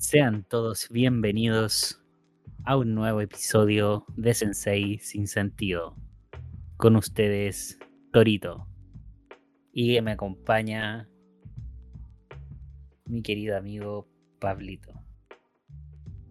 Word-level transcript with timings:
Sean 0.00 0.44
todos 0.44 0.88
bienvenidos 0.88 2.02
a 2.64 2.78
un 2.78 2.94
nuevo 2.94 3.20
episodio 3.20 4.06
de 4.16 4.32
Sensei 4.32 4.98
sin 4.98 5.26
sentido. 5.26 5.94
Con 6.78 6.96
ustedes, 6.96 7.78
Torito. 8.10 8.66
Y 9.74 10.00
me 10.00 10.12
acompaña 10.12 11.06
mi 13.04 13.20
querido 13.20 13.58
amigo 13.58 14.08
Pablito. 14.40 14.90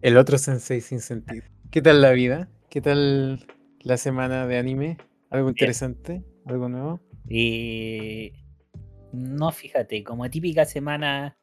El 0.02 0.16
otro 0.16 0.36
Sensei 0.36 0.80
sin 0.80 0.98
sentido. 0.98 1.44
¿Qué 1.70 1.80
tal 1.80 2.02
la 2.02 2.10
vida? 2.10 2.50
¿Qué 2.70 2.80
tal 2.80 3.46
la 3.82 3.98
semana 3.98 4.48
de 4.48 4.58
anime? 4.58 4.98
¿Algo 5.30 5.48
interesante? 5.48 6.24
¿Algo 6.44 6.68
nuevo? 6.68 7.00
Y 7.28 8.32
no, 9.12 9.52
fíjate, 9.52 10.02
como 10.02 10.28
típica 10.28 10.64
semana 10.64 11.38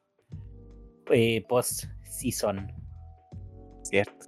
eh, 1.10 1.42
post-season. 2.08 2.72
Cierto. 3.82 4.26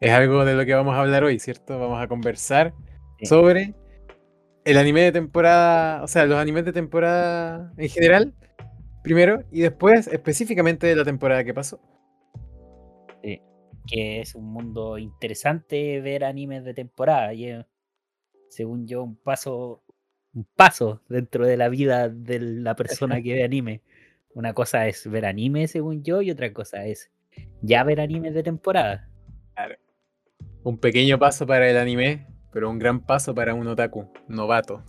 Es 0.00 0.10
algo 0.10 0.44
de 0.44 0.54
lo 0.54 0.64
que 0.64 0.74
vamos 0.74 0.94
a 0.94 1.00
hablar 1.00 1.24
hoy, 1.24 1.38
¿cierto? 1.38 1.78
Vamos 1.78 2.02
a 2.02 2.08
conversar 2.08 2.72
Sí. 3.18 3.26
sobre 3.26 3.74
el 4.64 4.78
anime 4.78 5.02
de 5.02 5.12
temporada, 5.12 6.02
o 6.02 6.06
sea, 6.06 6.24
los 6.26 6.38
animes 6.38 6.64
de 6.64 6.72
temporada 6.72 7.72
en 7.76 7.88
general, 7.88 8.34
primero, 9.02 9.44
y 9.50 9.60
después 9.60 10.06
específicamente 10.06 10.86
de 10.86 10.96
la 10.96 11.04
temporada 11.04 11.44
que 11.44 11.52
pasó. 11.52 11.80
Sí, 13.22 13.42
que 13.86 14.20
es 14.20 14.34
un 14.34 14.46
mundo 14.46 14.96
interesante 14.96 16.00
ver 16.00 16.24
animes 16.24 16.64
de 16.64 16.72
temporada. 16.74 17.34
Y 17.34 17.46
es, 17.48 17.66
según 18.48 18.86
yo, 18.86 19.02
un 19.02 19.16
paso, 19.16 19.82
un 20.32 20.46
paso 20.56 21.02
dentro 21.08 21.46
de 21.46 21.58
la 21.58 21.68
vida 21.68 22.08
de 22.08 22.40
la 22.40 22.74
persona 22.74 23.20
que 23.22 23.34
ve 23.34 23.44
anime. 23.44 23.82
Una 24.34 24.54
cosa 24.54 24.86
es 24.86 25.10
ver 25.10 25.24
anime, 25.24 25.66
según 25.66 26.02
yo, 26.02 26.22
y 26.22 26.30
otra 26.30 26.52
cosa 26.52 26.84
es 26.86 27.10
ya 27.62 27.82
ver 27.84 28.00
animes 28.00 28.34
de 28.34 28.42
temporada. 28.42 29.08
Un 30.62 30.78
pequeño 30.78 31.18
paso 31.18 31.46
para 31.46 31.68
el 31.68 31.76
anime, 31.76 32.26
pero 32.52 32.70
un 32.70 32.78
gran 32.78 33.00
paso 33.00 33.34
para 33.34 33.54
un 33.54 33.66
otaku 33.66 34.10
novato. 34.28 34.84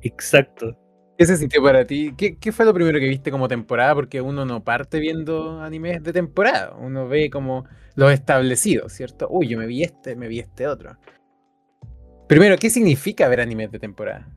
Exacto. 0.00 0.76
¿Qué 1.16 1.26
se 1.26 1.36
sintió 1.36 1.62
para 1.62 1.86
ti? 1.86 2.14
¿Qué, 2.16 2.36
qué 2.36 2.52
fue 2.52 2.64
lo 2.64 2.74
primero 2.74 2.98
que 2.98 3.08
viste 3.08 3.30
como 3.30 3.46
temporada? 3.46 3.94
Porque 3.94 4.20
uno 4.20 4.44
no 4.44 4.64
parte 4.64 4.98
viendo 4.98 5.60
animes 5.60 6.02
de 6.02 6.12
temporada, 6.12 6.74
uno 6.76 7.06
ve 7.06 7.30
como 7.30 7.64
los 7.94 8.12
establecidos, 8.12 8.92
¿cierto? 8.92 9.28
Uy, 9.30 9.48
yo 9.48 9.58
me 9.58 9.66
vi 9.66 9.82
este, 9.82 10.16
me 10.16 10.28
vi 10.28 10.40
este 10.40 10.66
otro. 10.66 10.96
Primero, 12.28 12.56
¿qué 12.56 12.70
significa 12.70 13.28
ver 13.28 13.40
animes 13.40 13.70
de 13.70 13.78
temporada? 13.78 14.28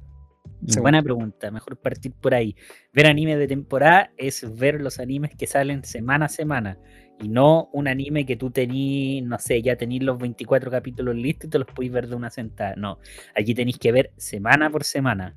Buena 0.61 1.02
pregunta, 1.03 1.52
mejor 1.52 1.78
partir 1.78 2.14
por 2.14 2.34
ahí. 2.34 2.56
Ver 2.94 3.08
animes 3.08 3.38
de 3.38 3.48
temporada 3.48 4.11
es 4.17 4.58
ver 4.58 4.81
los 4.81 5.00
animes 5.00 5.36
que 5.36 5.47
salen 5.47 5.84
semana 5.84 6.25
a 6.25 6.30
semana 6.30 6.80
y 7.20 7.30
no 7.30 7.70
un 7.72 7.88
anime 7.88 8.25
que 8.25 8.36
tú 8.36 8.52
tenís, 8.52 9.23
no 9.23 9.39
sé, 9.39 9.62
ya 9.62 9.75
tenís 9.75 10.03
los 10.03 10.17
24 10.17 10.70
capítulos 10.72 11.16
listos 11.16 11.47
y 11.47 11.50
te 11.52 11.59
los 11.59 11.67
podéis 11.67 11.92
ver 11.92 12.08
de 12.08 12.16
una 12.16 12.30
sentada. 12.30 12.75
No, 12.75 13.00
aquí 13.36 13.53
tenéis 13.53 13.78
que 13.78 13.92
ver 13.92 14.12
semana 14.17 14.70
por 14.70 14.84
semana, 14.84 15.36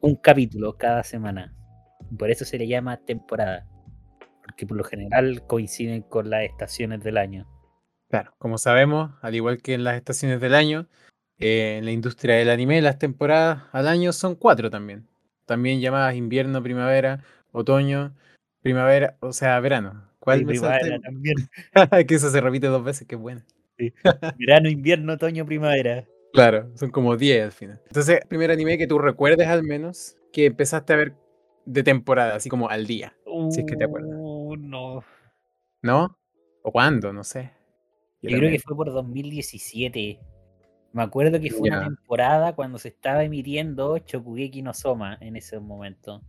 un 0.00 0.16
capítulo 0.16 0.76
cada 0.76 1.02
semana. 1.02 1.54
Por 2.18 2.30
eso 2.30 2.44
se 2.44 2.58
le 2.58 2.66
llama 2.66 2.98
temporada, 2.98 3.66
porque 4.44 4.66
por 4.66 4.76
lo 4.76 4.84
general 4.84 5.46
coinciden 5.46 6.02
con 6.02 6.30
las 6.30 6.44
estaciones 6.44 7.02
del 7.02 7.18
año. 7.18 7.46
Claro, 8.08 8.34
como 8.38 8.58
sabemos, 8.58 9.12
al 9.22 9.34
igual 9.34 9.62
que 9.62 9.74
en 9.74 9.84
las 9.84 9.96
estaciones 9.96 10.40
del 10.40 10.54
año, 10.54 10.86
eh, 11.38 11.76
en 11.78 11.84
la 11.84 11.92
industria 11.92 12.36
del 12.36 12.50
anime, 12.50 12.80
las 12.82 12.98
temporadas 12.98 13.64
al 13.72 13.88
año 13.88 14.12
son 14.12 14.34
cuatro 14.34 14.70
también. 14.70 15.06
También 15.46 15.80
llamadas 15.80 16.14
invierno, 16.14 16.62
primavera, 16.62 17.24
otoño, 17.50 18.14
primavera, 18.62 19.16
o 19.20 19.32
sea, 19.32 19.58
verano. 19.60 20.08
¿Cuál 20.18 20.44
primavera 20.44 21.00
también. 21.00 21.36
que 22.06 22.14
eso 22.14 22.30
se 22.30 22.40
repite 22.40 22.68
dos 22.68 22.84
veces, 22.84 23.06
que 23.06 23.16
bueno. 23.16 23.42
Verano, 24.38 24.68
invierno, 24.68 25.14
otoño, 25.14 25.44
primavera. 25.44 26.06
Claro, 26.32 26.70
son 26.76 26.90
como 26.90 27.16
10 27.16 27.44
al 27.44 27.52
final. 27.52 27.80
Entonces, 27.86 28.20
primer 28.28 28.50
anime 28.50 28.78
que 28.78 28.86
tú 28.86 28.98
recuerdes 28.98 29.48
al 29.48 29.64
menos 29.64 30.16
que 30.32 30.46
empezaste 30.46 30.92
a 30.92 30.96
ver 30.96 31.14
de 31.66 31.82
temporada, 31.82 32.36
así 32.36 32.48
como 32.48 32.68
al 32.68 32.86
día, 32.86 33.14
Si 33.50 33.60
es 33.60 33.66
que 33.66 33.76
te 33.76 33.84
acuerdas. 33.84 34.12
Uh, 34.16 34.56
no. 34.56 35.04
¿no? 35.82 36.16
¿O 36.62 36.72
cuándo? 36.72 37.12
No 37.12 37.24
sé. 37.24 37.50
Yo 38.22 38.38
creo 38.38 38.50
que 38.50 38.60
fue 38.60 38.76
por 38.76 38.92
2017. 38.92 40.20
Me 40.92 41.02
acuerdo 41.02 41.40
que 41.40 41.50
fue 41.50 41.70
una 41.70 41.84
temporada 41.84 42.54
cuando 42.54 42.78
se 42.78 42.88
estaba 42.88 43.24
emitiendo 43.24 43.98
Chokugeki 43.98 44.62
no 44.62 44.74
Soma 44.74 45.16
en 45.20 45.36
ese 45.36 45.58
momento. 45.58 46.22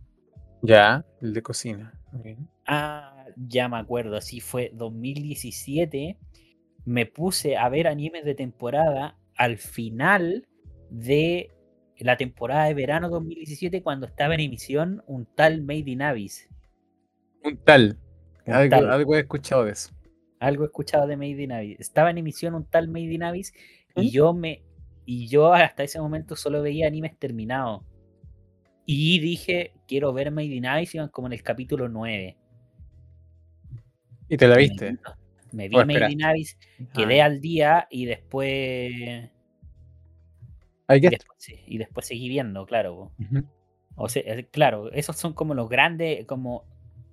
Ya, 0.62 1.04
el 1.20 1.34
de 1.34 1.42
cocina. 1.42 1.92
Ah, 2.66 3.26
ya 3.36 3.68
me 3.68 3.76
acuerdo, 3.76 4.20
sí 4.22 4.40
fue 4.40 4.70
2017. 4.74 6.16
Me 6.86 7.04
puse 7.06 7.56
a 7.58 7.68
ver 7.68 7.86
animes 7.86 8.24
de 8.24 8.34
temporada 8.34 9.18
al 9.36 9.58
final 9.58 10.46
de 10.90 11.50
la 11.98 12.16
temporada 12.16 12.64
de 12.64 12.74
verano 12.74 13.08
2017 13.10 13.82
cuando 13.82 14.06
estaba 14.06 14.34
en 14.34 14.40
emisión 14.40 15.02
un 15.06 15.26
tal 15.26 15.60
Made 15.62 15.84
in 15.90 16.02
Abyss. 16.02 16.48
Un 17.44 17.56
tal. 17.58 17.98
Un 18.46 18.54
Algo, 18.54 18.70
tal. 18.70 18.90
algo 18.90 19.16
he 19.16 19.20
escuchado 19.20 19.64
de 19.64 19.72
eso. 19.72 19.90
algo 20.40 20.64
he 20.64 20.66
escuchado 20.66 21.06
de 21.06 21.16
Made 21.16 21.42
in 21.42 21.52
Abyss. 21.52 21.80
Estaba 21.80 22.10
en 22.10 22.18
emisión 22.18 22.54
un 22.54 22.64
tal 22.64 22.88
Made 22.88 23.12
in 23.12 23.22
Abyss 23.22 23.52
y 23.96 24.10
yo 24.10 24.32
me 24.34 24.62
y 25.06 25.28
yo 25.28 25.52
hasta 25.52 25.82
ese 25.82 26.00
momento 26.00 26.34
solo 26.36 26.62
veía 26.62 26.86
animes 26.86 27.18
terminados. 27.18 27.82
Y 28.86 29.18
dije, 29.18 29.72
quiero 29.86 30.12
ver 30.12 30.30
Made 30.30 30.46
in 30.46 30.66
Abyss, 30.66 30.94
iban 30.94 31.08
como 31.08 31.26
en 31.26 31.34
el 31.34 31.42
capítulo 31.42 31.88
9. 31.88 32.36
¿Y 34.28 34.36
te 34.36 34.46
la 34.48 34.56
viste? 34.56 34.90
vi- 34.92 34.98
Me 35.52 35.68
vi 35.68 35.76
Made 35.84 36.12
in 36.12 36.24
Abyss, 36.24 36.58
Ah, 36.80 36.84
quedé 36.94 37.22
al 37.22 37.40
día 37.40 37.86
y 37.90 38.06
después, 38.06 39.30
y 41.00 41.08
después, 41.08 41.38
sí, 41.38 41.60
y 41.66 41.78
después 41.78 42.06
seguí 42.06 42.28
viendo, 42.28 42.66
claro. 42.66 43.12
O 43.96 44.08
sea, 44.08 44.22
eh, 44.26 44.48
claro, 44.50 44.90
esos 44.92 45.16
son 45.16 45.32
como 45.34 45.54
los 45.54 45.68
grandes, 45.68 46.24
como 46.26 46.64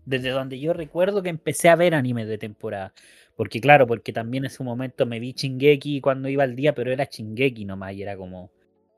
desde 0.06 0.30
donde 0.30 0.60
yo 0.60 0.74
recuerdo 0.74 1.22
que 1.24 1.30
empecé 1.30 1.70
a 1.70 1.76
ver 1.76 1.94
animes 1.96 2.28
de 2.28 2.38
temporada. 2.38 2.94
Porque 3.42 3.60
claro, 3.60 3.88
porque 3.88 4.14
también 4.14 4.44
en 4.46 4.52
su 4.52 4.64
momento 4.64 5.08
me 5.08 5.20
vi 5.20 5.34
Shingeki 5.34 6.00
cuando 6.00 6.30
iba 6.30 6.44
al 6.44 6.56
día, 6.56 6.76
pero 6.76 6.92
era 6.92 7.06
Shingeki 7.06 7.66
nomás 7.66 7.94
y 7.94 8.04
era 8.04 8.16
como, 8.16 8.52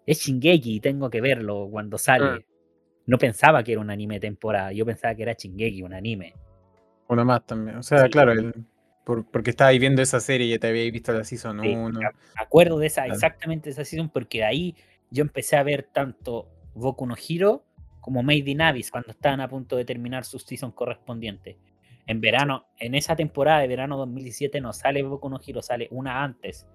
es 0.05 0.19
Shingeki, 0.19 0.81
tengo 0.81 1.09
que 1.09 1.21
verlo 1.21 1.69
cuando 1.71 1.97
sale. 1.97 2.25
Ah. 2.25 2.39
No 3.05 3.17
pensaba 3.17 3.63
que 3.63 3.71
era 3.71 3.79
un 3.79 3.89
anime 3.89 4.15
de 4.15 4.19
temporada, 4.19 4.73
yo 4.73 4.85
pensaba 4.85 5.15
que 5.15 5.23
era 5.23 5.31
Shingeki, 5.31 5.81
un 5.83 5.93
anime. 5.93 6.33
Uno 7.07 7.23
más 7.23 7.45
también. 7.45 7.77
O 7.77 7.83
sea, 7.83 8.03
Sí, 8.03 8.09
claro, 8.09 8.33
porque- 8.35 8.47
el- 8.59 8.65
por- 9.05 9.31
porque 9.31 9.49
estabas 9.51 9.79
viendo 9.79 10.01
esa 10.01 10.19
serie 10.19 10.47
y 10.47 10.49
ya 10.49 10.59
te 10.59 10.67
habías 10.67 10.91
visto 10.91 11.13
la 11.13 11.23
season 11.23 11.61
Sí, 11.61 11.69
1. 11.73 11.99
me 12.01 12.07
acuerdo 12.35 12.79
de 12.79 12.87
esa, 12.87 13.03
Claro. 13.03 13.13
exactamente 13.13 13.65
de 13.69 13.71
esa 13.71 13.85
season, 13.85 14.09
porque 14.09 14.39
de 14.39 14.43
ahí 14.43 14.75
yo 15.09 15.21
empecé 15.21 15.55
a 15.55 15.63
ver 15.63 15.83
tanto 15.83 16.49
Boku 16.73 17.05
no 17.07 17.15
Hero 17.15 17.63
como 18.01 18.23
Made 18.23 18.43
in 18.51 18.59
Abyss 18.61 18.91
cuando 18.91 19.11
estaban 19.11 19.39
a 19.39 19.47
punto 19.47 19.77
de 19.77 19.85
terminar 19.85 20.25
su 20.25 20.37
season 20.37 20.71
correspondiente. 20.73 21.57
En 22.05 22.19
verano, 22.21 22.67
en 22.79 22.95
esa 22.95 23.15
temporada 23.15 23.61
de 23.61 23.67
verano 23.67 23.97
2017 23.97 24.59
no 24.61 24.73
sale 24.73 25.03
Boku 25.03 25.29
no 25.29 25.39
Hero, 25.45 25.61
sale 25.61 25.87
una 25.91 26.23
antes, 26.23 26.67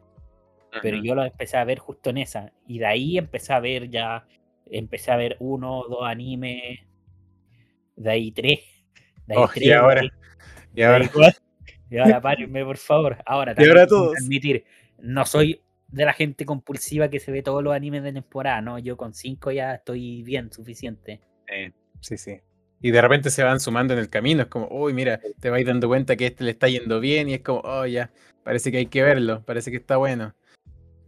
pero 0.83 0.97
yo 1.03 1.15
lo 1.15 1.25
empecé 1.25 1.56
a 1.56 1.65
ver 1.65 1.78
justo 1.78 2.11
en 2.11 2.19
esa. 2.19 2.53
Y 2.66 2.78
de 2.78 2.87
ahí 2.87 3.19
empecé 3.19 3.53
a 3.53 3.61
ver 3.61 3.91
ya, 3.91 4.27
empecé 4.66 5.11
a 5.11 5.16
ver 5.16 5.37
uno, 5.41 5.84
dos 5.89 6.03
animes, 6.05 6.81
de 7.97 8.11
ahí 8.11 8.33
tres, 8.33 8.61
de 9.27 9.34
ahí 9.34 9.43
Oh, 9.43 9.49
y 9.55 9.61
tres, 9.61 9.77
ahora- 9.77 10.03
Y 10.75 10.83
ahora, 10.83 11.05
y 11.05 11.09
ahora, 11.19 11.34
y 11.91 11.99
ahora 11.99 12.21
párenme, 12.21 12.65
por 12.65 12.77
favor. 12.78 13.16
Ahora, 13.27 13.55
Y 13.59 13.66
ahora 13.66 13.87
todos. 13.87 14.16
admitir, 14.22 14.65
no 14.99 15.25
soy 15.27 15.60
de 15.89 16.05
la 16.05 16.12
gente 16.12 16.45
compulsiva 16.45 17.09
que 17.09 17.19
se 17.19 17.33
ve 17.33 17.43
todos 17.43 17.62
los 17.62 17.75
animes 17.75 18.03
de 18.03 18.12
temporada, 18.12 18.60
no, 18.60 18.78
yo 18.78 18.97
con 18.97 19.15
cinco 19.15 19.51
ya 19.51 19.75
estoy 19.75 20.22
bien, 20.22 20.53
suficiente. 20.53 21.21
eh, 21.48 21.72
sí, 22.01 22.16
sí. 22.19 22.39
Y 22.80 22.91
de 22.91 23.03
repente 23.03 23.30
se 23.30 23.42
van 23.42 23.60
sumando 23.60 23.92
en 23.92 23.98
el 23.98 24.09
camino. 24.09 24.42
Es 24.42 24.48
como, 24.48 24.69
uy, 24.71 24.92
mira, 24.92 25.21
te 25.41 25.51
vais 25.51 25.66
dando 25.66 25.89
cuenta 25.89 26.16
que 26.16 26.27
este 26.27 26.45
le 26.45 26.53
está 26.53 26.69
yendo 26.69 27.01
bien 27.01 27.28
y 27.28 27.34
es 27.34 27.41
como, 27.41 27.60
oh, 27.65 27.86
ya, 27.86 28.10
parece 28.45 28.71
que 28.71 28.78
hay 28.78 28.86
que 28.86 29.03
verlo, 29.03 29.42
parece 29.45 29.71
que 29.71 29.77
está 29.78 29.97
bueno. 29.97 30.34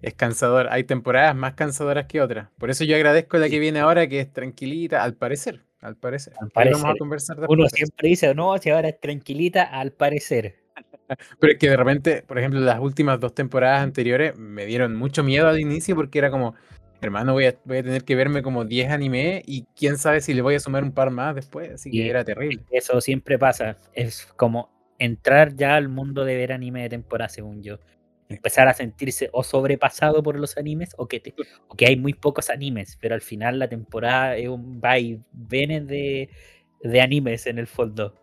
Es 0.02 0.14
cansador. 0.14 0.68
Hay 0.70 0.84
temporadas 0.84 1.36
más 1.36 1.54
cansadoras 1.54 2.06
que 2.06 2.20
otras. 2.20 2.48
Por 2.58 2.70
eso 2.70 2.84
yo 2.84 2.96
agradezco 2.96 3.38
la 3.38 3.48
que 3.48 3.58
viene 3.58 3.80
ahora, 3.80 4.08
que 4.08 4.20
es 4.20 4.32
tranquilita, 4.32 5.02
al 5.02 5.14
parecer. 5.14 5.62
Al 5.80 5.96
parecer. 5.96 6.34
Al 6.40 6.50
Ahí 6.54 6.72
vamos 6.72 6.80
a 6.80 6.82
parecer. 6.82 6.98
conversar 6.98 7.36
Uno 7.48 7.68
siempre 7.68 8.08
dice, 8.08 8.34
no, 8.34 8.56
si 8.58 8.70
ahora 8.70 8.88
es 8.88 9.00
tranquilita, 9.00 9.64
al 9.64 9.92
parecer. 9.92 10.56
Pero 11.40 11.52
es 11.52 11.58
que 11.58 11.68
de 11.68 11.76
repente, 11.76 12.22
por 12.26 12.38
ejemplo, 12.38 12.60
las 12.60 12.80
últimas 12.80 13.20
dos 13.20 13.34
temporadas 13.34 13.82
anteriores 13.82 14.36
me 14.36 14.66
dieron 14.66 14.96
mucho 14.96 15.22
miedo 15.22 15.48
al 15.48 15.60
inicio 15.60 15.94
porque 15.94 16.18
era 16.18 16.30
como, 16.30 16.54
hermano, 17.00 17.32
voy 17.32 17.46
a, 17.46 17.58
voy 17.64 17.78
a 17.78 17.82
tener 17.82 18.04
que 18.04 18.14
verme 18.16 18.42
como 18.42 18.64
10 18.64 18.90
anime 18.90 19.42
y 19.46 19.64
quién 19.76 19.98
sabe 19.98 20.20
si 20.20 20.34
le 20.34 20.42
voy 20.42 20.54
a 20.54 20.60
sumar 20.60 20.82
un 20.84 20.92
par 20.92 21.10
más 21.10 21.34
después. 21.34 21.70
Así 21.72 21.90
que 21.90 22.08
era 22.08 22.24
terrible. 22.24 22.64
Eso 22.70 23.00
siempre 23.00 23.38
pasa, 23.38 23.78
es 23.94 24.26
como 24.36 24.70
entrar 24.98 25.54
ya 25.54 25.76
al 25.76 25.88
mundo 25.88 26.24
de 26.24 26.36
ver 26.36 26.52
anime 26.52 26.82
de 26.82 26.90
temporada, 26.90 27.28
según 27.28 27.62
yo. 27.62 27.78
Empezar 28.28 28.68
a 28.68 28.74
sentirse 28.74 29.28
o 29.32 29.42
sobrepasado 29.42 30.22
por 30.22 30.38
los 30.38 30.56
animes 30.56 30.94
o 30.98 31.08
que, 31.08 31.18
te- 31.20 31.34
o 31.68 31.74
que 31.74 31.86
hay 31.86 31.96
muy 31.96 32.14
pocos 32.14 32.48
animes, 32.50 32.96
pero 33.00 33.14
al 33.14 33.22
final 33.22 33.58
la 33.58 33.68
temporada 33.68 34.36
es 34.36 34.48
un 34.48 34.80
va 34.82 34.98
y 34.98 35.20
viene 35.32 35.80
de, 35.80 36.28
de 36.82 37.00
animes 37.00 37.46
en 37.46 37.58
el 37.58 37.66
fondo. 37.66 38.14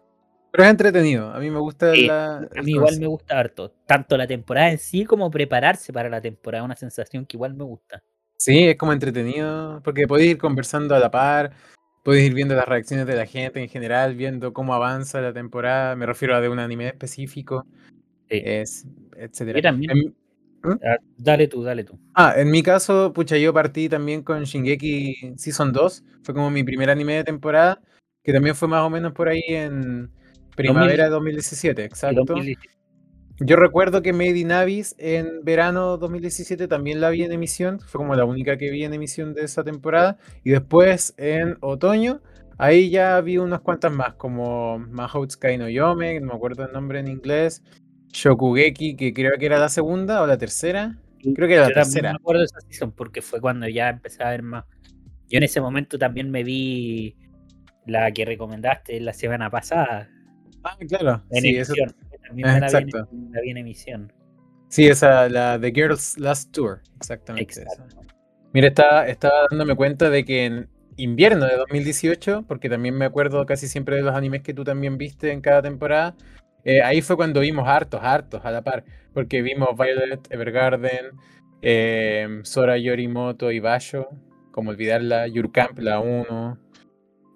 Pero 0.51 0.63
es 0.63 0.69
entretenido. 0.69 1.29
A 1.31 1.39
mí 1.39 1.51
me 1.51 1.59
gusta 1.59 1.93
Sí, 1.93 2.05
la. 2.07 2.37
a 2.37 2.61
mí 2.61 2.71
igual 2.71 2.97
me 2.99 3.07
gusta 3.07 3.37
harto. 3.39 3.71
Tanto 3.85 4.17
la 4.17 4.27
temporada 4.27 4.71
en 4.71 4.77
sí 4.77 5.03
como 5.05 5.29
prepararse 5.29 5.91
para 5.91 6.09
la 6.09 6.21
temporada. 6.21 6.63
Una 6.63 6.75
sensación 6.75 7.25
que 7.25 7.35
igual 7.37 7.53
me 7.53 7.63
gusta. 7.65 8.01
Sí, 8.37 8.65
es 8.67 8.77
como 8.77 8.93
entretenido. 8.93 9.81
Porque 9.83 10.07
podéis 10.07 10.31
ir 10.31 10.37
conversando 10.37 10.95
a 10.95 10.99
la 10.99 11.11
par. 11.11 11.51
Podéis 12.03 12.27
ir 12.27 12.33
viendo 12.33 12.55
las 12.55 12.67
reacciones 12.67 13.05
de 13.05 13.15
la 13.15 13.25
gente 13.25 13.59
en 13.61 13.67
general, 13.69 14.15
viendo 14.15 14.53
cómo 14.53 14.73
avanza 14.73 15.19
la 15.21 15.33
temporada. 15.33 15.95
Me 15.95 16.05
refiero 16.05 16.35
a 16.35 16.41
de 16.41 16.49
un 16.49 16.59
anime 16.59 16.87
específico. 16.87 17.65
Sí. 18.29 18.41
Es, 18.45 18.85
etcétera. 19.17 19.61
También. 19.61 19.91
En- 19.91 20.15
¿Mm? 20.63 20.79
Ah, 20.83 20.97
Dale 21.17 21.47
tú, 21.47 21.63
dale 21.63 21.83
tú. 21.83 21.99
Ah, 22.15 22.33
en 22.35 22.49
mi 22.49 22.63
caso, 22.63 23.13
pucha, 23.13 23.37
yo 23.37 23.53
partí 23.53 23.89
también 23.89 24.23
con 24.23 24.43
Shingeki 24.43 25.33
Season 25.37 25.71
2. 25.71 26.03
Fue 26.23 26.33
como 26.33 26.49
mi 26.49 26.63
primer 26.63 26.89
anime 26.89 27.15
de 27.15 27.23
temporada, 27.23 27.79
que 28.23 28.33
también 28.33 28.55
fue 28.55 28.67
más 28.67 28.81
o 28.81 28.89
menos 28.89 29.13
por 29.13 29.29
ahí 29.29 29.43
en 29.47 30.09
primavera 30.55 31.05
de 31.05 31.09
2017, 31.11 31.81
El 31.83 31.87
exacto. 31.87 32.23
2017. 32.25 32.76
Yo 33.39 33.55
recuerdo 33.55 34.01
que 34.01 34.13
Made 34.13 34.37
in 34.39 34.51
Abyss 34.51 34.95
en 34.97 35.43
verano 35.43 35.97
2017 35.97 36.67
también 36.67 36.99
la 36.99 37.09
vi 37.11 37.23
en 37.23 37.31
emisión, 37.31 37.79
fue 37.79 37.99
como 37.99 38.15
la 38.15 38.25
única 38.25 38.57
que 38.57 38.71
vi 38.71 38.83
en 38.83 38.93
emisión 38.95 39.33
de 39.35 39.43
esa 39.43 39.63
temporada. 39.63 40.17
Y 40.43 40.51
después 40.51 41.13
en 41.17 41.55
otoño, 41.61 42.21
ahí 42.57 42.89
ya 42.89 43.21
vi 43.21 43.37
unas 43.37 43.61
cuantas 43.61 43.91
más, 43.91 44.13
como 44.15 44.79
Mahoutsukai 44.79 45.57
no 45.59 45.69
Yome, 45.69 46.19
no 46.19 46.27
me 46.27 46.33
acuerdo 46.33 46.65
el 46.65 46.71
nombre 46.73 46.99
en 46.99 47.07
inglés, 47.07 47.63
Shokugeki, 48.11 48.95
que 48.95 49.13
creo 49.13 49.37
que 49.37 49.45
era 49.45 49.59
la 49.59 49.69
segunda 49.69 50.21
o 50.23 50.27
la 50.27 50.37
tercera. 50.39 50.97
Creo 51.35 51.47
que 51.47 51.53
era 51.55 51.63
la 51.63 51.69
Yo 51.69 51.73
tercera. 51.75 52.11
me 52.11 52.15
acuerdo 52.15 52.39
de 52.39 52.45
esa 52.45 52.61
season 52.61 52.91
porque 52.91 53.21
fue 53.21 53.39
cuando 53.39 53.67
ya 53.67 53.89
empecé 53.89 54.23
a 54.23 54.31
ver 54.31 54.41
más. 54.41 54.65
Yo 55.29 55.37
en 55.37 55.43
ese 55.43 55.61
momento 55.61 55.99
también 55.99 56.31
me 56.31 56.43
vi 56.43 57.15
la 57.85 58.11
que 58.11 58.25
recomendaste 58.25 58.99
la 59.01 59.13
semana 59.13 59.49
pasada 59.49 60.09
Ah, 60.63 60.77
claro. 60.87 61.23
en 61.31 61.41
Sí, 61.41 61.55
eso-. 61.57 61.73
También 62.27 62.47
ah, 62.47 62.53
me 62.53 62.59
la, 62.59 62.67
vi 62.67 62.75
en, 62.75 62.87
exacto. 62.89 63.09
la 63.31 63.41
vi 63.41 63.49
en 63.49 63.57
emisión. 63.57 64.13
sí, 64.69 64.87
esa, 64.87 65.29
la 65.29 65.59
The 65.59 65.71
Girls 65.71 66.17
Last 66.17 66.51
Tour. 66.51 66.81
Exactamente. 66.97 67.61
esa. 67.61 67.85
Mira, 68.53 68.67
estaba, 68.67 69.07
estaba 69.07 69.47
dándome 69.49 69.75
cuenta 69.75 70.09
de 70.09 70.25
que 70.25 70.45
en 70.45 70.69
invierno 70.97 71.45
de 71.45 71.55
2018, 71.55 72.45
porque 72.47 72.69
también 72.69 72.95
me 72.95 73.05
acuerdo 73.05 73.45
casi 73.45 73.67
siempre 73.67 73.97
de 73.97 74.01
los 74.01 74.15
animes 74.15 74.41
que 74.41 74.53
tú 74.53 74.63
también 74.63 74.97
viste 74.97 75.31
en 75.31 75.41
cada 75.41 75.61
temporada, 75.61 76.15
eh, 76.63 76.81
ahí 76.81 77.01
fue 77.01 77.15
cuando 77.15 77.39
vimos 77.39 77.67
hartos, 77.67 78.01
hartos 78.03 78.43
a 78.43 78.51
la 78.51 78.63
par, 78.63 78.83
porque 79.13 79.41
vimos 79.41 79.69
Violet 79.77 80.27
Evergarden, 80.29 81.11
eh, 81.61 82.39
Sora 82.43 82.77
Yorimoto 82.77 83.51
y 83.51 83.59
Basho, 83.59 84.09
como 84.51 84.71
olvidarla, 84.71 85.27
Your 85.27 85.51
Camp, 85.51 85.77
la 85.79 85.99
1, 85.99 86.57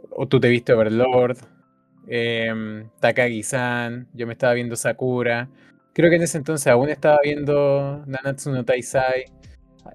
o 0.09 0.27
tú 0.27 0.39
te 0.39 0.49
viste 0.49 0.73
Overlord, 0.73 1.37
em, 2.13 2.89
Takagi-san, 2.99 4.09
yo 4.13 4.27
me 4.27 4.33
estaba 4.33 4.53
viendo 4.53 4.75
Sakura, 4.75 5.49
creo 5.93 6.09
que 6.09 6.17
en 6.17 6.23
ese 6.23 6.37
entonces 6.37 6.67
aún 6.67 6.89
estaba 6.89 7.19
viendo 7.23 8.03
Nanatsu 8.05 8.51
no 8.51 8.65
Taisai, 8.65 9.23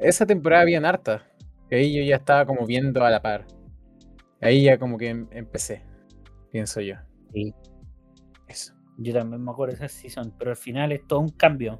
esa 0.00 0.24
temporada 0.24 0.64
hartas. 0.88 1.22
que 1.68 1.76
Ahí 1.76 1.94
yo 1.94 2.02
ya 2.02 2.16
estaba 2.16 2.46
como 2.46 2.64
viendo 2.66 3.04
a 3.04 3.10
la 3.10 3.20
par. 3.20 3.44
Ahí 4.40 4.64
ya 4.64 4.78
como 4.78 4.96
que 4.96 5.10
em- 5.10 5.28
empecé, 5.30 5.82
pienso 6.50 6.80
yo. 6.80 6.94
Sí, 7.34 7.52
Eso. 8.48 8.72
yo 8.96 9.12
también 9.12 9.44
me 9.44 9.50
acuerdo 9.50 9.76
de 9.76 9.84
esa 9.84 9.94
season, 9.94 10.32
pero 10.38 10.52
al 10.52 10.56
final 10.56 10.92
es 10.92 11.06
todo 11.06 11.20
un 11.20 11.28
cambio. 11.28 11.76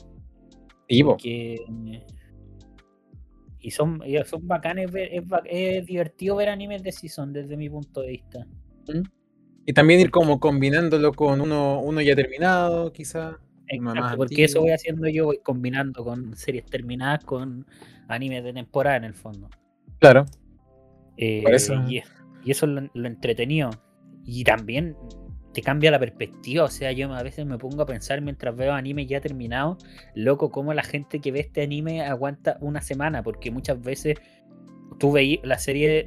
Y 0.86 1.02
porque 1.02 1.56
y 3.58 3.70
son, 3.70 4.00
son 4.26 4.46
bacanes 4.46 4.92
ver- 4.92 5.10
es, 5.46 5.86
divertido 5.86 6.36
ver 6.36 6.50
animes 6.50 6.82
de 6.82 6.92
season 6.92 7.32
desde 7.32 7.56
mi 7.56 7.70
punto 7.70 8.02
de 8.02 8.08
vista 8.08 8.46
y 9.66 9.72
también 9.72 10.00
ir 10.00 10.10
como 10.10 10.38
combinándolo 10.40 11.12
con 11.12 11.40
uno, 11.40 11.80
uno 11.80 12.00
ya 12.00 12.14
terminado, 12.14 12.92
quizá. 12.92 13.38
más 13.80 13.96
Exacto, 13.96 14.16
porque 14.16 14.44
eso 14.44 14.60
voy 14.60 14.70
haciendo 14.70 15.08
yo 15.08 15.24
voy 15.26 15.38
combinando 15.42 16.04
con 16.04 16.36
series 16.36 16.64
terminadas 16.66 17.24
con 17.24 17.66
animes 18.06 18.44
de 18.44 18.52
temporada 18.52 18.96
en 18.96 19.04
el 19.04 19.14
fondo 19.14 19.50
Claro. 19.98 20.24
Eh, 21.16 21.42
eso- 21.52 21.74
y, 21.88 22.02
y 22.44 22.50
eso 22.52 22.66
es 22.66 22.72
lo, 22.72 22.88
lo 22.94 23.08
entretenido 23.08 23.70
y 24.24 24.44
también 24.44 24.96
te 25.52 25.62
cambia 25.62 25.90
la 25.90 25.98
perspectiva 25.98 26.62
o 26.64 26.68
sea 26.68 26.92
yo 26.92 27.12
a 27.12 27.22
veces 27.24 27.44
me 27.44 27.58
pongo 27.58 27.82
a 27.82 27.86
pensar 27.86 28.20
mientras 28.20 28.54
veo 28.54 28.72
anime 28.72 29.06
ya 29.06 29.20
terminado 29.20 29.78
loco 30.14 30.50
cómo 30.50 30.72
la 30.74 30.82
gente 30.84 31.18
que 31.20 31.32
ve 31.32 31.40
este 31.40 31.62
anime 31.62 32.02
aguanta 32.02 32.58
una 32.60 32.80
semana 32.82 33.22
porque 33.24 33.50
muchas 33.50 33.80
veces 33.82 34.16
tú 34.98 35.10
veis 35.12 35.40
la 35.42 35.58
serie 35.58 36.04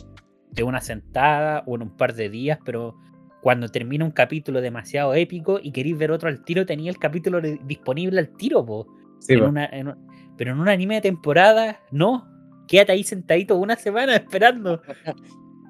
de 0.52 0.64
una 0.64 0.80
sentada 0.82 1.64
o 1.66 1.76
en 1.76 1.84
un 1.84 1.96
par 1.96 2.16
de 2.16 2.30
días, 2.30 2.58
pero 2.66 2.96
cuando 3.42 3.68
termina 3.70 4.04
un 4.06 4.12
capítulo 4.12 4.62
demasiado 4.62 5.14
épico 5.14 5.60
y 5.62 5.72
queréis 5.72 5.98
ver 5.98 6.12
otro 6.12 6.28
al 6.30 6.44
tiro, 6.44 6.66
tenía 6.66 6.92
el 6.92 6.98
capítulo 6.98 7.40
disponible 7.42 8.20
al 8.20 8.30
tiro, 8.36 8.66
po. 8.66 8.88
Sí, 9.20 9.34
En 9.34 9.40
po. 9.40 9.46
una- 9.48 9.66
en 9.68 9.88
un- 9.90 10.08
pero 10.38 10.52
en 10.52 10.60
un 10.60 10.70
anime 10.70 10.96
de 10.96 11.02
temporada, 11.02 11.80
no. 11.92 12.28
Quédate 12.68 12.92
ahí 12.94 13.04
sentadito 13.04 13.58
una 13.58 13.76
semana 13.76 14.16
esperando. 14.16 14.82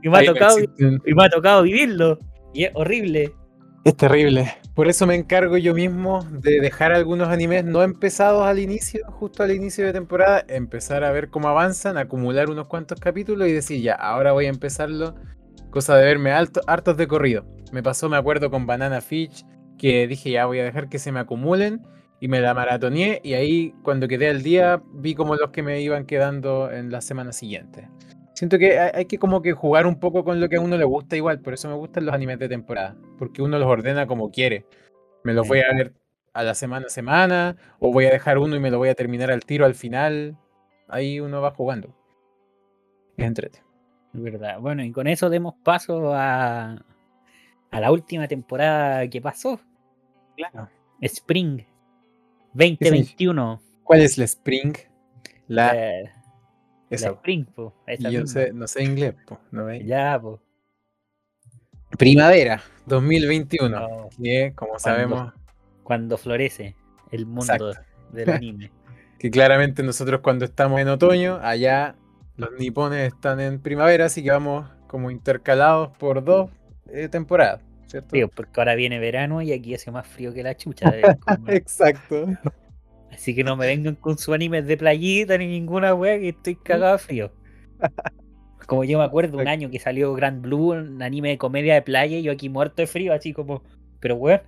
Y 0.03 0.09
me 0.09 0.19
ha 0.19 0.25
tocado, 0.25 0.57
y 0.59 1.13
me 1.13 1.23
ha 1.25 1.29
tocado 1.29 1.63
vivirlo. 1.63 2.17
Y 2.53 2.63
es 2.65 2.71
horrible. 2.73 3.33
Es 3.85 3.95
terrible. 3.95 4.51
Por 4.75 4.87
eso 4.87 5.07
me 5.07 5.15
encargo 5.15 5.57
yo 5.57 5.73
mismo 5.73 6.25
de 6.31 6.59
dejar 6.59 6.91
algunos 6.91 7.29
animes 7.29 7.63
no 7.65 7.81
empezados 7.83 8.45
al 8.45 8.59
inicio, 8.59 9.01
justo 9.07 9.43
al 9.43 9.51
inicio 9.51 9.85
de 9.85 9.93
temporada, 9.93 10.43
empezar 10.47 11.03
a 11.03 11.11
ver 11.11 11.29
cómo 11.29 11.47
avanzan, 11.49 11.97
acumular 11.97 12.49
unos 12.49 12.67
cuantos 12.67 12.99
capítulos 12.99 13.47
y 13.47 13.53
decir, 13.53 13.81
ya, 13.81 13.95
ahora 13.95 14.31
voy 14.33 14.45
a 14.45 14.49
empezarlo. 14.49 15.15
Cosa 15.71 15.95
de 15.95 16.05
verme 16.05 16.31
alto, 16.31 16.61
hartos 16.65 16.97
de 16.97 17.07
corrido. 17.07 17.45
Me 17.71 17.83
pasó, 17.83 18.09
me 18.09 18.17
acuerdo, 18.17 18.49
con 18.49 18.65
Banana 18.65 19.01
Fish, 19.01 19.45
que 19.77 20.07
dije, 20.07 20.31
ya 20.31 20.47
voy 20.47 20.59
a 20.59 20.63
dejar 20.63 20.89
que 20.89 20.97
se 20.97 21.11
me 21.11 21.19
acumulen 21.19 21.85
y 22.19 22.27
me 22.27 22.41
la 22.41 22.55
maratoneé. 22.55 23.21
Y 23.23 23.33
ahí, 23.33 23.75
cuando 23.83 24.07
quedé 24.07 24.29
al 24.29 24.41
día, 24.41 24.81
vi 24.93 25.13
como 25.13 25.35
los 25.35 25.51
que 25.51 25.61
me 25.61 25.79
iban 25.81 26.05
quedando 26.05 26.71
en 26.71 26.91
la 26.91 27.01
semana 27.01 27.31
siguiente. 27.31 27.87
Siento 28.33 28.57
que 28.57 28.79
hay 28.79 29.05
que 29.05 29.19
como 29.19 29.41
que 29.41 29.51
jugar 29.51 29.85
un 29.85 29.99
poco 29.99 30.23
con 30.23 30.39
lo 30.39 30.49
que 30.49 30.55
a 30.55 30.61
uno 30.61 30.77
le 30.77 30.85
gusta 30.85 31.15
igual, 31.15 31.41
por 31.41 31.53
eso 31.53 31.67
me 31.67 31.75
gustan 31.75 32.05
los 32.05 32.15
animes 32.15 32.39
de 32.39 32.47
temporada, 32.47 32.95
porque 33.17 33.41
uno 33.41 33.59
los 33.59 33.67
ordena 33.67 34.07
como 34.07 34.31
quiere. 34.31 34.65
Me 35.23 35.33
los 35.33 35.47
voy 35.47 35.59
a 35.59 35.73
ver 35.75 35.93
a 36.33 36.43
la 36.43 36.55
semana 36.55 36.87
a 36.87 36.89
semana, 36.89 37.57
o 37.79 37.91
voy 37.91 38.05
a 38.05 38.11
dejar 38.11 38.37
uno 38.37 38.55
y 38.55 38.59
me 38.59 38.71
lo 38.71 38.77
voy 38.77 38.89
a 38.89 38.95
terminar 38.95 39.29
al 39.29 39.45
tiro 39.45 39.65
al 39.65 39.75
final. 39.75 40.37
Ahí 40.87 41.19
uno 41.19 41.41
va 41.41 41.51
jugando. 41.51 41.95
Es 43.17 43.25
entrete. 43.25 43.68
Verdad. 44.13 44.59
Bueno, 44.59 44.83
y 44.83 44.91
con 44.91 45.07
eso 45.07 45.29
demos 45.29 45.55
paso 45.63 46.13
a, 46.13 46.83
a 47.71 47.79
la 47.79 47.91
última 47.91 48.27
temporada 48.27 49.07
que 49.07 49.21
pasó. 49.21 49.59
Claro. 50.35 50.69
Spring 51.01 51.61
2021. 52.53 53.61
¿Cuál 53.83 54.01
es 54.01 54.17
la 54.17 54.25
Spring? 54.25 54.73
La, 55.47 55.73
La. 55.73 56.97
Spring, 56.97 57.45
po, 57.45 57.73
esa 57.85 58.09
yo 58.09 58.25
sé- 58.25 58.51
no 58.53 58.67
sé 58.67 58.83
inglés, 58.83 59.15
po, 59.27 59.39
¿no? 59.51 59.73
Ya, 59.75 60.19
po. 60.19 60.39
Primavera 61.97 62.61
2021. 62.85 63.69
No, 63.79 64.09
Que, 64.21 64.53
como 64.55 64.79
sabemos, 64.79 65.33
cuando 65.83 66.17
florece 66.17 66.75
el 67.11 67.25
mundo 67.25 67.53
Exacto. 67.53 67.81
del 68.11 68.29
anime. 68.29 68.71
que 69.19 69.29
claramente 69.31 69.83
nosotros 69.83 70.21
cuando 70.21 70.45
estamos 70.45 70.79
en 70.79 70.87
otoño, 70.87 71.39
allá 71.41 71.95
los 72.39 72.53
nipones 72.57 73.13
están 73.13 73.41
en 73.41 73.59
primavera, 73.59 74.05
así 74.05 74.23
que 74.23 74.31
vamos 74.31 74.65
como 74.87 75.11
intercalados 75.11 75.89
por 75.97 76.23
dos 76.23 76.49
eh, 76.91 77.09
temporadas, 77.09 77.61
¿cierto? 77.87 78.15
Porque 78.33 78.59
ahora 78.61 78.75
viene 78.75 78.97
verano 78.97 79.41
y 79.41 79.51
aquí 79.51 79.75
hace 79.75 79.91
más 79.91 80.07
frío 80.07 80.33
que 80.33 80.41
la 80.41 80.55
chucha. 80.55 80.91
cuando. 81.23 81.51
Exacto. 81.51 82.27
Así 83.11 83.33
que 83.35 83.43
no 83.43 83.57
me 83.57 83.65
vengan 83.65 83.95
con 83.95 84.19
sus 84.19 84.33
animes 84.35 84.67
de 84.67 84.77
playita 84.77 85.37
ni 85.37 85.47
ninguna 85.47 85.95
wea 85.95 86.19
que 86.19 86.29
estoy 86.29 86.55
cagado 86.55 86.93
de 86.93 86.99
frío. 86.99 87.31
Como 88.67 88.83
yo 88.83 88.99
me 88.99 89.03
acuerdo 89.03 89.39
un 89.39 89.47
año 89.47 89.69
que 89.71 89.79
salió 89.79 90.13
Grand 90.13 90.41
Blue, 90.43 90.73
un 90.73 91.01
anime 91.01 91.29
de 91.29 91.37
comedia 91.39 91.73
de 91.73 91.81
playa, 91.81 92.17
y 92.17 92.21
yo 92.21 92.31
aquí 92.31 92.49
muerto 92.49 92.83
de 92.83 92.87
frío, 92.87 93.13
así 93.13 93.33
como, 93.33 93.63
pero 93.99 94.15
weón, 94.15 94.41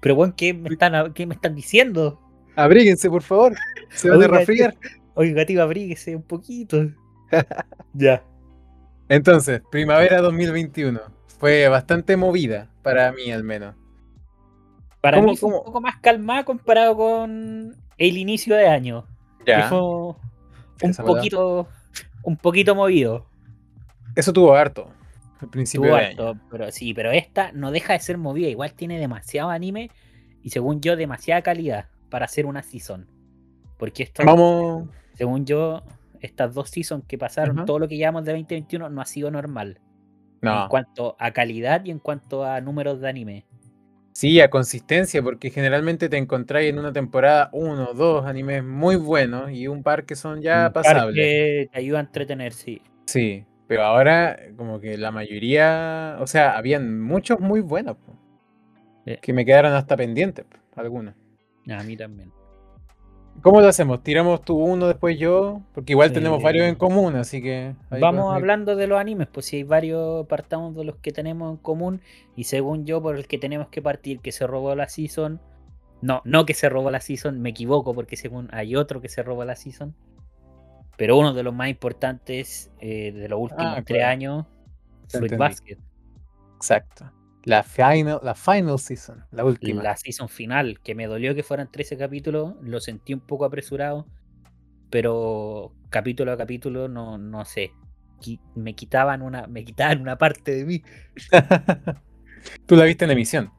pero 0.00 0.14
weón, 0.14 0.32
¿qué 0.32 0.54
me 0.54 0.68
están, 0.68 1.12
qué 1.12 1.26
me 1.26 1.34
están 1.34 1.56
diciendo? 1.56 2.20
Abríguense, 2.54 3.10
por 3.10 3.22
favor. 3.22 3.56
Se 3.90 4.08
van 4.08 4.22
a 4.22 4.28
resfriar. 4.28 4.76
Oiga, 5.14 5.44
tío, 5.44 5.62
abríguese 5.62 6.16
un 6.16 6.22
poquito. 6.22 6.86
ya. 7.94 8.22
Entonces, 9.08 9.62
primavera 9.70 10.20
2021. 10.20 11.00
Fue 11.38 11.68
bastante 11.68 12.16
movida, 12.16 12.68
para 12.82 13.12
mí 13.12 13.30
al 13.32 13.44
menos. 13.44 13.74
Para 15.00 15.16
¿Cómo- 15.18 15.30
mí 15.30 15.36
fue 15.36 15.48
cómo? 15.48 15.60
un 15.60 15.64
poco 15.64 15.80
más 15.80 15.96
calmada 16.00 16.44
comparado 16.44 16.96
con 16.96 17.74
el 17.96 18.18
inicio 18.18 18.54
de 18.56 18.66
año. 18.68 19.06
Que 19.44 19.52
Ya. 19.52 19.68
fue 19.68 19.80
un 19.80 20.94
poquito, 21.04 21.66
un 22.22 22.36
poquito 22.36 22.74
movido. 22.74 23.26
Eso 24.14 24.32
tuvo 24.32 24.54
harto. 24.54 24.90
Al 25.40 25.48
principio 25.48 25.86
Tuvo 25.88 25.96
de 25.96 26.04
harto, 26.06 26.28
año. 26.30 26.40
pero 26.50 26.70
sí, 26.70 26.92
pero 26.92 27.10
esta 27.12 27.50
no 27.52 27.70
deja 27.70 27.94
de 27.94 28.00
ser 28.00 28.18
movida. 28.18 28.48
Igual 28.48 28.74
tiene 28.74 28.98
demasiado 28.98 29.48
anime 29.48 29.90
y 30.42 30.50
según 30.50 30.82
yo, 30.82 30.96
demasiada 30.96 31.40
calidad 31.40 31.86
para 32.10 32.26
hacer 32.26 32.44
una 32.44 32.62
season. 32.62 33.06
Porque 33.78 34.02
esto, 34.02 34.22
Vamos. 34.26 34.90
Según 35.20 35.44
yo, 35.44 35.82
estas 36.22 36.54
dos 36.54 36.70
seasons 36.70 37.04
que 37.06 37.18
pasaron, 37.18 37.66
todo 37.66 37.78
lo 37.78 37.86
que 37.88 37.98
llevamos 37.98 38.24
de 38.24 38.32
2021 38.32 38.88
no 38.88 39.02
ha 39.02 39.04
sido 39.04 39.30
normal. 39.30 39.78
No. 40.40 40.62
En 40.62 40.68
cuanto 40.70 41.14
a 41.18 41.30
calidad 41.32 41.84
y 41.84 41.90
en 41.90 41.98
cuanto 41.98 42.42
a 42.42 42.58
números 42.62 43.02
de 43.02 43.08
anime. 43.10 43.44
Sí, 44.14 44.40
a 44.40 44.48
consistencia, 44.48 45.22
porque 45.22 45.50
generalmente 45.50 46.08
te 46.08 46.16
encontráis 46.16 46.70
en 46.70 46.78
una 46.78 46.90
temporada 46.94 47.50
uno, 47.52 47.92
dos 47.92 48.24
animes 48.24 48.64
muy 48.64 48.96
buenos 48.96 49.50
y 49.50 49.68
un 49.68 49.82
par 49.82 50.06
que 50.06 50.16
son 50.16 50.40
ya 50.40 50.68
Un 50.68 50.72
par 50.72 50.84
pasables. 50.84 51.14
que 51.16 51.68
te 51.70 51.78
ayuda 51.78 51.98
a 51.98 52.00
entretener, 52.00 52.54
sí. 52.54 52.80
Sí, 53.04 53.44
pero 53.66 53.82
ahora 53.84 54.38
como 54.56 54.80
que 54.80 54.96
la 54.96 55.10
mayoría, 55.10 56.16
o 56.20 56.26
sea, 56.26 56.56
habían 56.56 56.98
muchos 56.98 57.40
muy 57.40 57.60
buenos 57.60 57.98
po, 57.98 58.16
Sí. 59.06 59.18
que 59.20 59.34
me 59.34 59.44
quedaron 59.44 59.74
hasta 59.74 59.98
pendientes, 59.98 60.46
po, 60.46 60.56
algunos. 60.80 61.14
A 61.68 61.82
mí 61.82 61.94
también. 61.94 62.32
¿Cómo 63.42 63.60
lo 63.60 63.68
hacemos? 63.68 64.02
¿Tiramos 64.02 64.42
tú 64.42 64.56
uno, 64.58 64.86
después 64.86 65.18
yo? 65.18 65.62
Porque 65.72 65.92
igual 65.92 66.12
tenemos 66.12 66.42
varios 66.42 66.66
en 66.66 66.74
común, 66.74 67.16
así 67.16 67.40
que... 67.40 67.74
Vamos 67.90 68.34
hablando 68.34 68.76
de 68.76 68.86
los 68.86 69.00
animes, 69.00 69.28
pues 69.28 69.46
si 69.46 69.56
hay 69.56 69.62
varios, 69.62 70.26
partamos 70.26 70.74
de 70.76 70.84
los 70.84 70.96
que 70.96 71.10
tenemos 71.10 71.50
en 71.52 71.56
común. 71.56 72.02
Y 72.36 72.44
según 72.44 72.84
yo, 72.84 73.00
por 73.00 73.16
el 73.16 73.26
que 73.26 73.38
tenemos 73.38 73.68
que 73.68 73.80
partir, 73.80 74.20
que 74.20 74.32
se 74.32 74.46
robó 74.46 74.74
la 74.74 74.88
season. 74.88 75.40
No, 76.02 76.20
no 76.24 76.44
que 76.44 76.54
se 76.54 76.68
robó 76.68 76.90
la 76.90 77.00
season, 77.00 77.40
me 77.40 77.50
equivoco, 77.50 77.94
porque 77.94 78.16
según 78.16 78.48
hay 78.52 78.76
otro 78.76 79.00
que 79.00 79.08
se 79.08 79.22
robó 79.22 79.44
la 79.44 79.56
season. 79.56 79.94
Pero 80.96 81.16
uno 81.16 81.32
de 81.32 81.42
los 81.42 81.54
más 81.54 81.68
importantes 81.70 82.70
eh, 82.78 83.12
de 83.12 83.28
los 83.28 83.40
últimos 83.40 83.74
Ah, 83.78 83.82
tres 83.84 84.04
años, 84.04 84.46
Fruit. 85.08 85.36
Basket. 85.36 85.78
Exacto. 86.56 87.10
La 87.44 87.62
final, 87.62 88.20
la 88.22 88.34
final 88.34 88.78
season, 88.78 89.24
la 89.30 89.44
última. 89.44 89.82
La 89.82 89.96
season 89.96 90.28
final, 90.28 90.80
que 90.80 90.94
me 90.94 91.06
dolió 91.06 91.34
que 91.34 91.42
fueran 91.42 91.70
13 91.70 91.96
capítulos, 91.96 92.54
lo 92.60 92.80
sentí 92.80 93.14
un 93.14 93.20
poco 93.20 93.46
apresurado, 93.46 94.06
pero 94.90 95.72
capítulo 95.88 96.32
a 96.32 96.36
capítulo, 96.36 96.88
no, 96.88 97.16
no 97.16 97.44
sé. 97.44 97.72
Me 98.54 98.74
quitaban 98.74 99.22
una, 99.22 99.46
me 99.46 99.64
quitaban 99.64 100.02
una 100.02 100.18
parte 100.18 100.54
de 100.54 100.64
mí. 100.66 100.82
Tú 102.66 102.76
la 102.76 102.84
viste 102.84 103.06
en 103.06 103.10
emisión. 103.12 103.50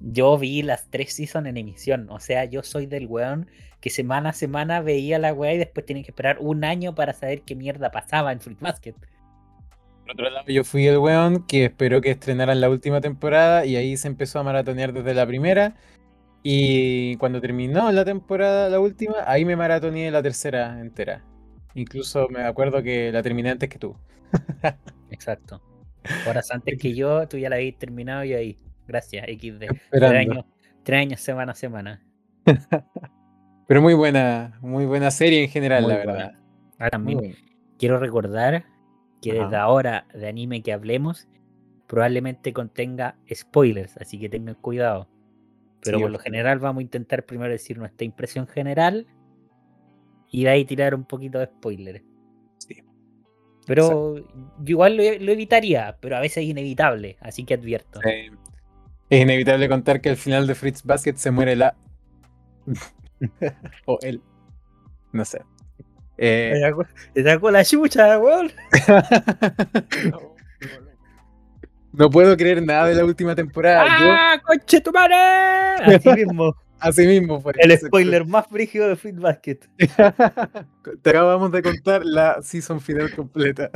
Yo 0.00 0.36
vi 0.36 0.62
las 0.62 0.90
tres 0.90 1.14
seasons 1.14 1.48
en 1.48 1.56
emisión. 1.56 2.08
O 2.10 2.20
sea, 2.20 2.44
yo 2.44 2.62
soy 2.62 2.84
del 2.84 3.06
weón 3.06 3.48
que 3.80 3.88
semana 3.88 4.30
a 4.30 4.32
semana 4.32 4.80
veía 4.80 5.18
la 5.18 5.32
weá 5.32 5.54
y 5.54 5.58
después 5.58 5.86
tienen 5.86 6.04
que 6.04 6.10
esperar 6.10 6.38
un 6.40 6.64
año 6.64 6.94
para 6.94 7.12
saber 7.12 7.42
qué 7.42 7.54
mierda 7.54 7.90
pasaba 7.90 8.32
en 8.32 8.40
Fruit 8.40 8.60
Basket. 8.60 8.94
Por 10.06 10.12
otro 10.12 10.30
lado, 10.30 10.46
yo 10.46 10.62
fui 10.62 10.86
el 10.86 10.98
weón 10.98 11.44
que 11.48 11.64
esperó 11.64 12.00
que 12.00 12.12
estrenaran 12.12 12.60
la 12.60 12.70
última 12.70 13.00
temporada 13.00 13.66
y 13.66 13.74
ahí 13.74 13.96
se 13.96 14.06
empezó 14.06 14.38
a 14.38 14.44
maratonear 14.44 14.92
desde 14.92 15.14
la 15.14 15.26
primera. 15.26 15.74
Y 16.44 17.16
cuando 17.16 17.40
terminó 17.40 17.90
la 17.90 18.04
temporada, 18.04 18.68
la 18.68 18.78
última, 18.78 19.16
ahí 19.26 19.44
me 19.44 19.56
maratoneé 19.56 20.12
la 20.12 20.22
tercera 20.22 20.80
entera. 20.80 21.24
Incluso 21.74 22.28
me 22.28 22.44
acuerdo 22.44 22.84
que 22.84 23.10
la 23.10 23.20
terminé 23.20 23.50
antes 23.50 23.68
que 23.68 23.80
tú. 23.80 23.96
Exacto. 25.10 25.60
Horas 26.28 26.52
antes 26.52 26.78
que 26.80 26.94
yo, 26.94 27.26
tú 27.26 27.36
ya 27.36 27.50
la 27.50 27.56
habías 27.56 27.76
terminado 27.76 28.22
y 28.22 28.34
ahí. 28.34 28.58
Gracias, 28.86 29.26
XD. 29.26 29.64
Tres 29.90 30.10
años, 30.12 30.44
tres 30.84 31.00
años 31.00 31.20
semana 31.20 31.50
a 31.50 31.54
semana. 31.56 32.06
Pero 33.66 33.82
muy 33.82 33.94
buena, 33.94 34.56
muy 34.60 34.86
buena 34.86 35.10
serie 35.10 35.42
en 35.42 35.50
general, 35.50 35.82
Muy 35.82 35.90
la 35.92 35.96
buena. 35.96 36.12
verdad. 36.12 36.32
Ah, 36.78 36.90
también 36.90 37.34
quiero 37.76 37.98
recordar 37.98 38.64
que 39.30 39.38
Ajá. 39.38 39.44
desde 39.44 39.56
ahora 39.56 40.06
de 40.14 40.28
anime 40.28 40.62
que 40.62 40.72
hablemos 40.72 41.28
probablemente 41.86 42.52
contenga 42.52 43.16
spoilers, 43.32 43.96
así 43.98 44.18
que 44.18 44.28
tengan 44.28 44.56
cuidado. 44.56 45.08
Pero 45.82 45.98
Sí, 45.98 46.02
por 46.02 46.10
lo 46.10 46.18
general 46.18 46.58
vamos 46.58 46.80
a 46.80 46.82
intentar 46.82 47.24
primero 47.24 47.52
decir 47.52 47.78
nuestra 47.78 48.04
impresión 48.04 48.46
general 48.46 49.06
y 50.30 50.44
de 50.44 50.50
ahí 50.50 50.64
tirar 50.64 50.94
un 50.94 51.04
poquito 51.04 51.38
de 51.38 51.46
spoilers. 51.46 52.02
Sí. 52.58 52.82
Pero 53.66 54.16
yo 54.16 54.24
igual 54.64 54.96
lo, 54.96 55.02
lo 55.02 55.32
evitaría, 55.32 55.96
pero 56.00 56.16
a 56.16 56.20
veces 56.20 56.38
es 56.38 56.50
inevitable, 56.50 57.16
así 57.20 57.44
que 57.44 57.54
advierto. 57.54 58.00
Eh, 58.04 58.30
es 59.08 59.22
inevitable 59.22 59.68
contar 59.68 60.00
que 60.00 60.08
al 60.08 60.16
final 60.16 60.46
de 60.46 60.54
Fritz 60.54 60.82
Basket 60.82 61.14
se 61.16 61.30
muere 61.30 61.54
la. 61.54 61.76
o 63.86 63.98
él. 64.02 64.20
No 65.12 65.24
sé. 65.24 65.42
Eh, 66.18 66.52
Me 67.14 67.22
sacó- 67.22 67.50
la 67.50 67.64
chucha, 67.64 68.18
weón. 68.18 68.50
no 71.92 72.10
puedo 72.10 72.36
creer 72.36 72.62
nada 72.64 72.86
de 72.86 72.94
la 72.94 73.04
última 73.04 73.34
temporada. 73.34 73.84
Yo, 74.00 74.06
¡Ah, 74.10 74.40
conche 74.44 74.80
tu 74.80 74.92
madre! 74.92 75.14
Así 75.94 76.08
mismo, 76.10 76.54
así 76.78 77.06
mismo 77.06 77.40
fue. 77.40 77.52
el 77.58 77.78
spoiler 77.78 78.26
más 78.26 78.46
frígido 78.46 78.88
de 78.88 78.96
Fruit 78.96 79.16
Basket. 79.18 79.58
Te 81.02 81.10
acabamos 81.10 81.50
de 81.52 81.62
contar 81.62 82.04
la 82.04 82.42
season 82.42 82.80
final 82.80 83.14
completa. 83.14 83.70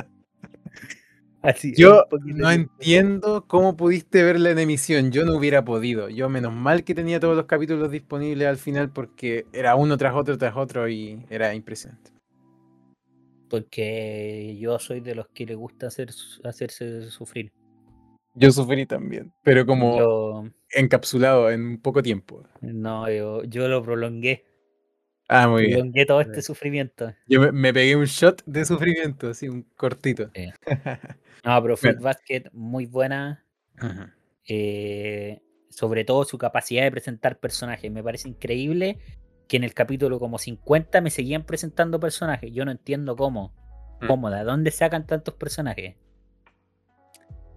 Así, 1.43 1.73
Yo 1.75 2.05
no 2.27 2.49
de- 2.51 2.55
entiendo 2.55 3.47
cómo 3.47 3.75
pudiste 3.75 4.23
verla 4.23 4.51
en 4.51 4.59
emisión. 4.59 5.11
Yo 5.11 5.25
no 5.25 5.35
hubiera 5.37 5.65
podido. 5.65 6.11
Yo, 6.11 6.29
menos 6.29 6.53
mal 6.53 6.85
que 6.85 6.95
tenía 6.95 7.19
todos 7.19 7.35
los 7.35 7.47
capítulos 7.47 7.91
disponibles 7.91 8.47
al 8.47 8.59
final 8.59 8.91
porque 8.91 9.47
era 9.55 9.75
uno 9.75 9.97
tras 9.97 10.15
otro 10.15 10.37
tras 10.37 10.55
otro 10.57 10.87
y 10.87 11.25
era 11.31 11.55
impresionante. 11.55 12.11
Porque 13.51 14.57
yo 14.59 14.79
soy 14.79 15.01
de 15.01 15.15
los 15.15 15.29
que 15.29 15.45
le 15.45 15.55
gusta 15.57 15.89
hacer, 15.89 16.11
hacerse 16.45 17.11
sufrir. 17.11 17.53
Yo 18.35 18.51
sufrí 18.53 18.87
también, 18.87 19.33
pero 19.43 19.67
como 19.67 19.99
Yo, 19.99 20.45
encapsulado 20.71 21.51
en 21.51 21.81
poco 21.83 22.03
tiempo. 22.03 22.45
no, 22.63 23.11
yo, 23.11 23.43
yo 23.45 23.69
lo 23.69 23.83
prolongué. 23.83 24.47
Ah, 25.29 25.49
muy 25.49 25.67
bien. 25.67 25.79
Prolongué 25.79 26.07
todo 26.07 26.21
este 26.21 26.41
sufrimiento. 26.41 27.13
Yo 27.27 27.41
me, 27.41 27.53
me 27.53 27.75
pegué 27.75 27.97
un 27.97 28.05
shot 28.05 28.43
de 28.47 28.65
sufrimiento, 28.65 29.31
así, 29.31 29.49
un 29.49 29.63
cortito. 29.77 30.31
Sí. 30.35 30.51
No, 31.45 31.63
pero 31.63 31.77
Fruit. 31.77 31.99
Basket, 31.99 32.45
muy 32.53 32.87
buena. 32.87 33.45
Eh, 34.45 35.41
sobre 35.71 36.05
todo 36.05 36.25
su 36.25 36.37
capacidad 36.37 36.83
de 36.83 36.91
presentar 36.91 37.39
personajes. 37.39 37.91
Me 37.91 38.03
parece 38.03 38.29
increíble 38.29 38.99
que 39.51 39.57
en 39.57 39.65
el 39.65 39.75
capítulo 39.75 40.21
como 40.21 40.39
50 40.39 41.01
me 41.01 41.11
seguían 41.11 41.43
presentando 41.43 41.99
personajes. 41.99 42.53
Yo 42.53 42.65
no 42.65 42.71
entiendo 42.71 43.17
cómo. 43.17 43.53
Mm. 44.01 44.07
¿Cómo? 44.07 44.31
¿De 44.31 44.45
dónde 44.45 44.71
sacan 44.71 45.09
tantos 45.09 45.35
personajes? 45.35 45.97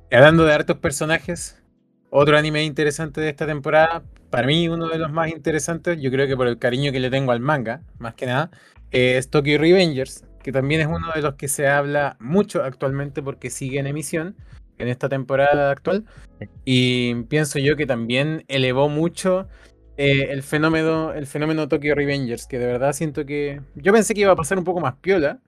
Y 0.09 0.15
Hablando 0.15 0.43
de 0.43 0.53
hartos 0.53 0.79
personajes, 0.79 1.63
otro 2.09 2.35
anime 2.35 2.63
interesante 2.63 3.21
de 3.21 3.29
esta 3.29 3.45
temporada, 3.45 4.01
para 4.31 4.47
mí 4.47 4.67
uno 4.67 4.87
de 4.87 4.97
los 4.97 5.11
más 5.11 5.29
interesantes, 5.29 6.01
yo 6.01 6.09
creo 6.09 6.25
que 6.25 6.35
por 6.35 6.47
el 6.47 6.57
cariño 6.57 6.91
que 6.91 6.99
le 6.99 7.11
tengo 7.11 7.31
al 7.31 7.41
manga, 7.41 7.83
más 7.99 8.15
que 8.15 8.25
nada, 8.25 8.49
es 8.89 9.29
Tokyo 9.29 9.59
Revengers, 9.59 10.25
que 10.41 10.51
también 10.51 10.81
es 10.81 10.87
uno 10.87 11.11
de 11.13 11.21
los 11.21 11.35
que 11.35 11.47
se 11.47 11.67
habla 11.67 12.17
mucho 12.19 12.63
actualmente 12.63 13.21
porque 13.21 13.51
sigue 13.51 13.77
en 13.77 13.85
emisión 13.85 14.35
en 14.79 14.87
esta 14.87 15.09
temporada 15.09 15.69
actual. 15.69 16.05
Y 16.65 17.13
pienso 17.25 17.59
yo 17.59 17.75
que 17.75 17.85
también 17.85 18.45
elevó 18.47 18.89
mucho 18.89 19.47
eh, 19.97 20.27
el 20.31 20.43
fenómeno, 20.43 21.13
el 21.13 21.27
fenómeno 21.27 21.67
Tokyo 21.67 21.93
Revengers, 21.95 22.47
que 22.47 22.59
de 22.59 22.65
verdad 22.65 22.93
siento 22.93 23.25
que. 23.25 23.61
Yo 23.75 23.93
pensé 23.93 24.13
que 24.13 24.21
iba 24.21 24.31
a 24.31 24.35
pasar 24.35 24.57
un 24.57 24.63
poco 24.63 24.79
más 24.79 24.95
piola, 24.95 25.39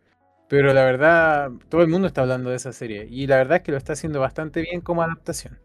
pero 0.47 0.73
la 0.73 0.83
verdad, 0.85 1.51
todo 1.69 1.81
el 1.81 1.87
mundo 1.87 2.07
está 2.07 2.21
hablando 2.21 2.49
de 2.49 2.57
esa 2.57 2.71
serie. 2.71 3.07
Y 3.09 3.27
la 3.27 3.37
verdad 3.37 3.57
es 3.57 3.63
que 3.63 3.71
lo 3.71 3.77
está 3.77 3.93
haciendo 3.93 4.19
bastante 4.19 4.61
bien 4.61 4.81
como 4.81 5.01
adaptación. 5.01 5.59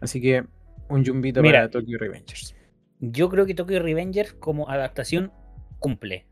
Así 0.00 0.20
que 0.20 0.44
un 0.88 1.04
jumbito 1.04 1.42
Mira. 1.42 1.60
para 1.60 1.70
Tokyo 1.70 1.98
Revengers. 1.98 2.54
Yo 3.00 3.28
creo 3.28 3.46
que 3.46 3.54
Tokyo 3.54 3.82
Revengers 3.82 4.34
como 4.34 4.68
adaptación 4.70 5.32
cumple. 5.78 6.26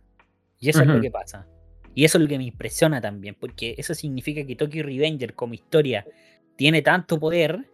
Y 0.61 0.69
eso 0.69 0.83
es 0.83 0.87
lo 0.87 1.01
que 1.01 1.11
pasa. 1.11 1.47
Y 1.95 2.05
eso 2.05 2.19
es 2.19 2.23
lo 2.23 2.29
que 2.29 2.39
me 2.39 2.45
impresiona 2.45 3.01
también, 3.01 3.37
porque 3.39 3.75
eso 3.77 3.95
significa 3.95 4.47
que 4.47 4.57
Tokyo 4.57 4.83
Revenger 4.83 5.35
como 5.35 5.55
historia 5.55 6.07
tiene 6.57 6.81
tanto 6.83 7.19
poder 7.19 7.69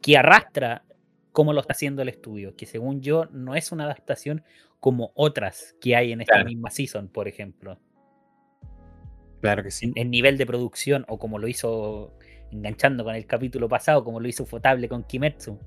que 0.00 0.16
arrastra 0.16 0.84
como 1.32 1.52
lo 1.52 1.60
está 1.60 1.72
haciendo 1.72 2.02
el 2.02 2.08
estudio, 2.08 2.56
que 2.56 2.66
según 2.66 3.00
yo 3.00 3.26
no 3.32 3.54
es 3.54 3.72
una 3.72 3.84
adaptación 3.84 4.44
como 4.80 5.12
otras 5.14 5.76
que 5.80 5.96
hay 5.96 6.12
en 6.12 6.20
esta 6.20 6.34
Claro. 6.34 6.48
misma 6.48 6.70
season, 6.70 7.08
por 7.08 7.28
ejemplo. 7.28 7.78
Claro 9.40 9.62
que 9.62 9.70
sí. 9.70 9.86
En, 9.86 9.92
en 9.96 10.10
nivel 10.10 10.38
de 10.38 10.46
producción, 10.46 11.04
o 11.08 11.18
como 11.18 11.38
lo 11.38 11.48
hizo 11.48 12.16
enganchando 12.50 13.02
con 13.02 13.14
el 13.14 13.26
capítulo 13.26 13.68
pasado, 13.68 14.04
como 14.04 14.20
lo 14.20 14.28
hizo 14.28 14.44
Fotable 14.44 14.88
con 14.88 15.04
Kimetsu 15.04 15.58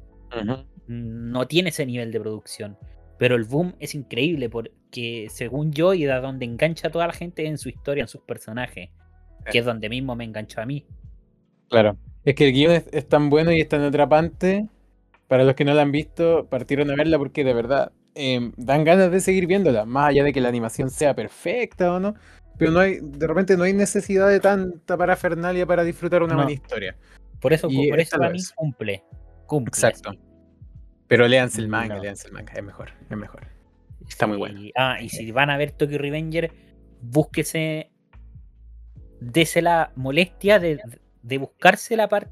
no 0.88 1.48
tiene 1.48 1.69
ese 1.69 1.86
nivel 1.86 2.12
de 2.12 2.19
producción. 2.19 2.77
Pero 3.17 3.36
el 3.36 3.45
boom 3.45 3.75
es 3.79 3.95
increíble 3.95 4.50
porque, 4.50 5.27
según 5.29 5.72
yo, 5.72 5.93
y 5.93 6.03
da 6.05 6.19
donde 6.19 6.45
engancha 6.45 6.89
a 6.89 6.91
toda 6.91 7.07
la 7.07 7.13
gente 7.13 7.45
en 7.48 7.57
su 7.57 7.69
historia, 7.69 8.01
en 8.01 8.07
sus 8.07 8.22
personajes, 8.22 8.89
que 9.50 9.60
es 9.60 9.65
donde 9.65 9.89
mismo 9.89 10.15
me 10.15 10.25
enganchó 10.25 10.62
a 10.62 10.65
mí. 10.65 10.86
Claro. 11.69 11.98
Es 12.25 12.36
que 12.36 12.48
el 12.48 12.53
guion 12.53 12.72
es, 12.74 12.89
es 12.91 13.07
tan 13.07 13.29
bueno 13.29 13.51
y 13.51 13.62
es 13.62 13.69
tan 13.69 13.81
atrapante. 13.81 14.67
Para 15.27 15.44
los 15.44 15.55
que 15.55 15.65
no 15.65 15.74
la 15.74 15.82
han 15.82 15.91
visto, 15.91 16.48
partieron 16.50 16.91
a 16.91 16.96
verla 16.96 17.17
porque 17.17 17.44
de 17.44 17.53
verdad 17.53 17.91
eh, 18.13 18.51
dan 18.58 18.84
ganas 18.84 19.12
de 19.12 19.20
seguir 19.20 19.48
viéndola. 19.48 19.86
Más 19.86 20.10
allá 20.10 20.24
de 20.24 20.32
que 20.34 20.41
la 20.41 20.50
animación 20.50 20.89
sea 20.89 21.13
perfecta 21.15 21.94
o 21.94 22.00
no. 22.00 22.15
Pero 22.58 22.72
no 22.72 22.79
hay, 22.79 23.00
de 23.01 23.27
repente 23.27 23.58
no 23.58 23.63
hay 23.63 23.74
necesidad 23.74 24.29
de 24.29 24.39
tanta 24.39 24.96
parafernalia 24.96 25.65
para 25.65 25.84
disfrutar 25.84 26.24
una 26.24 26.34
No. 26.34 26.39
buena 26.39 26.53
historia. 26.53 26.96
Por 27.41 27.51
eso, 27.53 27.67
Y 27.70 27.89
por 27.89 28.00
eso 28.00 28.17
mí 28.17 28.39
cumple. 28.55 29.03
Cumple. 29.46 29.70
Exacto. 29.70 30.10
así. 30.12 30.20
Pero 31.08 31.27
léanse 31.27 31.60
el 31.60 31.67
manga, 31.67 31.96
No. 31.96 32.01
léanse 32.01 32.27
el 32.27 32.34
manga. 32.34 32.53
Es 32.53 32.63
mejor, 32.63 32.91
es 33.10 33.17
mejor. 33.17 33.48
Está 34.08 34.25
muy 34.27 34.38
bueno. 34.38 34.62
Y- 34.62 34.72
ah, 34.75 34.98
y 35.01 35.10
si 35.10 35.32
van 35.32 35.50
a 35.50 35.58
ver 35.58 35.72
Tokyo 35.72 35.98
Revenger, 35.98 36.51
búsquese. 37.01 37.91
Dese 39.20 39.62
la 39.62 39.91
molestia 39.96 40.60
de, 40.60 40.79
de 41.24 41.38
buscarse 41.38 41.96
la 41.98 42.08
parte. 42.08 42.32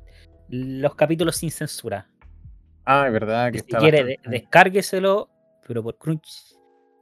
Los 0.49 0.95
capítulos 0.95 1.37
sin 1.37 1.51
censura. 1.51 2.07
Ah, 2.85 3.05
es 3.07 3.13
verdad 3.13 3.51
que 3.51 3.59
Si 3.59 3.65
está 3.65 3.77
quiere, 3.79 4.03
bastante- 4.03 4.29
descárgueselo, 4.29 5.29
pero 5.67 5.83
por 5.83 5.97
Crunch, 5.97 6.55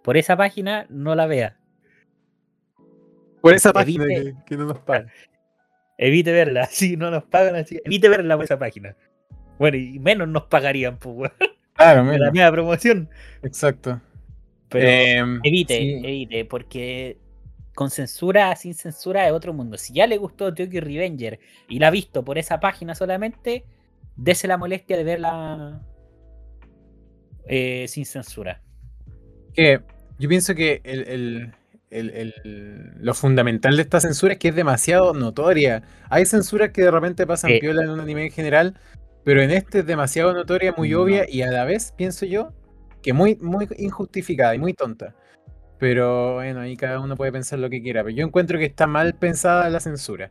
por 0.03 0.17
esa 0.17 0.35
página 0.37 0.85
no 0.89 1.15
la 1.15 1.25
vea. 1.25 1.57
Por 3.41 3.53
esa 3.53 3.69
evite- 3.71 3.73
página 3.73 4.07
que, 4.07 4.35
que 4.45 4.57
no 4.57 4.65
nos 4.65 4.79
paga. 4.79 5.07
Evite 5.97 6.31
verla, 6.31 6.65
si 6.71 6.97
no 6.97 7.09
nos 7.11 7.23
pagan 7.23 7.55
así. 7.55 7.79
Evite 7.85 8.09
verla 8.09 8.35
por 8.35 8.45
esa 8.45 8.59
página. 8.59 8.95
Bueno, 9.57 9.77
y 9.77 9.99
menos 9.99 10.27
nos 10.27 10.43
pagarían, 10.43 10.97
pues, 10.97 11.15
weón, 11.15 11.33
Claro, 11.73 12.01
de 12.05 12.11
la 12.11 12.11
menos. 12.19 12.33
media 12.33 12.51
promoción. 12.51 13.09
Exacto. 13.43 14.01
Pero 14.69 14.87
Em, 14.87 15.39
evite, 15.43 15.77
sí. 15.77 16.01
evite, 16.03 16.45
porque 16.45 17.17
con 17.75 17.89
censura, 17.89 18.55
sin 18.55 18.73
censura 18.73 19.25
es 19.27 19.33
otro 19.33 19.53
mundo. 19.53 19.77
Si 19.77 19.93
ya 19.93 20.05
le 20.07 20.17
gustó 20.17 20.53
Tokyo 20.53 20.81
Revenger 20.81 21.39
y 21.67 21.79
la 21.79 21.87
ha 21.87 21.91
visto 21.91 22.23
por 22.23 22.37
esa 22.37 22.59
página 22.59 22.95
solamente, 22.95 23.65
dese 24.15 24.47
la 24.47 24.57
molestia 24.57 24.97
de 24.97 25.03
verla 25.03 25.81
eh, 27.47 27.85
sin 27.87 28.05
censura. 28.05 28.61
que 29.53 29.81
yo 30.19 30.29
pienso 30.29 30.53
que 30.55 30.81
el, 30.83 31.07
el- 31.09 31.53
el- 31.89 32.09
el- 32.45 32.91
lo 32.99 33.13
fundamental 33.13 33.75
de 33.75 33.81
esta 33.81 33.99
censura 33.99 34.33
es 34.33 34.39
que 34.39 34.49
es 34.49 34.55
demasiado 34.55 35.13
notoria. 35.13 35.83
Hay 36.09 36.25
censuras 36.25 36.69
que 36.69 36.83
de 36.83 36.91
repente 36.91 37.27
pasan 37.27 37.51
piola 37.59 37.83
en 37.83 37.89
un 37.89 37.99
anime 37.99 38.25
en 38.27 38.31
general, 38.31 38.77
pero 39.25 39.41
en 39.41 39.51
este 39.51 39.79
es 39.79 39.85
demasiado 39.85 40.33
notoria, 40.33 40.73
muy 40.77 40.91
No. 40.91 41.01
obvia 41.01 41.25
y 41.27 41.41
a 41.41 41.51
la 41.51 41.65
vez, 41.65 41.91
pienso 41.97 42.25
yo, 42.25 42.53
que 43.01 43.11
muy, 43.13 43.35
muy 43.41 43.67
injustificada 43.77 44.55
y 44.55 44.59
muy 44.59 44.73
tonta. 44.73 45.15
Pero 45.79 46.35
bueno, 46.35 46.61
ahí 46.61 46.77
cada 46.77 46.99
uno 46.99 47.15
puede 47.17 47.31
pensar 47.31 47.57
lo 47.59 47.69
que 47.69 47.81
quiera. 47.81 48.03
Pero 48.03 48.15
yo 48.15 48.25
encuentro 48.25 48.57
que 48.59 48.65
está 48.65 48.85
mal 48.87 49.15
pensada 49.15 49.67
la 49.69 49.79
censura. 49.79 50.29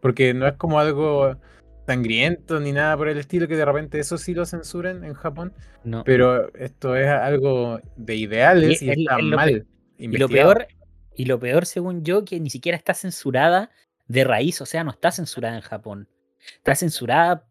Porque 0.00 0.32
no 0.34 0.46
es 0.48 0.54
como 0.54 0.80
algo 0.80 1.36
sangriento 1.86 2.58
ni 2.60 2.72
nada 2.72 2.96
por 2.96 3.08
el 3.08 3.18
estilo, 3.18 3.46
que 3.48 3.56
de 3.56 3.64
repente 3.64 3.98
eso 3.98 4.18
sí 4.18 4.34
lo 4.34 4.44
censuran 4.44 5.04
en 5.04 5.14
Japón. 5.14 5.52
No. 5.84 6.02
Pero 6.04 6.52
esto 6.54 6.96
es 6.96 7.06
algo 7.08 7.80
de 7.96 8.16
ideales 8.16 8.82
y, 8.82 8.86
Y 8.86 8.90
es- 8.90 8.98
está 8.98 9.18
es 9.18 9.24
mal. 9.24 9.66
y 9.98 10.08
lo 10.08 10.28
peor, 10.28 10.66
y 11.14 11.24
lo 11.26 11.38
peor, 11.38 11.64
según 11.66 12.04
yo, 12.04 12.24
que 12.24 12.40
ni 12.40 12.50
siquiera 12.50 12.76
está 12.76 12.92
censurada 12.94 13.70
de 14.08 14.24
raíz, 14.24 14.60
o 14.60 14.66
sea, 14.66 14.84
no 14.84 14.90
está 14.90 15.10
censurada 15.12 15.54
en 15.56 15.62
Japón. 15.62 16.08
Está 16.56 16.74
censurada 16.74 17.44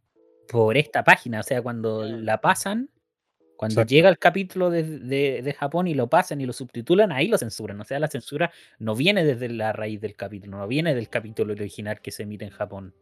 por 0.47 0.77
esta 0.77 1.03
página, 1.03 1.39
o 1.39 1.43
sea, 1.43 1.61
cuando 1.61 2.03
la 2.05 2.39
pasan, 2.39 2.89
cuando 3.57 3.75
Exacto. 3.81 3.89
llega 3.89 4.09
el 4.09 4.19
capítulo 4.19 4.69
de, 4.69 4.83
de- 4.83 5.41
de 5.41 5.53
Japón 5.53 5.87
y 5.87 5.93
lo 5.93 6.07
pasan 6.09 6.41
y 6.41 6.45
lo 6.45 6.51
subtitulan, 6.53 7.11
ahí 7.13 7.27
lo 7.29 7.37
censuran. 7.37 7.79
O 7.79 7.85
sea, 7.85 7.99
la 7.99 8.07
censura 8.09 8.51
no 8.79 8.95
viene 8.95 9.23
desde 9.23 9.47
la 9.49 9.71
raíz 9.71 10.01
del 10.01 10.15
capítulo, 10.15 10.57
no 10.57 10.67
viene 10.67 10.93
del 10.93 11.07
capítulo 11.09 11.53
original 11.53 12.01
que 12.01 12.11
se 12.11 12.23
emite 12.23 12.43
en 12.45 12.51
Japón. 12.51 12.93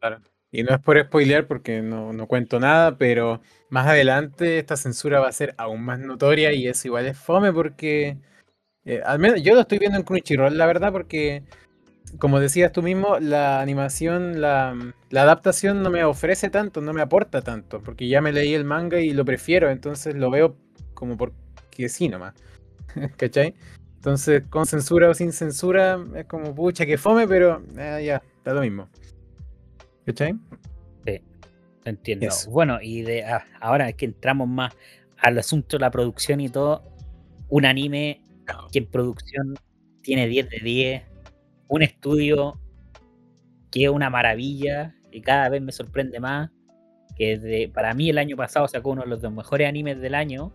Claro. 0.00 0.20
Y 0.52 0.62
no 0.62 0.74
es 0.74 0.80
por 0.80 1.00
spoilear 1.00 1.46
porque 1.46 1.82
no, 1.82 2.12
no 2.12 2.26
cuento 2.28 2.60
nada, 2.60 2.98
pero 2.98 3.40
más 3.70 3.86
adelante 3.88 4.58
esta 4.58 4.76
censura 4.76 5.18
va 5.18 5.28
a 5.28 5.32
ser 5.32 5.54
aún 5.56 5.82
más 5.82 5.98
notoria 5.98 6.52
y 6.52 6.68
eso 6.68 6.88
igual 6.88 7.06
es 7.06 7.18
fome 7.18 7.52
porque 7.52 8.18
eh, 8.84 9.00
al 9.04 9.18
menos 9.18 9.42
yo 9.42 9.54
lo 9.54 9.62
estoy 9.62 9.78
viendo 9.78 9.98
en 9.98 10.04
Crunchyroll, 10.04 10.58
la 10.58 10.66
verdad, 10.66 10.92
porque 10.92 11.42
como 12.18 12.40
decías 12.40 12.72
tú 12.72 12.82
mismo, 12.82 13.18
la 13.18 13.60
animación, 13.60 14.40
la, 14.40 14.76
la 15.10 15.22
adaptación 15.22 15.82
no 15.82 15.90
me 15.90 16.04
ofrece 16.04 16.50
tanto, 16.50 16.80
no 16.80 16.92
me 16.92 17.02
aporta 17.02 17.42
tanto, 17.42 17.80
porque 17.82 18.08
ya 18.08 18.20
me 18.20 18.32
leí 18.32 18.54
el 18.54 18.64
manga 18.64 19.00
y 19.00 19.12
lo 19.12 19.24
prefiero, 19.24 19.70
entonces 19.70 20.14
lo 20.14 20.30
veo 20.30 20.56
como 20.94 21.16
porque 21.16 21.88
sí 21.88 22.08
nomás. 22.08 22.34
¿Cachai? 23.16 23.54
Entonces, 23.96 24.42
con 24.50 24.66
censura 24.66 25.08
o 25.08 25.14
sin 25.14 25.32
censura, 25.32 25.98
es 26.16 26.26
como 26.26 26.54
pucha 26.54 26.84
que 26.86 26.98
fome, 26.98 27.28
pero 27.28 27.62
eh, 27.78 28.02
ya, 28.04 28.22
está 28.38 28.52
lo 28.52 28.60
mismo. 28.60 28.88
¿Cachai? 30.06 30.34
Entiendo. 31.84 32.26
Eso. 32.26 32.50
Bueno, 32.50 32.78
y 32.80 33.02
de 33.02 33.24
ah, 33.24 33.44
ahora 33.60 33.92
que 33.92 34.04
entramos 34.04 34.48
más 34.48 34.74
al 35.18 35.38
asunto 35.38 35.76
de 35.76 35.80
la 35.80 35.90
producción 35.90 36.40
y 36.40 36.48
todo, 36.48 36.82
un 37.48 37.64
anime 37.64 38.22
que 38.70 38.80
en 38.80 38.86
producción 38.86 39.54
tiene 40.02 40.26
10 40.26 40.50
de 40.50 40.58
10, 40.58 41.02
un 41.68 41.82
estudio 41.82 42.58
que 43.70 43.84
es 43.84 43.90
una 43.90 44.10
maravilla 44.10 44.94
y 45.10 45.20
cada 45.22 45.48
vez 45.48 45.62
me 45.62 45.72
sorprende 45.72 46.20
más, 46.20 46.50
que 47.16 47.38
desde, 47.38 47.68
para 47.68 47.94
mí 47.94 48.10
el 48.10 48.18
año 48.18 48.36
pasado 48.36 48.68
sacó 48.68 48.90
uno 48.90 49.02
de 49.02 49.08
los 49.08 49.20
dos 49.20 49.32
mejores 49.32 49.68
animes 49.68 50.00
del 50.00 50.14
año, 50.14 50.52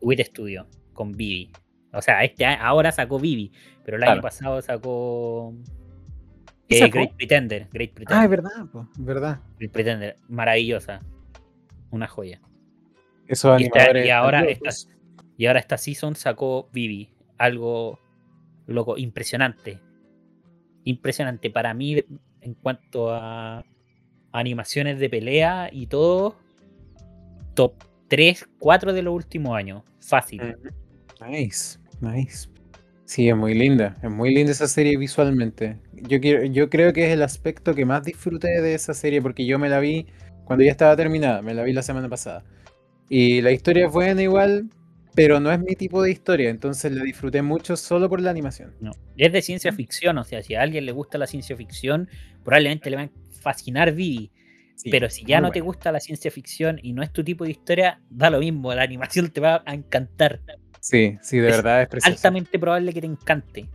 Wit 0.00 0.20
Studio, 0.20 0.66
con 0.92 1.12
Vivi. 1.12 1.50
O 1.92 2.02
sea, 2.02 2.24
este 2.24 2.44
ahora 2.44 2.90
sacó 2.92 3.18
Vivi, 3.18 3.52
pero 3.84 3.96
el 3.96 4.02
año 4.04 4.20
pasado 4.20 4.60
sacó 4.60 5.54
¿Qué 5.74 5.83
eh? 6.68 6.88
Great 6.88 7.14
Pretender. 7.16 7.68
Great 7.72 7.92
Pretender. 7.92 8.18
Ah, 8.18 8.24
es 8.24 8.30
verdad, 8.30 8.66
po, 8.72 8.88
es 8.92 9.04
verdad. 9.04 9.40
Great 9.58 9.72
Pretender, 9.72 10.16
maravillosa. 10.28 11.00
Una 11.90 12.08
joya. 12.08 12.40
Esos 13.26 13.60
Y, 13.60 13.70
y 14.04 14.10
ahora 14.10 14.42
esta, 14.44 14.70
y 15.36 15.46
ahora 15.46 15.60
esta 15.60 15.78
season 15.78 16.16
sacó 16.16 16.68
Vivi. 16.72 17.10
Algo 17.38 17.98
loco, 18.66 18.96
impresionante. 18.96 19.80
Impresionante. 20.84 21.50
Para 21.50 21.74
mí, 21.74 22.02
en 22.40 22.54
cuanto 22.54 23.12
a 23.12 23.64
animaciones 24.32 24.98
de 24.98 25.08
pelea 25.08 25.68
y 25.72 25.86
todo, 25.86 26.36
top 27.54 27.74
3, 28.08 28.48
4 28.58 28.92
de 28.92 29.02
los 29.02 29.14
últimos 29.14 29.56
años. 29.56 29.82
Fácil. 30.00 30.42
Ujú. 30.42 30.68
Nice, 31.26 31.78
nice. 32.00 32.48
Sí, 33.06 33.28
es 33.28 33.36
muy 33.36 33.54
linda, 33.54 33.96
es 34.02 34.10
muy 34.10 34.34
linda 34.34 34.52
esa 34.52 34.66
serie 34.66 34.96
visualmente. 34.96 35.78
Yo 35.92 36.20
quiero, 36.20 36.44
yo 36.44 36.70
creo 36.70 36.92
que 36.92 37.06
es 37.06 37.12
el 37.12 37.22
aspecto 37.22 37.74
que 37.74 37.84
más 37.84 38.04
disfruté 38.04 38.62
de 38.62 38.74
esa 38.74 38.94
serie 38.94 39.20
porque 39.20 39.44
yo 39.44 39.58
me 39.58 39.68
la 39.68 39.78
vi 39.78 40.06
cuando 40.44 40.64
ya 40.64 40.70
estaba 40.70 40.96
terminada, 40.96 41.42
me 41.42 41.54
la 41.54 41.62
vi 41.62 41.72
la 41.72 41.82
semana 41.82 42.08
pasada. 42.08 42.44
Y 43.08 43.42
la 43.42 43.52
historia 43.52 43.86
es 43.86 43.92
buena 43.92 44.22
igual, 44.22 44.70
pero 45.14 45.38
no 45.38 45.52
es 45.52 45.60
mi 45.60 45.74
tipo 45.74 46.02
de 46.02 46.10
historia, 46.10 46.50
entonces 46.50 46.92
la 46.92 47.04
disfruté 47.04 47.42
mucho 47.42 47.76
solo 47.76 48.08
por 48.08 48.20
la 48.20 48.30
animación. 48.30 48.74
No. 48.80 48.92
Es 49.16 49.32
de 49.32 49.42
ciencia 49.42 49.72
ficción, 49.72 50.16
o 50.18 50.24
sea, 50.24 50.42
si 50.42 50.54
a 50.54 50.62
alguien 50.62 50.86
le 50.86 50.92
gusta 50.92 51.18
la 51.18 51.26
ciencia 51.26 51.56
ficción, 51.56 52.08
probablemente 52.42 52.90
le 52.90 52.96
va 52.96 53.02
a 53.02 53.10
fascinar 53.40 53.92
Vivi. 53.92 54.30
Sí, 54.76 54.90
Pero 54.90 55.08
si 55.08 55.24
ya 55.24 55.40
no 55.40 55.52
te 55.52 55.60
gusta 55.60 55.92
la 55.92 56.00
ciencia 56.00 56.32
ficción 56.32 56.80
y 56.82 56.94
no 56.94 57.02
es 57.02 57.12
tu 57.12 57.22
tipo 57.22 57.44
de 57.44 57.52
historia, 57.52 58.00
da 58.10 58.28
lo 58.28 58.40
mismo, 58.40 58.74
la 58.74 58.82
animación 58.82 59.30
te 59.30 59.40
va 59.40 59.62
a 59.64 59.72
encantar. 59.72 60.40
Sí, 60.84 61.16
sí, 61.22 61.38
de 61.38 61.48
es 61.48 61.56
verdad 61.56 61.80
es 61.80 61.88
precioso. 61.88 62.14
Altamente 62.14 62.58
probable 62.58 62.92
que 62.92 63.00
te 63.00 63.06
encante. 63.06 63.70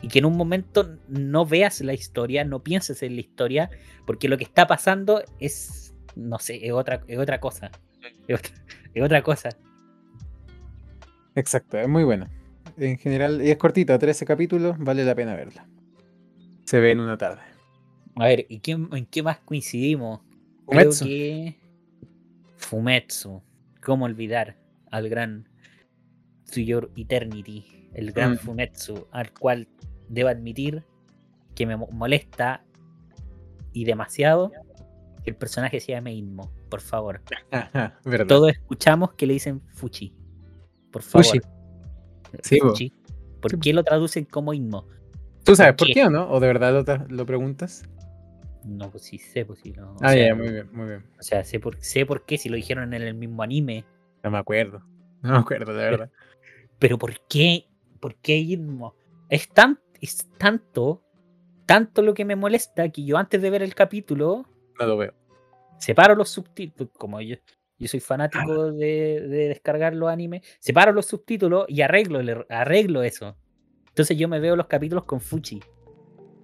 Y 0.00 0.08
que 0.08 0.20
en 0.20 0.24
un 0.24 0.34
momento 0.34 0.96
no 1.06 1.44
veas 1.44 1.82
la 1.82 1.92
historia, 1.92 2.42
no 2.42 2.62
pienses 2.62 3.02
en 3.02 3.16
la 3.16 3.20
historia, 3.20 3.68
porque 4.06 4.28
lo 4.30 4.38
que 4.38 4.44
está 4.44 4.66
pasando 4.66 5.22
es, 5.38 5.94
no 6.16 6.38
sé, 6.38 6.66
es 6.66 6.72
otra, 6.72 7.02
es 7.06 7.18
otra 7.18 7.38
cosa. 7.38 7.70
Es 8.26 8.38
otra, 8.38 8.50
es 8.94 9.04
otra 9.04 9.22
cosa. 9.22 9.50
Exacto, 11.34 11.78
es 11.78 11.86
muy 11.86 12.02
buena. 12.04 12.30
En 12.78 12.96
general, 12.96 13.42
y 13.42 13.50
es 13.50 13.58
cortita, 13.58 13.98
13 13.98 14.24
capítulos, 14.24 14.76
vale 14.78 15.04
la 15.04 15.14
pena 15.14 15.36
verla. 15.36 15.68
Se 16.64 16.80
ve 16.80 16.92
en 16.92 17.00
una 17.00 17.18
tarde. 17.18 17.42
A 18.16 18.24
ver, 18.24 18.46
¿y 18.48 18.60
qué- 18.60 18.72
en 18.72 19.04
qué 19.04 19.22
más 19.22 19.36
coincidimos? 19.40 20.20
Creo 20.66 20.92
Fumetsu. 20.92 21.04
que 21.04 21.56
Fumetsu. 22.56 23.42
¿Cómo 23.82 24.06
olvidar 24.06 24.56
al 24.90 25.10
gran 25.10 25.46
Your 26.60 26.90
Eternity? 26.96 27.88
El 27.94 28.12
gran 28.12 28.32
Mm. 28.32 28.36
Fumetsu, 28.38 29.06
al 29.10 29.32
cual 29.32 29.68
debo 30.08 30.28
admitir 30.28 30.84
que 31.54 31.66
me 31.66 31.76
mo- 31.76 31.88
molesta 31.92 32.64
y 33.72 33.84
demasiado 33.84 34.50
que 35.24 35.30
el 35.30 35.36
personaje 35.36 35.78
se 35.80 35.92
llame 35.92 36.12
Inmo. 36.14 36.50
Por 36.68 36.80
favor. 36.80 37.20
Todos 38.28 38.50
escuchamos 38.52 39.12
que 39.14 39.26
le 39.26 39.34
dicen 39.34 39.60
Fuchi. 39.74 40.14
Por 40.90 41.02
favor. 41.02 41.24
Fuchi. 41.26 41.40
Sí, 42.42 42.58
po. 42.60 42.68
Fuchi. 42.70 42.92
¿Por 43.40 43.50
Sí, 43.52 43.58
qué 43.60 43.72
lo 43.72 43.82
traducen 43.84 44.24
como 44.24 44.52
Inmo? 44.54 44.86
¿Tú 45.44 45.56
sabes 45.56 45.74
¿por 45.74 45.88
qué? 45.88 45.94
qué 45.94 46.04
o 46.04 46.10
no? 46.10 46.30
¿O 46.30 46.38
de 46.40 46.46
verdad 46.46 46.72
lo, 46.72 46.84
ta- 46.84 47.06
lo 47.08 47.26
preguntas? 47.26 47.82
No, 48.64 48.90
pues 48.90 49.02
sí 49.04 49.18
sé, 49.18 49.44
pues 49.44 49.58
sí. 49.60 49.72
No, 49.72 49.92
o 49.92 49.96
Ah, 50.00 50.12
sea, 50.12 50.28
ya, 50.28 50.34
muy 50.36 50.50
bien, 50.50 50.68
muy 50.72 50.86
bien. 50.86 51.04
O 51.18 51.22
sea, 51.22 51.42
sé 51.44 51.58
por, 51.58 51.76
sé 51.82 52.06
por 52.06 52.24
qué 52.24 52.38
si 52.38 52.48
lo 52.48 52.54
dijeron 52.56 52.94
en 52.94 53.02
el 53.02 53.14
mismo 53.14 53.42
anime. 53.42 53.84
No 54.22 54.30
me 54.30 54.38
acuerdo. 54.38 54.82
No 55.22 55.32
me 55.34 55.38
acuerdo, 55.38 55.72
de 55.72 55.84
verdad. 55.84 56.10
Pero 56.82 56.98
¿por 56.98 57.14
qué? 57.28 57.68
¿Por 58.00 58.16
qué 58.16 58.38
Inmo? 58.38 58.96
Es, 59.28 59.48
tan, 59.48 59.78
es 60.00 60.28
tanto, 60.36 61.04
tanto 61.64 62.02
lo 62.02 62.12
que 62.12 62.24
me 62.24 62.34
molesta 62.34 62.88
que 62.88 63.04
yo 63.04 63.18
antes 63.18 63.40
de 63.40 63.50
ver 63.50 63.62
el 63.62 63.72
capítulo 63.76 64.48
No 64.80 64.86
lo 64.86 64.96
veo. 64.96 65.14
separo 65.78 66.16
los 66.16 66.30
subtítulos, 66.30 66.90
como 66.98 67.20
yo, 67.20 67.36
yo 67.78 67.86
soy 67.86 68.00
fanático 68.00 68.72
de, 68.72 69.20
de 69.28 69.48
descargar 69.48 69.94
los 69.94 70.10
animes, 70.10 70.42
separo 70.58 70.90
los 70.92 71.06
subtítulos 71.06 71.66
y 71.68 71.82
arreglo, 71.82 72.18
arreglo 72.48 73.04
eso. 73.04 73.36
Entonces 73.90 74.18
yo 74.18 74.26
me 74.26 74.40
veo 74.40 74.56
los 74.56 74.66
capítulos 74.66 75.04
con 75.04 75.20
Fuchi, 75.20 75.60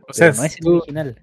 O 0.09 0.13
sea, 0.13 0.31
no 0.33 0.45
es 0.45 0.57
el 0.61 0.69
original. 0.69 1.21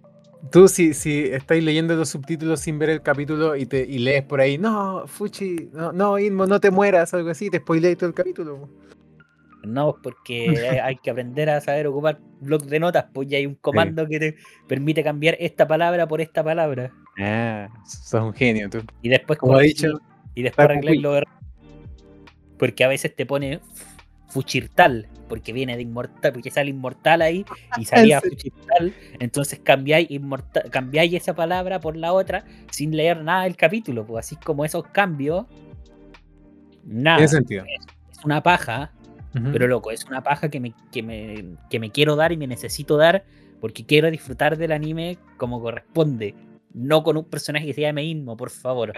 tú 0.51 0.67
si, 0.67 0.93
si 0.93 1.23
estáis 1.27 1.63
leyendo 1.63 1.95
los 1.95 2.09
subtítulos 2.09 2.59
sin 2.59 2.77
ver 2.79 2.89
el 2.89 3.01
capítulo 3.01 3.55
y 3.55 3.65
te 3.65 3.81
y 3.85 3.99
lees 3.99 4.23
por 4.25 4.41
ahí, 4.41 4.57
no, 4.57 5.07
Fuchi, 5.07 5.69
no, 5.71 5.93
no, 5.93 6.19
Inmo, 6.19 6.45
no 6.47 6.59
te 6.59 6.69
mueras, 6.69 7.13
algo 7.13 7.29
así, 7.29 7.49
te 7.49 7.59
spoileáis 7.59 7.97
todo 7.97 8.09
el 8.09 8.15
capítulo. 8.15 8.69
No, 9.65 9.97
porque 10.01 10.79
hay- 10.81 10.95
que 10.97 11.09
aprender 11.11 11.49
a 11.49 11.61
saber 11.61 11.87
ocupar 11.87 12.19
blocs 12.41 12.67
de 12.67 12.79
notas, 12.79 13.05
pues 13.13 13.27
ya 13.27 13.37
hay 13.37 13.45
un 13.45 13.55
comando 13.55 14.07
que 14.07 14.19
te 14.19 14.35
permite 14.67 15.03
cambiar 15.03 15.35
esta 15.39 15.67
palabra 15.67 16.07
por 16.07 16.21
esta 16.21 16.43
palabra. 16.43 16.91
Ah, 17.19 17.67
sos 17.85 18.21
un 18.21 18.33
genio, 18.33 18.69
tú. 18.69 18.79
Y 19.01 19.09
después 19.09 19.39
Como 19.39 19.53
corregir- 19.53 19.75
dicho, 19.91 20.01
Y 20.35 20.43
después 20.43 20.67
los 20.83 21.15
errores. 21.17 21.29
Porque 22.57 22.83
a 22.83 22.87
veces 22.87 23.15
te 23.15 23.25
pone 23.25 23.59
Fuchirtal, 24.27 25.07
porque 25.29 25.53
viene 25.53 25.75
de 25.77 25.83
inmortal, 25.83 26.33
porque 26.33 26.51
sale 26.51 26.69
inmortal 26.69 27.21
ahí 27.21 27.45
y 27.77 27.85
salía? 27.85 28.19
Fuchirtal. 28.21 28.93
Entonces 29.19 29.59
cambiáis, 29.63 30.09
inmortal, 30.11 30.69
cambiáis 30.71 31.13
esa 31.13 31.33
palabra 31.35 31.79
por 31.79 31.95
la 31.95 32.11
otra 32.11 32.43
sin 32.69 32.95
leer 32.95 33.23
nada 33.23 33.43
del 33.43 33.55
capítulo. 33.55 34.05
Pues 34.05 34.25
así 34.25 34.35
como 34.35 34.65
esos 34.65 34.85
cambios, 34.87 35.45
nada. 36.83 37.17
Tiene 37.17 37.27
sentido. 37.29 37.63
Es 38.11 38.25
una 38.25 38.41
paja, 38.43 38.91
Pero 39.51 39.67
loco, 39.67 39.91
es 39.91 40.05
una 40.05 40.23
paja 40.23 40.49
que 40.49 40.59
me, 40.61 40.73
que, 40.91 41.03
me, 41.03 41.57
que 41.69 41.79
me 41.79 41.91
quiero 41.91 42.15
dar 42.15 42.31
y 42.31 42.37
me 42.37 42.47
necesito 42.47 42.95
dar 42.95 43.25
porque 43.59 43.85
quiero 43.85 44.09
disfrutar 44.09 44.57
del 44.57 44.71
anime 44.71 45.17
como 45.37 45.61
corresponde. 45.61 46.33
No 46.73 47.03
con 47.03 47.17
un 47.17 47.25
personaje 47.25 47.65
que 47.65 47.73
se 47.73 47.81
llame 47.81 48.03
Inmo, 48.05 48.37
por 48.37 48.49
favor. 48.49 48.93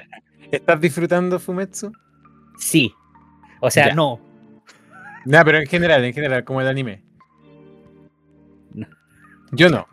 ¿Estás 0.51 0.79
disfrutando 0.79 1.39
Fumetsu? 1.39 1.91
Sí. 2.57 2.91
O 3.61 3.71
sea, 3.71 3.87
Ya. 3.87 3.95
no. 3.95 4.19
No, 5.25 5.43
pero 5.43 5.57
en 5.59 5.65
general, 5.67 6.03
en 6.05 6.13
general, 6.13 6.43
como 6.43 6.61
el 6.61 6.67
anime. 6.67 7.03
No. 8.73 8.87
Yo 9.51 9.69
no. 9.69 9.87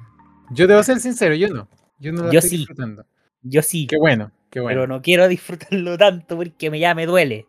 Yo 0.50 0.66
debo 0.66 0.82
ser 0.82 1.00
sincero, 1.00 1.34
yo 1.34 1.48
no. 1.48 1.68
Yo 1.98 2.12
no 2.12 2.24
lo 2.24 2.32
Yo 2.32 2.38
estoy 2.38 2.50
sí. 2.50 2.56
disfrutando. 2.58 3.06
Yo 3.42 3.62
sí. 3.62 3.86
Qué 3.86 3.96
bueno, 3.96 4.30
qué 4.50 4.60
bueno. 4.60 4.80
Pero 4.82 4.86
no 4.86 5.02
quiero 5.02 5.26
disfrutarlo 5.28 5.96
tanto 5.98 6.36
porque 6.36 6.70
me, 6.70 6.78
ya 6.78 6.94
me 6.94 7.06
duele. 7.06 7.46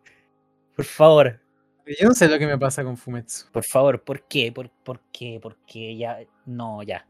Por 0.74 0.84
favor. 0.84 1.40
Yo 1.86 2.08
no 2.08 2.14
sé 2.14 2.28
lo 2.28 2.38
que 2.38 2.46
me 2.46 2.58
pasa 2.58 2.82
con 2.82 2.96
Fumetsu. 2.96 3.46
Por 3.52 3.64
favor, 3.64 4.02
¿por 4.02 4.26
qué? 4.26 4.50
¿Por, 4.52 4.70
por 4.70 5.00
qué? 5.12 5.38
Porque 5.40 5.96
ya. 5.96 6.18
No, 6.44 6.82
ya. 6.82 7.06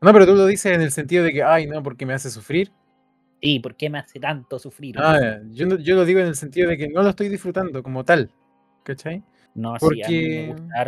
No, 0.00 0.12
pero 0.12 0.26
tú 0.26 0.34
lo 0.34 0.46
dices 0.46 0.74
en 0.74 0.80
el 0.82 0.92
sentido 0.92 1.24
de 1.24 1.32
que, 1.32 1.42
ay, 1.42 1.66
no, 1.66 1.82
porque 1.82 2.06
me 2.06 2.14
hace 2.14 2.30
sufrir. 2.30 2.70
Sí, 3.42 3.58
¿por 3.58 3.74
qué 3.74 3.90
me 3.90 3.98
hace 3.98 4.20
tanto 4.20 4.58
sufrir? 4.58 4.96
Ah, 4.98 5.38
yo, 5.50 5.76
yo 5.78 5.96
lo 5.96 6.04
digo 6.04 6.20
en 6.20 6.26
el 6.26 6.36
sentido 6.36 6.68
de 6.70 6.76
que 6.76 6.88
no 6.88 7.02
lo 7.02 7.08
estoy 7.10 7.28
disfrutando 7.28 7.82
como 7.82 8.04
tal. 8.04 8.30
¿Cachai? 8.82 9.22
no, 9.54 9.76
sí, 9.78 9.86
a 10.02 10.08
mí 10.08 10.14
me 10.28 10.46
porque- 10.46 10.46
gusta 10.62 10.80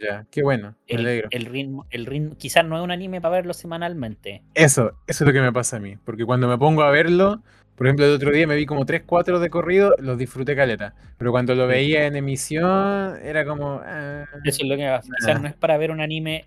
Ya, 0.00 0.26
qué 0.30 0.42
bueno, 0.42 0.76
me 0.88 0.94
El, 0.94 1.00
alegro. 1.00 1.28
el 1.30 1.46
ritmo, 1.46 1.86
el 1.90 2.06
ritmo, 2.06 2.36
quizás 2.36 2.64
no 2.64 2.76
es 2.76 2.82
un 2.84 2.90
anime 2.90 3.20
para 3.20 3.36
verlo 3.36 3.52
semanalmente. 3.54 4.42
Eso, 4.54 4.92
eso 5.06 5.24
es 5.24 5.26
lo 5.26 5.32
que 5.32 5.40
me 5.40 5.52
pasa 5.52 5.76
a 5.76 5.80
mí. 5.80 5.96
Porque 6.04 6.24
cuando 6.24 6.48
me 6.48 6.58
pongo 6.58 6.82
a 6.82 6.90
verlo, 6.90 7.42
por 7.76 7.86
ejemplo, 7.86 8.06
el 8.06 8.14
otro 8.14 8.30
día 8.32 8.46
me 8.46 8.56
vi 8.56 8.66
como 8.66 8.84
3, 8.84 9.02
4 9.06 9.38
de 9.40 9.50
corrido, 9.50 9.94
los 9.98 10.18
disfruté 10.18 10.56
caleta. 10.56 10.94
Pero 11.16 11.30
cuando 11.30 11.54
lo 11.54 11.66
veía 11.66 12.06
en 12.06 12.16
emisión, 12.16 13.18
era 13.22 13.44
como. 13.44 13.80
ah, 13.84 14.24
Eso 14.44 14.62
es 14.62 14.68
lo 14.68 14.76
que 14.76 14.82
me 14.84 14.90
pasa. 14.90 15.08
Quizás 15.16 15.40
no 15.40 15.48
es 15.48 15.54
para 15.54 15.76
ver 15.78 15.90
un 15.90 16.00
anime, 16.00 16.46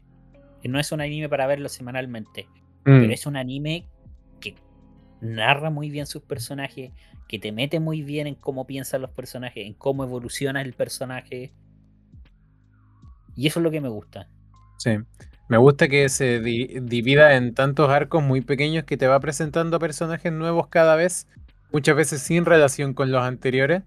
no 0.63 0.79
es 0.79 0.91
un 0.91 1.01
anime 1.01 1.29
para 1.29 1.47
verlo 1.47 1.69
semanalmente, 1.69 2.47
mm, 2.85 3.01
pero 3.01 3.13
es 3.13 3.25
un 3.25 3.37
anime 3.37 3.85
que 4.39 4.55
narra 5.21 5.69
muy 5.69 5.89
bien 5.89 6.05
sus 6.05 6.23
personajes, 6.23 6.91
que 7.27 7.39
te 7.39 7.51
mete 7.51 7.79
muy 7.79 8.01
bien 8.01 8.27
en 8.27 8.35
cómo 8.35 8.65
piensan 8.67 9.01
los 9.01 9.11
personajes, 9.11 9.65
en 9.65 9.73
cómo 9.73 10.03
evoluciona 10.03 10.61
el 10.61 10.73
personaje. 10.73 11.53
Y 13.41 13.47
eso 13.47 13.59
es 13.59 13.63
lo 13.63 13.71
que 13.71 13.81
me 13.81 13.89
gusta. 13.89 14.27
Sí. 14.77 14.91
Me 15.49 15.57
gusta 15.57 15.87
que 15.87 16.07
se 16.09 16.39
di- 16.39 16.79
divida 16.81 17.35
en 17.35 17.55
tantos 17.55 17.89
arcos 17.89 18.21
muy 18.21 18.41
pequeños 18.41 18.83
que 18.83 18.97
te 18.97 19.07
va 19.07 19.19
presentando 19.19 19.79
personajes 19.79 20.31
nuevos 20.31 20.67
cada 20.67 20.95
vez, 20.95 21.27
muchas 21.71 21.95
veces 21.95 22.21
sin 22.21 22.45
relación 22.45 22.93
con 22.93 23.11
los 23.11 23.23
anteriores. 23.23 23.81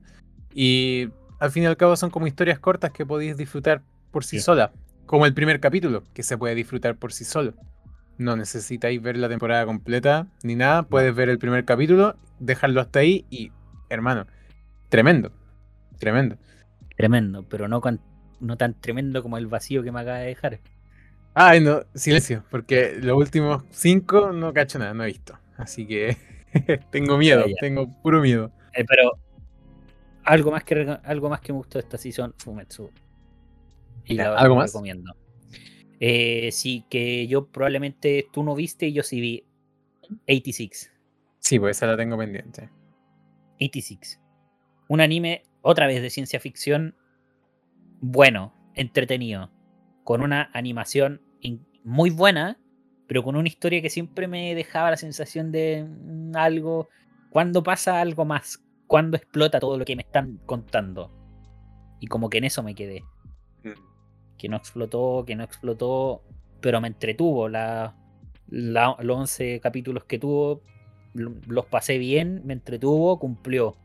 Y 0.53 1.09
al 1.39 1.53
fin 1.53 1.63
y 1.63 1.67
al 1.67 1.77
cabo 1.77 1.95
son 1.97 2.11
como 2.11 2.27
historias 2.27 2.59
cortas 2.59 2.91
que 2.91 3.07
podéis 3.07 3.37
disfrutar 3.37 3.83
por 4.11 4.25
sí 4.25 4.39
Sí. 4.39 4.43
sola. 4.43 4.73
Como 5.07 5.25
el 5.25 5.35
primer 5.35 5.61
capítulo, 5.61 6.03
que 6.15 6.25
se 6.25 6.37
puede 6.37 6.57
disfrutar 6.57 6.97
por 6.97 7.13
sí 7.13 7.25
solo. 7.25 7.55
No 8.19 8.37
necesitáis 8.37 9.01
ver 9.01 9.17
la 9.17 9.29
temporada 9.29 9.65
completa 9.67 10.27
ni 10.43 10.57
nada. 10.57 10.83
Puedes 10.83 11.15
ver 11.15 11.29
el 11.29 11.39
primer 11.39 11.65
capítulo, 11.65 12.17
dejarlo 12.41 12.81
hasta 12.81 12.99
ahí 12.99 13.25
y, 13.31 13.53
hermano, 13.89 14.27
tremendo. 14.89 15.31
Tremendo. 15.99 16.37
Tremendo, 16.97 17.45
pero 17.49 17.69
no, 17.69 17.81
no 18.41 18.57
tan 18.57 18.75
tremendo 18.75 19.23
como 19.23 19.39
el 19.39 19.47
vacío 19.47 19.83
que 19.83 19.93
me 19.93 20.01
acaba 20.01 20.19
de 20.19 20.27
dejar. 20.27 20.61
Ay, 21.35 21.61
no, 21.61 21.83
silencio, 21.95 22.45
porque 22.51 22.97
los 23.01 23.17
últimos 23.17 23.65
cinco 23.71 24.33
no 24.33 24.53
cacho 24.53 24.79
nada, 24.79 24.95
no 24.95 25.05
he 25.05 25.09
visto. 25.09 25.39
Así 25.57 25.87
que 25.87 26.17
tengo 26.91 27.19
miedo, 27.19 27.45
tengo 27.61 27.93
puro 28.03 28.21
miedo. 28.21 28.53
Eh, 28.75 28.85
pero 28.87 29.13
algo 30.25 30.51
más 30.51 30.65
que 30.65 30.99
algo 31.05 31.29
más 31.29 31.41
que 31.41 31.53
me 31.53 31.59
gustó 31.59 31.79
de 31.79 31.83
esta 31.85 31.99
season, 31.99 32.35
Fumetsu. 32.39 32.91
Y 34.05 34.15
la 34.15 34.37
¿algo 34.37 34.57
más? 34.57 34.71
recomiendo. 34.73 35.15
Eh, 36.01 36.51
sí, 36.53 36.85
que 36.91 37.27
yo 37.27 37.47
probablemente 37.47 38.27
tú 38.33 38.43
no 38.43 38.55
viste 38.55 38.87
y 38.87 38.93
yo 38.93 39.03
sí 39.03 39.21
vi 39.21 39.45
86. 40.25 40.93
Sí, 41.39 41.59
pues 41.59 41.77
esa 41.77 41.87
la 41.87 41.97
tengo 41.97 42.17
pendiente. 42.17 42.71
86. 43.57 44.21
Un 44.89 45.01
anime, 45.01 45.45
otra 45.63 45.87
vez 45.87 46.03
de 46.03 46.11
ciencia 46.11 46.41
ficción, 46.41 46.97
bueno, 48.07 48.53
entretenido, 48.75 49.51
con 50.05 50.21
una 50.21 50.51
animación 50.53 51.23
muy 51.85 52.11
buena, 52.11 52.59
pero 53.07 53.23
con 53.23 53.35
una 53.37 53.49
historia 53.49 53.81
que 53.81 53.89
siempre 53.91 54.29
me 54.29 54.55
dejaba 54.55 54.91
la 54.91 54.97
sensación 54.99 55.53
de 55.53 55.85
mm, 55.89 56.37
algo, 56.37 56.89
cuando 57.31 57.63
pasa 57.63 58.01
algo 58.01 58.25
más, 58.27 58.63
cuando 58.87 59.17
explota 59.17 59.59
todo 59.59 59.79
lo 59.79 59.85
que 59.87 59.97
me 59.97 60.03
están 60.03 60.39
contando. 60.47 61.11
Y 62.01 62.07
como 62.07 62.29
que 62.29 62.39
en 62.39 62.45
eso 62.45 62.63
me 62.63 62.75
quedé, 62.75 63.05
que 64.39 64.49
no 64.51 64.57
explotó, 64.59 65.25
que 65.27 65.35
no 65.37 65.45
explotó, 65.45 66.23
pero 66.61 66.81
me 66.83 66.89
entretuvo. 66.89 67.49
La, 67.49 67.97
la- 68.49 68.97
los 69.01 69.17
11 69.19 69.61
capítulos 69.61 70.05
que 70.05 70.19
tuvo, 70.19 70.61
lo- 71.15 71.35
los 71.49 71.65
pasé 71.67 71.97
bien, 71.97 72.43
me 72.45 72.53
entretuvo, 72.53 73.19
cumplió 73.19 73.77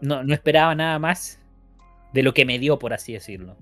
no, 0.00 0.22
no 0.22 0.34
esperaba 0.34 0.74
nada 0.74 0.98
más 1.00 1.41
de 2.12 2.22
lo 2.22 2.34
que 2.34 2.44
me 2.44 2.58
dio, 2.58 2.78
por 2.78 2.92
así 2.92 3.12
decirlo. 3.12 3.56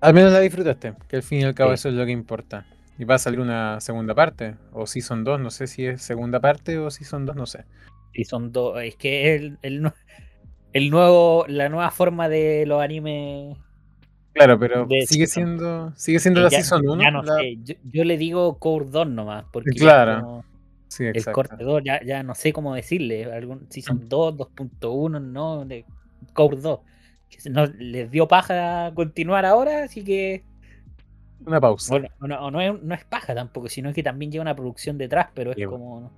Al 0.00 0.14
menos 0.14 0.32
la 0.32 0.40
disfrutaste, 0.40 0.94
que 1.08 1.16
al 1.16 1.22
fin 1.22 1.40
y 1.40 1.44
al 1.44 1.54
cabo 1.54 1.70
Sí. 1.70 1.74
eso 1.74 1.88
es 1.88 1.94
lo 1.94 2.04
que 2.06 2.12
importa. 2.12 2.66
Y 2.98 3.04
va 3.04 3.16
a 3.16 3.18
salir 3.18 3.40
una 3.40 3.80
segunda 3.80 4.14
parte, 4.14 4.56
o 4.72 4.86
Season 4.86 5.24
2, 5.24 5.40
no 5.40 5.50
sé 5.50 5.66
si 5.66 5.86
es 5.86 6.02
segunda 6.02 6.40
parte 6.40 6.78
o 6.78 6.90
Season 6.90 7.26
2, 7.26 7.36
no 7.36 7.46
sé. 7.46 7.64
Y 8.12 8.24
son 8.24 8.52
dos. 8.52 8.80
Es 8.82 8.96
que 8.96 9.34
el, 9.36 9.58
el, 9.62 9.92
el 10.72 10.90
nuevo, 10.90 11.44
la 11.48 11.68
nueva 11.68 11.90
forma 11.90 12.28
de 12.28 12.64
los 12.66 12.80
animes. 12.82 13.56
Claro, 14.32 14.58
pero 14.58 14.86
sigue 15.06 15.26
season. 15.26 15.26
siendo 15.58 15.92
sigue 15.96 16.18
siendo 16.20 16.40
que 16.40 16.44
la 16.44 16.50
ya, 16.50 16.56
Season 16.58 16.88
1. 16.88 17.02
ya 17.02 17.10
no 17.10 17.22
la- 17.22 17.34
sé. 17.36 17.56
Yo, 17.62 17.74
yo 17.84 18.04
le 18.04 18.16
digo 18.16 18.58
Core 18.58 18.86
2 18.88 19.08
nomás. 19.08 19.44
Porque 19.52 19.70
Claro, 19.72 20.20
como 20.22 20.44
Sí, 20.88 21.04
el 21.04 21.10
exacto. 21.16 21.32
corte 21.34 21.62
2, 21.64 21.82
ya, 21.84 22.00
ya 22.04 22.22
no 22.22 22.34
sé 22.34 22.52
cómo 22.52 22.74
decirle. 22.74 23.24
Algún 23.32 23.66
Season 23.70 24.08
2, 24.08 24.36
2.1, 24.36 25.20
no. 25.20 25.64
De 25.64 25.84
Core 26.32 26.56
2. 26.56 26.80
Que 27.28 27.50
no, 27.50 27.66
les 27.66 28.10
dio 28.10 28.26
paja 28.28 28.92
continuar 28.94 29.44
ahora, 29.44 29.84
así 29.84 30.02
que. 30.02 30.44
Una 31.44 31.60
pausa. 31.60 31.90
Bueno, 31.92 32.08
no, 32.20 32.50
no 32.50 32.60
es, 32.60 32.82
no 32.82 32.94
es 32.94 33.04
paja 33.04 33.34
tampoco, 33.34 33.68
sino 33.68 33.92
que 33.92 34.02
también 34.02 34.30
lleva 34.32 34.42
una 34.42 34.56
producción 34.56 34.98
detrás, 34.98 35.28
pero 35.34 35.52
es 35.52 35.56
como. 35.68 36.10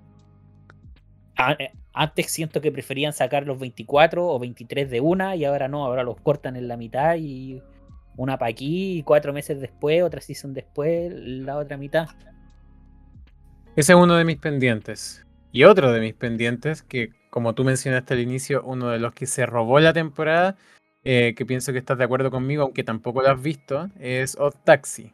A- 1.37 1.53
eh, 1.53 1.73
Antes 1.93 2.31
siento 2.31 2.61
que 2.61 2.71
preferían 2.71 3.13
sacar 3.13 3.45
los 3.47 3.59
24 3.59 4.25
o 4.27 4.39
23 4.39 4.89
de 4.89 5.01
una 5.01 5.35
y 5.35 5.45
ahora 5.45 5.67
no, 5.67 5.85
ahora 5.85 6.05
los 6.05 6.21
cortan 6.21 6.55
en 6.57 6.69
la 6.69 6.77
mitad 6.77 7.17
y 7.17 7.61
una 8.17 8.39
para 8.39 8.51
aquí 8.51 8.99
y 8.99 9.03
cuatro 9.03 9.33
meses 9.33 9.61
después, 9.61 10.03
otra 10.03 10.21
season 10.21 10.55
después, 10.55 11.13
la 11.13 11.57
otra 11.57 11.77
mitad. 11.77 12.07
Ese 13.75 13.93
es 13.93 13.99
uno 13.99 14.15
de 14.15 14.25
mis 14.25 14.37
pendientes. 14.37 15.27
Y 15.53 15.65
otro 15.65 15.93
de 15.93 16.01
mis 16.01 16.15
pendientes, 16.15 16.83
que 16.83 17.11
como 17.31 17.55
tú 17.55 17.65
mencionaste 17.65 18.15
al 18.15 18.21
inicio, 18.21 18.63
uno 18.65 18.91
de 18.91 18.99
los 18.99 19.13
que 19.15 19.27
se 19.27 19.47
robó 19.47 19.81
la 19.81 19.93
temporada, 19.93 20.57
eh, 21.05 21.35
que 21.37 21.47
pienso 21.47 21.73
que 21.73 21.79
estás 21.79 21.99
de 21.99 22.05
acuerdo 22.05 22.31
conmigo, 22.31 22.63
aunque 22.63 22.85
tampoco 22.85 23.23
lo 23.23 23.31
has 23.31 23.43
visto, 23.43 23.89
es 23.99 24.37
Odd 24.39 24.55
Taxi. 24.65 25.13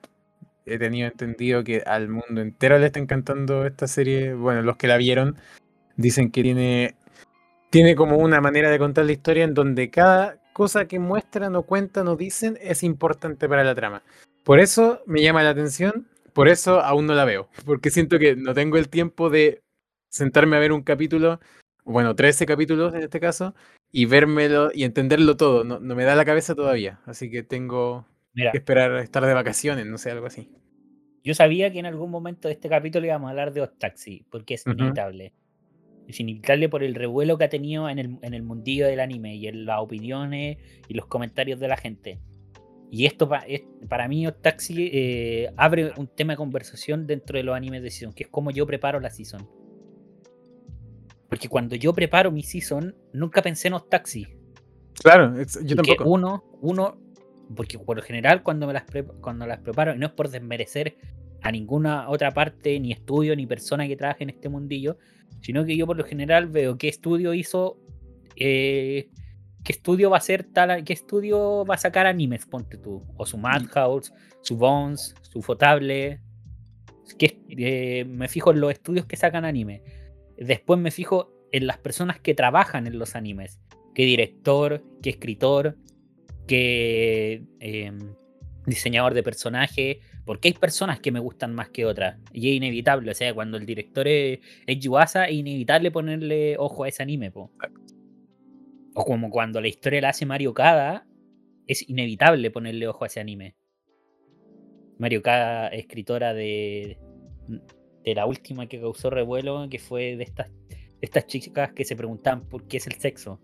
He 0.64 0.78
tenido 0.78 1.08
entendido 1.08 1.62
que 1.62 1.82
al 1.86 2.08
mundo 2.08 2.40
entero 2.40 2.78
le 2.78 2.86
está 2.86 2.98
encantando 2.98 3.66
esta 3.66 3.86
serie. 3.86 4.34
Bueno, 4.34 4.62
los 4.62 4.76
que 4.76 4.88
la 4.88 4.96
vieron 4.96 5.36
dicen 5.96 6.30
que 6.30 6.42
tiene, 6.42 6.96
tiene 7.70 7.94
como 7.94 8.16
una 8.16 8.40
manera 8.40 8.70
de 8.70 8.78
contar 8.78 9.04
la 9.06 9.12
historia 9.12 9.44
en 9.44 9.54
donde 9.54 9.90
cada 9.90 10.42
cosa 10.52 10.86
que 10.86 10.98
muestran 10.98 11.54
o 11.54 11.62
cuentan 11.62 12.08
o 12.08 12.16
dicen 12.16 12.58
es 12.60 12.82
importante 12.82 13.48
para 13.48 13.62
la 13.62 13.74
trama. 13.74 14.02
Por 14.42 14.58
eso 14.58 15.02
me 15.06 15.22
llama 15.22 15.42
la 15.44 15.50
atención, 15.50 16.08
por 16.32 16.48
eso 16.48 16.80
aún 16.80 17.06
no 17.06 17.14
la 17.14 17.24
veo, 17.24 17.48
porque 17.64 17.90
siento 17.90 18.18
que 18.18 18.34
no 18.34 18.52
tengo 18.52 18.76
el 18.76 18.88
tiempo 18.88 19.30
de 19.30 19.62
sentarme 20.08 20.56
a 20.56 20.60
ver 20.60 20.72
un 20.72 20.82
capítulo, 20.82 21.40
bueno, 21.84 22.14
13 22.16 22.46
capítulos 22.46 22.94
en 22.94 23.02
este 23.02 23.20
caso, 23.20 23.54
y 23.92 24.06
vérmelo 24.06 24.70
y 24.74 24.84
entenderlo 24.84 25.36
todo. 25.36 25.64
No, 25.64 25.78
no 25.80 25.94
me 25.94 26.04
da 26.04 26.14
la 26.16 26.24
cabeza 26.24 26.54
todavía, 26.54 27.00
así 27.06 27.30
que 27.30 27.42
tengo 27.42 28.06
Mira, 28.34 28.50
que 28.52 28.58
esperar 28.58 28.92
a 28.92 29.02
estar 29.02 29.24
de 29.24 29.34
vacaciones, 29.34 29.86
no 29.86 29.98
sé, 29.98 30.10
algo 30.10 30.26
así. 30.26 30.50
yo 31.24 31.34
sabía 31.34 31.72
que 31.72 31.78
en 31.80 31.86
algún 31.86 32.10
momento 32.10 32.48
de 32.48 32.54
este 32.54 32.68
capítulo 32.68 33.04
íbamos 33.06 33.26
a 33.28 33.30
hablar 33.30 33.52
de 33.52 33.62
Odd 33.62 33.78
Taxi, 33.78 34.24
porque 34.30 34.54
es 34.54 34.66
Ujú. 34.66 34.74
inevitable. 34.78 35.32
Es 36.06 36.20
inevitable 36.20 36.68
por 36.68 36.84
el 36.84 36.94
revuelo 36.94 37.36
que 37.36 37.44
ha 37.44 37.48
tenido 37.48 37.88
en 37.88 37.98
el, 37.98 38.18
en 38.22 38.32
el 38.34 38.42
mundillo 38.44 38.86
del 38.86 39.00
anime 39.00 39.34
y 39.34 39.48
en 39.48 39.66
las 39.66 39.80
opiniones 39.80 40.58
y 40.86 40.94
los 40.94 41.06
comentarios 41.06 41.58
de 41.58 41.66
la 41.66 41.76
gente. 41.76 42.20
Y 42.92 43.06
esto 43.06 43.28
pa- 43.28 43.44
es- 43.48 43.62
para 43.88 44.06
mí, 44.06 44.24
Odd 44.24 44.34
Taxi 44.40 44.88
eh, 44.92 45.50
abre 45.56 45.92
un 45.96 46.06
tema 46.06 46.34
de 46.34 46.36
conversación 46.36 47.08
dentro 47.08 47.36
de 47.38 47.42
los 47.42 47.56
animes 47.56 47.82
de 47.82 47.90
season, 47.90 48.14
que 48.14 48.22
es 48.22 48.28
como 48.28 48.52
yo 48.52 48.64
preparo 48.66 49.00
la 49.00 49.10
season. 49.10 49.48
Porque 51.28 51.48
cuando 51.48 51.74
yo 51.76 51.92
preparo 51.92 52.30
mi 52.30 52.42
season, 52.42 52.94
nunca 53.12 53.42
pensé 53.42 53.68
en 53.68 53.72
los 53.72 53.88
taxis. 53.88 54.28
Claro, 55.02 55.34
yo 55.64 55.76
tampoco. 55.76 56.04
Uno, 56.04 56.44
uno, 56.60 56.98
porque 57.54 57.78
por 57.78 57.96
lo 57.96 58.02
general 58.02 58.42
cuando 58.42 58.66
me 58.66 58.72
las 58.72 58.84
cuando 59.20 59.46
las 59.46 59.60
preparo, 59.60 59.94
y 59.94 59.98
no 59.98 60.06
es 60.06 60.12
por 60.12 60.30
desmerecer 60.30 60.96
a 61.42 61.52
ninguna 61.52 62.08
otra 62.08 62.32
parte, 62.32 62.78
ni 62.80 62.92
estudio, 62.92 63.36
ni 63.36 63.46
persona 63.46 63.86
que 63.86 63.96
trabaje 63.96 64.24
en 64.24 64.30
este 64.30 64.48
mundillo, 64.48 64.98
sino 65.40 65.64
que 65.64 65.76
yo 65.76 65.86
por 65.86 65.96
lo 65.96 66.04
general 66.04 66.46
veo 66.46 66.78
qué 66.78 66.88
estudio 66.88 67.34
hizo, 67.34 67.78
eh, 68.36 69.10
qué 69.62 69.72
estudio 69.72 70.10
va 70.10 70.16
a 70.16 70.20
ser 70.20 70.44
tal, 70.44 70.82
qué 70.84 70.92
estudio 70.92 71.64
va 71.64 71.74
a 71.74 71.78
sacar 71.78 72.06
animes, 72.06 72.46
ponte 72.46 72.78
tú, 72.78 73.02
o 73.16 73.26
su 73.26 73.36
Madhouse, 73.36 74.12
su 74.40 74.56
Bones, 74.56 75.14
su 75.22 75.42
Fotable, 75.42 76.20
que 77.18 77.40
eh, 77.48 78.04
me 78.04 78.28
fijo 78.28 78.52
en 78.52 78.60
los 78.60 78.72
estudios 78.72 79.06
que 79.06 79.16
sacan 79.16 79.44
anime. 79.44 79.82
Después 80.38 80.78
me 80.78 80.90
fijo 80.90 81.32
en 81.52 81.66
las 81.66 81.78
personas 81.78 82.20
que 82.20 82.34
trabajan 82.34 82.86
en 82.86 82.98
los 82.98 83.16
animes, 83.16 83.60
qué 83.94 84.04
director, 84.04 84.84
qué 85.02 85.10
escritor, 85.10 85.76
qué 86.46 87.44
em, 87.60 88.14
diseñador 88.66 89.14
de 89.14 89.22
personaje, 89.22 90.00
porque 90.24 90.48
hay 90.48 90.54
personas 90.54 91.00
que 91.00 91.12
me 91.12 91.20
gustan 91.20 91.54
más 91.54 91.70
que 91.70 91.86
otras. 91.86 92.18
Y 92.32 92.50
es 92.50 92.56
inevitable, 92.56 93.10
o 93.10 93.14
sea, 93.14 93.32
cuando 93.32 93.56
el 93.56 93.64
director 93.64 94.06
es, 94.08 94.40
Yuasa, 94.66 95.26
es 95.26 95.34
inevitable 95.34 95.90
ponerle 95.90 96.56
ojo 96.58 96.84
a 96.84 96.88
ese 96.88 97.02
anime. 97.02 97.32
O 97.34 99.04
como 99.04 99.30
cuando 99.30 99.60
la 99.60 99.68
historia 99.68 100.00
la 100.00 100.08
hace 100.10 100.26
Mario 100.26 100.52
Kada, 100.52 101.06
es 101.66 101.88
inevitable 101.88 102.50
ponerle 102.50 102.88
ojo 102.88 103.04
a 103.04 103.06
ese 103.06 103.20
anime. 103.20 103.54
Mario 104.98 105.22
Kada, 105.22 105.68
escritora 105.68 106.34
de, 106.34 106.98
de 108.06 108.14
la 108.14 108.24
última 108.24 108.68
que 108.68 108.80
causó 108.80 109.10
revuelo, 109.10 109.68
que 109.68 109.80
fue 109.80 110.16
de 110.16 110.22
estas, 110.22 110.48
estas 111.00 111.26
chicas 111.26 111.72
que 111.72 111.84
se 111.84 111.96
preguntaban 111.96 112.48
por 112.48 112.66
qué 112.68 112.76
es 112.76 112.86
el 112.86 112.94
sexo. 112.94 113.40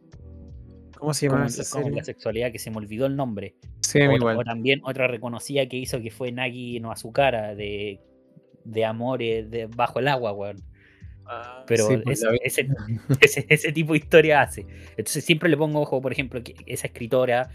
¿Cómo 0.97 1.13
se 1.13 1.27
llama 1.27 1.41
la 1.41 2.05
sexualidad? 2.05 2.53
Que 2.53 2.61
se 2.61 2.71
me 2.71 2.77
olvidó 2.77 3.07
el 3.07 3.17
nombre. 3.17 3.57
Sí, 3.81 4.01
o, 4.01 4.13
igual. 4.13 4.39
o 4.39 4.45
también 4.45 4.81
otra 4.85 5.09
reconocida 5.09 5.67
que 5.67 5.77
hizo 5.77 6.01
que 6.01 6.13
fue 6.13 6.31
Nagi 6.31 6.79
no 6.79 6.93
Azukara, 6.93 7.57
de, 7.57 8.01
de 8.65 8.85
amores 8.85 9.51
de 9.51 9.67
bajo 9.67 9.99
el 9.99 10.07
agua, 10.07 10.33
weón. 10.33 10.63
Ah, 11.27 11.65
Pero 11.67 11.89
pues, 12.05 12.23
ese, 12.43 12.69
ese, 13.49 13.73
tipo 13.73 13.95
de 13.95 13.99
historia 13.99 14.43
hace. 14.43 14.65
Entonces 14.91 15.25
siempre 15.25 15.51
le 15.51 15.57
pongo 15.57 15.81
ojo, 15.81 16.01
por 16.01 16.13
ejemplo, 16.13 16.41
que 16.45 16.55
esa 16.67 16.87
escritora, 16.87 17.51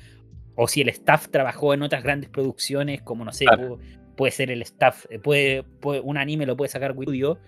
o 0.56 0.68
si 0.68 0.82
el 0.82 0.90
staff 0.90 1.30
trabajó 1.30 1.74
en 1.74 1.84
otras 1.84 2.04
grandes 2.04 2.30
producciones, 2.30 3.02
como 3.02 3.24
no 3.24 3.32
sé, 3.32 3.46
puede, 4.18 4.32
ser 4.32 4.52
el 4.52 4.62
staff, 4.64 5.06
eh, 5.10 5.20
puede, 5.20 5.64
un 6.04 6.18
anime 6.18 6.46
lo 6.46 6.58
puede 6.58 6.70
sacar 6.70 6.94
Studio, 6.94 7.40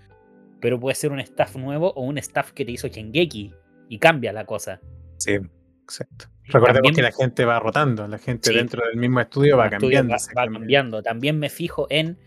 pero 0.61 0.79
puede 0.79 0.95
ser 0.95 1.11
un 1.11 1.19
staff 1.19 1.57
nuevo 1.57 1.91
o 1.91 2.03
un 2.03 2.17
staff 2.17 2.53
que 2.53 2.63
te 2.63 2.71
hizo 2.71 2.87
Shingeki 2.87 3.53
y 3.89 3.99
cambia 3.99 4.31
la 4.31 4.45
cosa. 4.45 4.79
Sí. 5.17 5.39
Exacto. 5.83 6.27
Recordemos 6.45 6.91
que 6.91 7.01
la 7.01 7.11
gente 7.11 7.45
va 7.45 7.59
rotando, 7.59 8.07
la 8.07 8.19
gente 8.19 8.53
dentro 8.53 8.85
del 8.85 8.97
mismo 8.97 9.19
estudio 9.19 9.57
va 9.57 9.69
cambiando. 9.69 10.13
Va, 10.35 10.45
cambiando. 10.45 11.01
También 11.01 11.39
me 11.39 11.49
fijo 11.49 11.87
en 11.89 12.17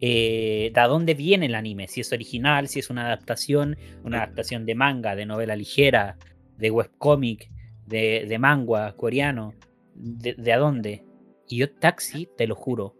eh, 0.00 0.72
de 0.74 0.80
dónde 0.82 1.14
viene 1.14 1.46
el 1.46 1.54
anime, 1.54 1.88
si 1.88 2.00
es 2.00 2.12
original, 2.12 2.68
si 2.68 2.80
es 2.80 2.88
una 2.88 3.06
adaptación, 3.06 3.76
una 4.02 4.18
adaptación 4.18 4.64
de 4.66 4.74
manga, 4.74 5.14
de 5.14 5.26
novela 5.26 5.56
ligera, 5.56 6.16
de 6.56 6.70
webcomic, 6.70 7.50
de, 7.86 8.24
de 8.26 8.38
manga 8.38 8.94
coreano, 8.96 9.54
de, 9.94 10.34
de 10.34 10.52
a 10.52 10.58
dónde. 10.58 11.04
Y 11.48 11.66
Taxi, 11.66 12.28
te 12.36 12.46
lo 12.46 12.54
juro, 12.54 12.96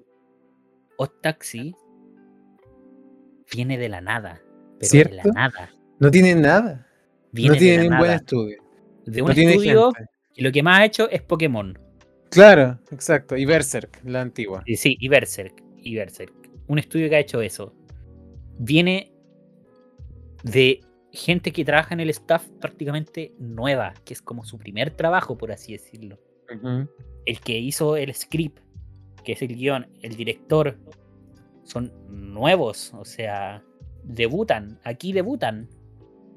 Taxi 1.09 1.75
viene 3.53 3.79
de 3.79 3.89
la 3.89 4.01
nada. 4.01 4.43
Pero 4.81 5.11
de 5.11 5.17
la 5.17 5.25
nada. 5.25 5.71
No 5.99 6.11
tiene 6.11 6.35
nada. 6.35 6.87
no 7.33 7.55
tiene 7.55 7.83
ningún 7.83 7.99
buen 7.99 8.13
estudio 8.13 8.63
de 9.07 9.23
un 9.23 9.31
estudio 9.31 9.93
y 10.35 10.43
lo 10.43 10.53
que 10.53 10.63
más 10.63 10.81
ha 10.81 10.85
hecho 10.85 11.11
es 11.11 11.23
Pokémon. 11.23 11.79
Claro, 12.31 12.79
exacto. 12.91 13.37
Y 13.37 13.45
Berserk, 13.45 14.01
la 14.05 14.23
antigua. 14.23 14.63
Sí, 14.67 14.77
sí, 14.77 14.97
y 14.99 15.09
Berserk. 15.09 15.63
Y 15.77 15.97
Berserk. 15.97 16.33
Un 16.69 16.79
estudio 16.79 17.11
que 17.11 17.17
ha 17.17 17.21
hecho 17.21 17.43
eso. 17.43 17.75
Viene 18.59 19.13
de 20.43 20.81
gente 21.13 21.53
que 21.53 21.65
trabaja 21.65 21.93
en 21.93 22.01
el 22.01 22.09
staff 22.09 22.49
prácticamente 22.61 23.35
nueva, 23.39 23.93
que 24.05 24.15
es 24.15 24.23
como 24.23 24.45
su 24.45 24.59
primer 24.59 24.91
trabajo, 24.93 25.37
por 25.37 25.53
así 25.53 25.73
decirlo. 25.73 26.19
El 27.27 27.41
que 27.41 27.59
hizo 27.59 27.97
el 27.97 28.15
script, 28.15 28.61
que 29.23 29.33
es 29.33 29.43
el 29.43 29.57
guion, 29.57 29.87
el 30.03 30.17
director, 30.17 30.79
son 31.65 31.93
nuevos, 32.09 32.93
o 32.95 33.05
sea, 33.05 33.63
debutan, 34.05 34.81
aquí 34.85 35.13
debutan. 35.13 35.69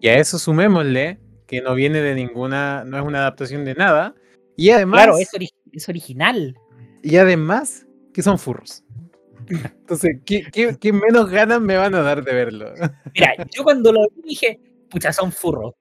Y 0.01 0.09
a 0.09 0.17
eso 0.17 0.37
sumémosle 0.37 1.19
que 1.47 1.61
no 1.61 1.75
viene 1.75 2.01
de 2.01 2.15
ninguna, 2.15 2.83
no 2.85 2.97
es 2.97 3.03
una 3.03 3.19
adaptación 3.19 3.65
de 3.65 3.75
nada. 3.75 4.15
Y 4.55 4.69
además. 4.69 5.03
Claro, 5.03 5.17
es, 5.17 5.89
original. 5.89 6.55
Y 7.03 7.17
además, 7.17 7.85
que 8.13 8.21
son 8.21 8.39
furros. 8.39 8.83
Entonces, 9.47 10.17
¿qué, 10.25 10.93
menos 10.93 11.29
ganas 11.29 11.61
me 11.61 11.77
van 11.77 11.93
a 11.95 12.01
dar 12.01 12.23
de 12.23 12.33
verlo? 12.33 12.73
Mira, 13.13 13.35
yo 13.51 13.63
cuando 13.63 13.91
lo 13.91 14.07
vi 14.15 14.29
dije, 14.29 14.59
pucha, 14.89 15.13
son 15.13 15.31
furros. 15.31 15.73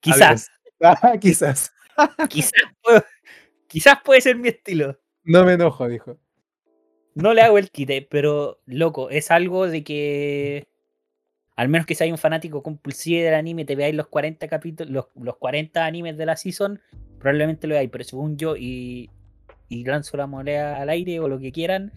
Quizás. 0.00 0.50
Ah, 0.80 1.16
quizás. 1.18 1.72
quizás, 2.28 2.52
quizás 3.68 3.98
puede 4.04 4.20
ser 4.20 4.36
mi 4.36 4.48
estilo. 4.48 5.00
No 5.24 5.44
me 5.44 5.54
enojo, 5.54 5.88
dijo. 5.88 6.16
No 7.14 7.32
le 7.32 7.42
hago 7.42 7.58
el 7.58 7.70
quite, 7.70 8.02
pero 8.02 8.60
loco, 8.66 9.10
es 9.10 9.30
algo 9.30 9.68
de 9.68 9.84
que 9.84 10.66
al 11.56 11.68
menos 11.68 11.86
que 11.86 11.94
si 11.94 12.04
hay 12.04 12.10
un 12.10 12.18
fanático 12.18 12.62
compulsivo 12.62 13.22
del 13.22 13.34
anime, 13.34 13.64
te 13.64 13.76
veáis 13.76 13.94
los 13.94 14.08
40 14.08 14.48
capítulos, 14.48 15.08
los, 15.14 15.36
40 15.36 15.84
animes 15.84 16.16
de 16.16 16.26
la 16.26 16.36
season, 16.36 16.80
probablemente 17.18 17.66
lo 17.66 17.74
veáis, 17.74 17.90
pero 17.90 18.02
según 18.02 18.36
yo, 18.36 18.56
y, 18.56 19.08
y 19.68 19.84
lanzo 19.84 20.16
la 20.16 20.26
moneda 20.26 20.80
al 20.80 20.88
aire 20.88 21.20
o 21.20 21.28
lo 21.28 21.38
que 21.38 21.52
quieran, 21.52 21.92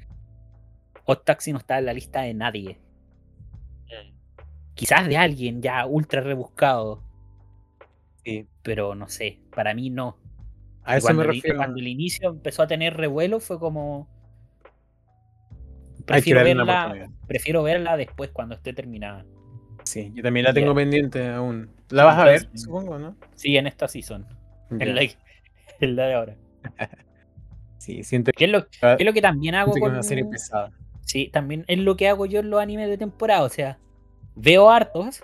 Taxi 1.16 1.52
no 1.52 1.58
está 1.58 1.80
en 1.80 1.86
la 1.86 1.94
lista 1.94 2.22
de 2.22 2.34
nadie. 2.34 2.80
Quizás 4.74 5.08
de 5.08 5.18
alguien 5.18 5.62
ya 5.62 5.86
ultra 5.86 6.22
rebuscado. 6.22 7.02
Sí. 8.24 8.48
Pero 8.62 8.94
no 8.94 9.08
sé, 9.08 9.40
para 9.56 9.74
mí 9.74 9.90
no. 9.90 10.18
A 10.88 10.98
eso 10.98 11.14
me 11.14 11.24
refiero. 11.24 11.58
cuando 11.58 11.80
el 11.80 11.88
inicio 11.88 12.30
empezó 12.30 12.64
a 12.64 12.68
tener 12.68 12.96
revuelo 12.96 13.40
fue 13.40 13.60
como. 13.60 14.08
Prefiero 16.06 16.42
verla, 16.42 17.10
prefiero 17.28 17.64
verla 17.64 17.98
después 17.98 18.32
cuando 18.32 18.56
esté 18.56 18.72
terminada. 18.72 19.26
Sí, 19.84 20.12
yo 20.16 20.24
también 20.24 20.46
la 20.46 20.54
tengo 20.54 20.74
pendiente 20.74 21.28
aún. 21.28 21.70
¿La 21.90 22.06
vas 22.06 22.18
a 22.18 22.26
ver, 22.26 22.50
supongo, 22.56 22.98
no? 22.98 23.18
Sí, 23.36 23.58
en 23.58 23.68
esta 23.68 23.90
season. 23.90 24.26
En 24.70 24.96
la, 24.96 25.02
en 25.82 25.96
la, 25.98 26.08
de 26.08 26.14
ahora. 26.14 26.36
sí, 27.78 28.04
siento 28.04 28.32
que. 28.32 28.46
Es 28.46 28.52
lo, 28.52 28.66
es 28.82 29.06
lo 29.06 29.14
que 29.14 29.22
también 29.22 29.56
hago 29.56 29.74
con. 29.74 29.92
una 29.92 30.04
serie 30.04 30.24
pesada. 30.24 30.72
Sí, 31.02 31.30
también 31.32 31.66
es 31.68 31.80
lo 31.80 31.98
que 31.98 32.08
hago 32.08 32.26
yo 32.26 32.40
en 32.40 32.50
los 32.50 32.62
animes 32.62 32.88
de 32.88 32.98
temporada. 32.98 33.44
O 33.44 33.50
sea, 33.50 33.78
veo 34.36 34.70
hartos, 34.70 35.22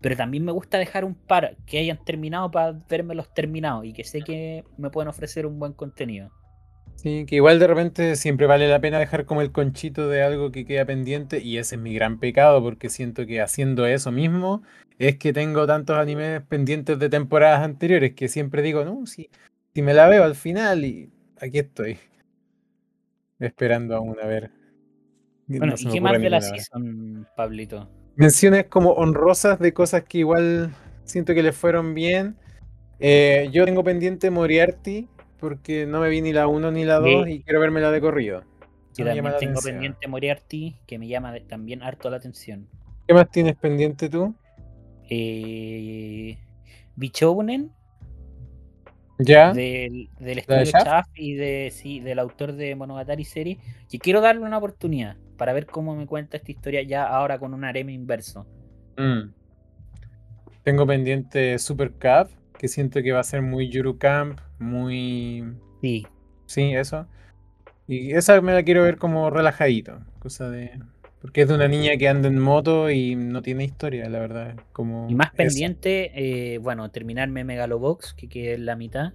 pero 0.00 0.16
también 0.16 0.44
me 0.44 0.52
gusta 0.52 0.78
dejar 0.78 1.04
un 1.04 1.14
par 1.14 1.56
que 1.66 1.78
hayan 1.78 2.02
terminado 2.04 2.50
para 2.50 2.72
verme 2.88 3.14
los 3.14 3.32
terminados 3.34 3.84
y 3.84 3.92
que 3.92 4.04
sé 4.04 4.22
que 4.22 4.64
me 4.78 4.90
pueden 4.90 5.08
ofrecer 5.08 5.46
un 5.46 5.58
buen 5.58 5.72
contenido. 5.72 6.30
Sí, 6.96 7.24
que 7.26 7.36
igual 7.36 7.58
de 7.58 7.66
repente 7.66 8.16
siempre 8.16 8.46
vale 8.46 8.68
la 8.68 8.80
pena 8.80 8.98
dejar 8.98 9.24
como 9.24 9.40
el 9.40 9.52
conchito 9.52 10.08
de 10.08 10.22
algo 10.22 10.52
que 10.52 10.66
queda 10.66 10.84
pendiente 10.84 11.40
y 11.40 11.56
ese 11.56 11.76
es 11.76 11.80
mi 11.80 11.94
gran 11.94 12.18
pecado 12.18 12.62
porque 12.62 12.90
siento 12.90 13.24
que 13.24 13.40
haciendo 13.40 13.86
eso 13.86 14.12
mismo 14.12 14.62
es 14.98 15.16
que 15.16 15.32
tengo 15.32 15.66
tantos 15.66 15.96
animes 15.96 16.42
pendientes 16.42 16.98
de 16.98 17.08
temporadas 17.08 17.62
anteriores 17.62 18.14
que 18.14 18.28
siempre 18.28 18.60
digo, 18.60 18.84
no, 18.84 19.06
si, 19.06 19.30
si 19.74 19.80
me 19.80 19.94
la 19.94 20.08
veo 20.08 20.24
al 20.24 20.34
final 20.34 20.84
y 20.84 21.10
aquí 21.40 21.60
estoy 21.60 21.98
esperando 23.38 23.96
aún 23.96 24.18
a 24.22 24.26
ver. 24.26 24.50
Bueno, 25.46 25.74
¿y 25.78 25.86
qué 25.86 26.00
más 26.02 26.20
de 26.20 26.30
la 26.30 26.42
season, 26.42 27.26
Pablito? 27.34 27.88
Menciones 28.20 28.66
como 28.66 28.90
honrosas 28.90 29.58
de 29.58 29.72
cosas 29.72 30.04
que 30.04 30.18
igual 30.18 30.74
siento 31.04 31.32
que 31.32 31.42
le 31.42 31.52
fueron 31.52 31.94
bien. 31.94 32.36
Eh, 32.98 33.48
yo 33.50 33.64
tengo 33.64 33.82
pendiente 33.82 34.30
Moriarty, 34.30 35.08
porque 35.38 35.86
no 35.86 36.00
me 36.00 36.10
vi 36.10 36.20
ni 36.20 36.34
la 36.34 36.46
1 36.46 36.70
ni 36.70 36.84
la 36.84 36.98
2 36.98 37.28
y 37.28 37.42
quiero 37.42 37.60
verme 37.60 37.80
la 37.80 37.90
de 37.90 37.98
corrido. 38.02 38.44
Yo 38.94 39.06
también 39.06 39.32
tengo 39.38 39.62
pendiente 39.62 40.06
Moriarty, 40.06 40.76
que 40.86 40.98
me 40.98 41.08
llama 41.08 41.34
también 41.48 41.82
harto 41.82 42.10
la 42.10 42.18
atención. 42.18 42.68
¿Qué 43.08 43.14
más 43.14 43.30
tienes 43.30 43.56
pendiente 43.56 44.10
tú? 44.10 44.34
Eh, 45.08 46.36
Bichounen. 46.96 47.72
Ya. 49.18 49.54
Del, 49.54 50.10
del 50.18 50.38
estudio 50.40 50.64
Chaff 50.66 51.06
y 51.14 51.36
de, 51.36 51.72
sí, 51.72 52.00
del 52.00 52.18
autor 52.18 52.52
de 52.52 52.74
Monogatari 52.74 53.24
serie. 53.24 53.56
Que 53.88 53.98
quiero 53.98 54.20
darle 54.20 54.42
una 54.42 54.58
oportunidad 54.58 55.16
para 55.40 55.54
ver 55.54 55.64
cómo 55.64 55.96
me 55.96 56.06
cuenta 56.06 56.36
esta 56.36 56.52
historia 56.52 56.82
ya 56.82 57.06
ahora 57.06 57.38
con 57.38 57.54
un 57.54 57.64
harem 57.64 57.88
inverso. 57.88 58.46
Mm. 58.98 59.30
Tengo 60.62 60.86
pendiente 60.86 61.58
Super 61.58 61.92
Cup, 61.92 62.28
que 62.58 62.68
siento 62.68 63.02
que 63.02 63.12
va 63.12 63.20
a 63.20 63.24
ser 63.24 63.40
muy 63.40 63.70
Yuru 63.70 63.96
Camp, 63.96 64.38
muy... 64.58 65.42
Sí. 65.80 66.06
Sí, 66.44 66.74
eso. 66.74 67.06
Y 67.88 68.12
esa 68.12 68.38
me 68.42 68.52
la 68.52 68.62
quiero 68.64 68.82
ver 68.82 68.98
como 68.98 69.30
relajadito, 69.30 70.00
cosa 70.18 70.50
de 70.50 70.78
Porque 71.22 71.40
es 71.40 71.48
de 71.48 71.54
una 71.54 71.68
niña 71.68 71.96
que 71.96 72.06
anda 72.06 72.28
en 72.28 72.38
moto 72.38 72.90
y 72.90 73.14
no 73.14 73.40
tiene 73.40 73.64
historia, 73.64 74.10
la 74.10 74.18
verdad. 74.18 74.56
Como 74.74 75.08
Y 75.08 75.14
más 75.14 75.30
pendiente, 75.30 76.12
eh, 76.14 76.58
bueno, 76.58 76.90
terminarme 76.90 77.44
Megalobox, 77.44 78.12
que 78.12 78.28
quedé 78.28 78.52
en 78.56 78.66
la 78.66 78.76
mitad. 78.76 79.14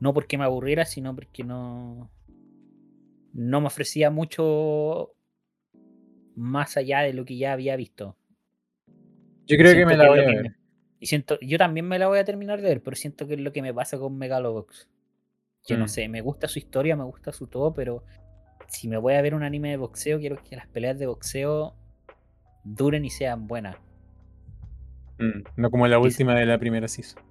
No 0.00 0.12
porque 0.12 0.38
me 0.38 0.44
aburriera, 0.44 0.86
sino 0.86 1.14
porque 1.14 1.44
no. 1.44 2.10
No 3.32 3.60
me 3.60 3.68
ofrecía 3.68 4.10
mucho 4.10 5.12
más 6.36 6.76
allá 6.76 7.00
de 7.00 7.12
lo 7.12 7.24
que 7.24 7.36
ya 7.36 7.52
había 7.52 7.74
visto. 7.76 8.16
Yo 9.46 9.56
creo 9.56 9.74
que 9.74 9.86
me 9.86 9.96
la 9.96 10.08
voy 10.08 10.20
a 10.20 10.26
ver. 10.26 10.56
y 11.00 11.06
siento, 11.06 11.38
yo 11.40 11.58
también 11.58 11.86
me 11.86 11.98
la 11.98 12.08
voy 12.08 12.18
a 12.18 12.24
terminar 12.24 12.60
de 12.62 12.68
ver, 12.68 12.82
pero 12.82 12.96
siento 12.96 13.26
que 13.26 13.34
es 13.34 13.40
lo 13.40 13.52
que 13.52 13.62
me 13.62 13.74
pasa 13.74 13.98
con 13.98 14.16
Megalobox. 14.16 14.88
Que 15.66 15.76
no 15.76 15.84
Mm. 15.84 15.88
sé, 15.88 16.08
me 16.08 16.20
gusta 16.20 16.48
su 16.48 16.58
historia, 16.58 16.96
me 16.96 17.04
gusta 17.04 17.32
su 17.32 17.46
todo, 17.48 17.74
pero 17.74 18.04
si 18.68 18.88
me 18.88 18.96
voy 18.96 19.14
a 19.14 19.22
ver 19.22 19.34
un 19.34 19.42
anime 19.42 19.70
de 19.70 19.76
boxeo, 19.76 20.18
quiero 20.18 20.36
que 20.42 20.56
las 20.56 20.66
peleas 20.68 20.98
de 20.98 21.06
boxeo 21.06 21.74
duren 22.64 23.04
y 23.04 23.10
sean 23.10 23.46
buenas. 23.46 23.76
Mm, 25.18 25.42
No 25.56 25.70
como 25.70 25.86
la 25.88 25.98
última 25.98 26.34
de 26.34 26.46
la 26.46 26.58
primera 26.58 26.88
season. 26.88 27.22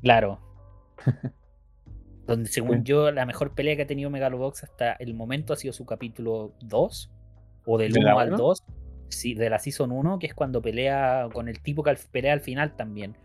Claro. 0.00 0.40
Donde 2.26 2.48
según 2.48 2.78
Sí. 2.78 2.84
yo, 2.84 3.10
la 3.10 3.26
mejor 3.26 3.54
pelea 3.54 3.76
que 3.76 3.82
ha 3.82 3.86
tenido 3.86 4.10
Megalobox 4.10 4.64
hasta 4.64 4.92
el 4.94 5.14
momento 5.14 5.52
ha 5.52 5.56
sido 5.56 5.72
su 5.72 5.84
capítulo 5.86 6.54
2. 6.62 7.10
O 7.64 7.78
del 7.78 7.92
¿De 7.92 8.00
la 8.00 8.12
1 8.14 8.20
al 8.20 8.28
uno? 8.28 8.36
2. 8.38 8.62
Sí, 9.08 9.34
de 9.34 9.50
la 9.50 9.58
Season 9.58 9.92
1, 9.92 10.18
que 10.18 10.26
es 10.26 10.34
cuando 10.34 10.62
pelea 10.62 11.28
con 11.32 11.48
el 11.48 11.60
tipo 11.60 11.82
que 11.82 11.90
al- 11.90 11.98
pelea 12.10 12.32
al 12.32 12.40
final 12.40 12.74
también. 12.76 13.16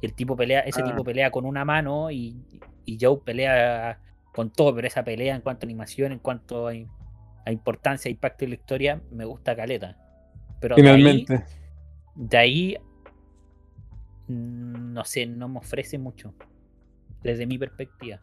Y 0.00 0.06
el 0.06 0.14
tipo 0.14 0.36
pelea, 0.36 0.60
ese 0.60 0.82
Ah. 0.82 0.84
tipo 0.84 1.04
pelea 1.04 1.30
con 1.30 1.44
una 1.44 1.64
mano 1.64 2.10
y, 2.10 2.36
y 2.84 2.98
Joe 3.00 3.18
pelea 3.24 3.98
con 4.34 4.50
todo, 4.50 4.74
pero 4.74 4.86
esa 4.86 5.04
pelea 5.04 5.34
en 5.34 5.42
cuanto 5.42 5.64
a 5.64 5.66
animación, 5.66 6.12
en 6.12 6.18
cuanto 6.20 6.68
a, 6.68 6.72
a 7.44 7.52
importancia, 7.52 8.10
impacto 8.10 8.44
en 8.44 8.50
la 8.50 8.54
historia, 8.56 9.02
me 9.10 9.24
gusta 9.24 9.54
caleta. 9.56 9.96
Pero 10.60 10.76
de 10.76 10.82
ahí- 10.88 10.96
Finalmente. 11.02 11.44
de 12.14 12.36
ahí, 12.38 12.76
mm, 14.28 14.92
no 14.92 15.04
sé, 15.04 15.26
no 15.26 15.48
me 15.48 15.58
ofrece 15.58 15.98
mucho. 15.98 16.34
Desde 17.22 17.46
mi 17.46 17.58
perspectiva. 17.58 18.20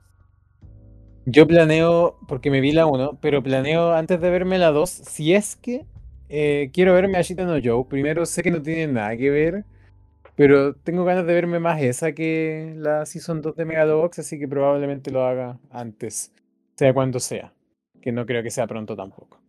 Yo 1.31 1.45
planeo, 1.45 2.17
porque 2.27 2.49
me 2.49 2.59
vi 2.59 2.71
la 2.71 2.87
1, 2.87 3.19
pero 3.21 3.43
planeo 3.43 3.91
antes 3.93 4.19
de 4.19 4.29
verme 4.31 4.57
la 4.57 4.71
2, 4.71 4.89
si 4.89 5.35
es 5.35 5.55
que 5.55 5.85
eh, 6.27 6.71
quiero 6.73 6.93
verme 6.93 7.17
a 7.17 7.19
Ashita 7.19 7.45
no 7.45 7.59
Joe. 7.63 7.85
Primero 7.87 8.25
sé 8.25 8.41
que 8.41 8.49
no 8.49 8.61
tiene 8.63 8.87
nada 8.87 9.15
que 9.15 9.29
ver, 9.29 9.63
pero 10.35 10.73
tengo 10.75 11.05
ganas 11.05 11.27
de 11.27 11.33
verme 11.33 11.59
más 11.59 11.81
esa 11.81 12.13
que 12.13 12.73
la 12.77 13.05
Season 13.05 13.41
2 13.41 13.55
de 13.55 13.65
Megalobox, 13.65 14.19
así 14.19 14.39
que 14.39 14.47
probablemente 14.47 15.11
lo 15.11 15.23
haga 15.25 15.59
antes, 15.69 16.33
sea 16.75 16.93
cuando 16.93 17.19
sea, 17.19 17.53
que 18.01 18.11
no 18.11 18.25
creo 18.25 18.41
que 18.41 18.51
sea 18.51 18.65
pronto 18.65 18.95
tampoco. 18.95 19.39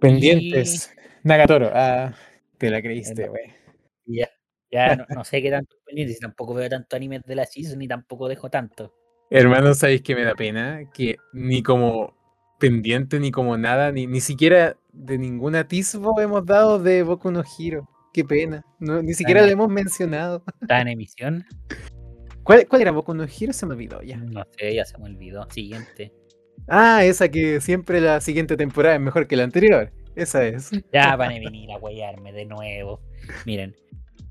Pendientes. 0.00 0.92
Nagatoro, 1.22 1.70
ah, 1.72 2.14
te 2.58 2.70
la 2.70 2.82
creíste, 2.82 3.28
güey. 3.28 3.54
Ya, 4.06 4.28
ya 4.70 4.96
no, 4.96 5.06
no 5.14 5.24
sé 5.24 5.40
qué 5.40 5.50
tanto 5.50 5.76
pendiente, 5.86 6.14
si 6.14 6.20
tampoco 6.20 6.54
veo 6.54 6.68
tanto 6.68 6.94
animes 6.96 7.22
de 7.24 7.34
la 7.36 7.46
season 7.46 7.78
ni 7.78 7.88
tampoco 7.88 8.28
dejo 8.28 8.50
tanto. 8.50 8.97
Hermano, 9.30 9.74
¿sabéis 9.74 10.02
que 10.02 10.14
me 10.14 10.24
da 10.24 10.34
pena? 10.34 10.80
Que 10.92 11.16
ni 11.32 11.62
como 11.62 12.14
pendiente, 12.58 13.20
ni 13.20 13.30
como 13.30 13.56
nada, 13.56 13.92
ni, 13.92 14.06
ni 14.06 14.20
siquiera 14.20 14.76
de 14.92 15.18
ningún 15.18 15.54
atisbo 15.54 16.18
hemos 16.20 16.44
dado 16.46 16.78
de 16.78 17.02
Boku 17.02 17.30
no 17.30 17.42
Hero. 17.58 17.88
Qué 18.12 18.24
pena. 18.24 18.64
No, 18.80 19.02
ni 19.02 19.14
siquiera 19.14 19.42
lo 19.42 19.48
hemos 19.48 19.68
mencionado. 19.68 20.42
Está 20.60 20.80
en 20.80 20.88
emisión. 20.88 21.44
¿Cuál, 22.42 22.66
cuál 22.66 22.82
era 22.82 22.90
Boku 22.90 23.14
no 23.14 23.24
Hero? 23.24 23.52
Se 23.52 23.66
me 23.66 23.74
olvidó 23.74 24.02
ya. 24.02 24.16
No 24.16 24.44
sé, 24.56 24.74
ya 24.74 24.84
se 24.84 24.96
me 24.98 25.04
olvidó. 25.04 25.46
Siguiente. 25.50 26.12
Ah, 26.66 27.04
esa 27.04 27.28
que 27.28 27.60
siempre 27.60 28.00
la 28.00 28.20
siguiente 28.20 28.56
temporada 28.56 28.96
es 28.96 29.00
mejor 29.00 29.26
que 29.26 29.36
la 29.36 29.44
anterior. 29.44 29.92
Esa 30.16 30.44
es. 30.44 30.70
Ya 30.92 31.14
van 31.16 31.32
a 31.32 31.34
venir 31.34 31.70
a 31.70 31.76
huellarme 31.76 32.32
de 32.32 32.46
nuevo. 32.46 33.00
Miren, 33.46 33.76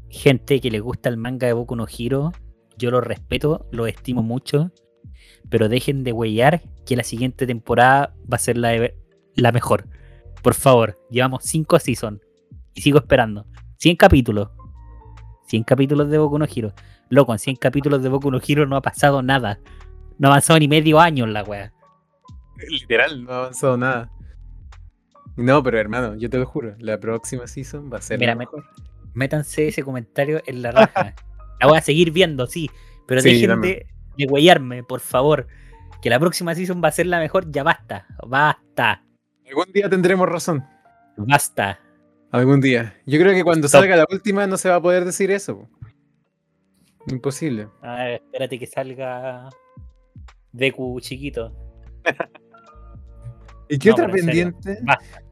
gente 0.09 0.59
que 0.59 0.71
le 0.71 0.79
gusta 0.79 1.07
el 1.07 1.17
manga 1.17 1.47
de 1.47 1.53
Boku 1.53 1.75
no 1.75 1.85
Hero, 1.87 2.31
yo 2.77 2.91
lo 2.91 2.99
respeto, 2.99 3.67
lo 3.71 3.87
estimo 3.87 4.21
mucho, 4.21 4.71
pero 5.49 5.69
dejen 5.69 6.03
de 6.03 6.11
huellar 6.11 6.61
que 6.85 6.95
la 6.95 7.03
siguiente 7.03 7.45
temporada 7.47 8.13
va 8.31 8.35
a 8.35 8.39
ser 8.39 8.57
la, 8.57 8.69
de- 8.69 8.95
la 9.35 9.51
mejor. 9.51 9.87
Por 10.41 10.53
favor, 10.53 10.99
llevamos 11.09 11.43
5 11.45 11.79
seasons 11.79 12.21
y 12.73 12.81
sigo 12.81 12.99
esperando. 12.99 13.45
100 13.77 13.95
capítulos. 13.97 14.49
100 15.47 15.63
capítulos 15.63 16.09
de 16.09 16.17
Boku 16.17 16.37
no 16.39 16.45
Hero. 16.45 16.73
Loco, 17.09 17.31
en 17.33 17.39
100 17.39 17.55
capítulos 17.57 18.03
de 18.03 18.09
Boku 18.09 18.29
no 18.31 18.39
Hero 18.45 18.65
no 18.65 18.75
ha 18.75 18.81
pasado 18.81 19.21
nada. 19.21 19.59
No 20.17 20.27
ha 20.27 20.31
avanzado 20.31 20.59
ni 20.59 20.67
medio 20.67 20.99
año 20.99 21.23
en 21.25 21.33
la 21.33 21.43
wea. 21.43 21.73
Literal, 22.69 23.23
no 23.23 23.31
ha 23.31 23.37
avanzado 23.39 23.77
nada. 23.77 24.11
No, 25.35 25.61
pero 25.61 25.79
hermano, 25.79 26.15
yo 26.15 26.29
te 26.29 26.39
lo 26.39 26.45
juro, 26.47 26.75
la 26.79 26.99
próxima 26.99 27.45
season 27.47 27.91
va 27.93 27.99
a 27.99 28.01
ser 28.01 28.17
Mira, 28.19 28.31
la 28.31 28.35
me- 28.35 28.45
mejor. 28.45 28.65
métanse 29.13 29.67
ese 29.67 29.83
comentario 29.83 30.41
en 30.47 30.61
la 30.63 30.71
raja. 30.71 31.13
la 31.59 31.67
voy 31.67 31.77
a 31.77 31.81
seguir 31.81 32.11
viendo, 32.11 32.47
sí. 32.47 32.69
Pero 33.07 33.21
Sí, 33.21 33.33
dejen 33.41 33.61
de, 33.61 33.87
de 34.17 34.25
huellarme, 34.25 34.83
por 34.83 34.99
favor. 34.99 35.47
Que 36.01 36.09
la 36.09 36.19
próxima 36.19 36.53
season 36.55 36.81
va 36.83 36.89
a 36.89 36.91
ser 36.91 37.07
la 37.07 37.19
mejor. 37.19 37.51
Ya 37.51 37.63
basta. 37.63 38.05
Basta. 38.27 39.03
Algún 39.47 39.71
día 39.73 39.89
tendremos 39.89 40.27
razón. 40.29 40.63
Basta. 41.15 41.79
Algún 42.31 42.61
día. 42.61 42.95
Yo 43.05 43.19
creo 43.19 43.33
que 43.33 43.43
cuando 43.43 43.67
Stop. 43.67 43.81
salga 43.81 43.95
la 43.95 44.05
última 44.11 44.45
no 44.47 44.57
se 44.57 44.69
va 44.69 44.75
a 44.75 44.81
poder 44.81 45.05
decir 45.05 45.31
eso. 45.31 45.59
po. 45.59 45.69
Imposible. 47.07 47.69
A 47.81 47.95
ver, 48.03 48.21
espérate 48.25 48.59
que 48.59 48.67
salga 48.67 49.49
Deku 50.51 50.99
chiquito. 50.99 51.55
¿Y 53.69 53.79
qué 53.79 53.89
No, 53.89 53.95
otra 53.95 54.09
pendiente? 54.09 54.79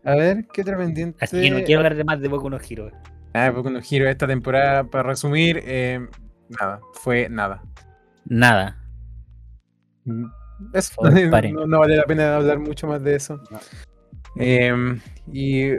A 0.03 0.15
ver, 0.15 0.45
¿qué 0.51 0.61
otra 0.61 0.77
pendiente? 0.77 1.17
Así 1.23 1.41
que 1.41 1.49
no 1.51 1.63
quiero 1.63 1.79
hablar 1.79 1.95
de 1.95 2.03
más 2.03 2.19
de 2.19 2.27
Boku 2.27 2.49
no 2.49 2.57
Hero. 2.57 2.91
Ah, 3.33 3.49
Boku 3.49 3.69
no 3.69 3.79
Hero 3.89 4.09
esta 4.09 4.27
temporada, 4.27 4.83
para 4.85 5.03
resumir, 5.03 5.61
eh, 5.65 6.05
nada, 6.49 6.79
fue 6.93 7.29
nada. 7.29 7.61
Nada. 8.25 8.77
Mm, 10.05 10.25
Eso, 10.73 11.01
no, 11.53 11.67
no 11.67 11.79
vale 11.79 11.97
la 11.97 12.03
pena 12.03 12.35
hablar 12.35 12.59
mucho 12.59 12.87
más 12.87 13.03
de 13.03 13.15
eso. 13.15 13.41
No. 13.51 13.59
Em, 14.37 14.99
y. 15.31 15.71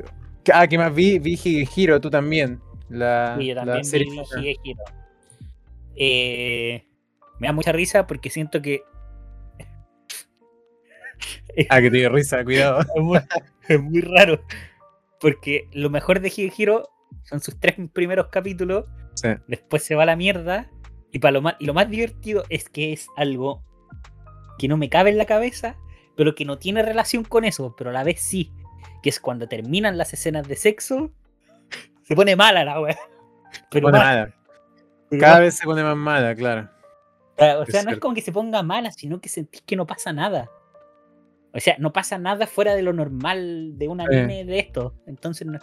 Ah, 0.52 0.66
¿qué 0.68 0.78
más 0.78 0.94
vi? 0.94 1.18
Vi 1.18 1.38
Hiro, 1.74 2.00
tú 2.00 2.08
también. 2.10 2.60
La, 2.88 3.36
Sí, 3.38 3.46
yo 3.48 3.54
la 3.56 3.64
también 3.64 3.84
serie 3.84 4.10
vi 4.10 4.18
fija. 4.18 4.40
Shigehiro. 4.40 4.84
Eh, 5.96 6.86
me 7.40 7.48
da 7.48 7.52
mucha 7.52 7.72
risa 7.72 8.06
porque 8.06 8.30
siento 8.30 8.62
que 8.62 8.82
Ah, 11.70 11.80
que 11.80 11.90
te 11.90 11.96
dio 11.98 12.10
risa, 12.10 12.44
cuidado. 12.44 12.80
es 12.80 13.02
muy, 13.02 13.18
es 13.68 13.82
muy 13.82 14.00
raro. 14.02 14.40
Porque 15.20 15.68
lo 15.72 15.88
mejor 15.90 16.20
de 16.20 16.28
Shigehiro 16.28 16.88
son 17.24 17.40
sus 17.40 17.58
tres 17.58 17.76
primeros 17.92 18.28
capítulos. 18.28 18.84
Sí. 19.14 19.28
Después 19.48 19.82
se 19.82 19.94
va 19.94 20.02
a 20.02 20.06
la 20.06 20.16
mierda. 20.16 20.70
Y, 21.16 21.18
para 21.18 21.32
lo 21.32 21.40
más, 21.40 21.56
y 21.58 21.64
lo 21.64 21.72
más 21.72 21.88
divertido 21.88 22.44
es 22.50 22.68
que 22.68 22.92
es 22.92 23.08
algo 23.16 23.62
que 24.58 24.68
no 24.68 24.76
me 24.76 24.90
cabe 24.90 25.08
en 25.08 25.16
la 25.16 25.24
cabeza, 25.24 25.74
pero 26.14 26.34
que 26.34 26.44
no 26.44 26.58
tiene 26.58 26.82
relación 26.82 27.24
con 27.24 27.46
eso, 27.46 27.74
pero 27.74 27.88
a 27.88 27.92
la 27.94 28.04
vez 28.04 28.20
sí. 28.20 28.52
Que 29.02 29.08
es 29.08 29.18
cuando 29.18 29.48
terminan 29.48 29.96
las 29.96 30.12
escenas 30.12 30.46
de 30.46 30.56
sexo, 30.56 31.10
se 32.02 32.14
pone 32.14 32.36
mala 32.36 32.64
la 32.64 32.82
wea. 32.82 32.98
Pero 33.70 33.88
mala. 33.88 34.34
pero 35.08 35.22
Cada 35.22 35.40
vez 35.40 35.56
se 35.56 35.64
pone 35.64 35.82
más 35.82 35.96
mala, 35.96 36.34
claro. 36.34 36.68
O 37.60 37.64
sea, 37.64 37.82
no 37.82 37.92
es 37.92 37.98
como 37.98 38.14
que 38.14 38.20
se 38.20 38.32
ponga 38.32 38.62
mala, 38.62 38.92
sino 38.92 39.18
que 39.18 39.30
sentís 39.30 39.62
que 39.62 39.74
no 39.74 39.86
pasa 39.86 40.12
nada. 40.12 40.50
O 41.54 41.60
sea, 41.60 41.76
no 41.78 41.94
pasa 41.94 42.18
nada 42.18 42.46
fuera 42.46 42.74
de 42.74 42.82
lo 42.82 42.92
normal 42.92 43.78
de 43.78 43.88
un 43.88 44.02
anime 44.02 44.44
de 44.44 44.58
esto. 44.58 44.92
Entonces, 45.06 45.46
no, 45.46 45.60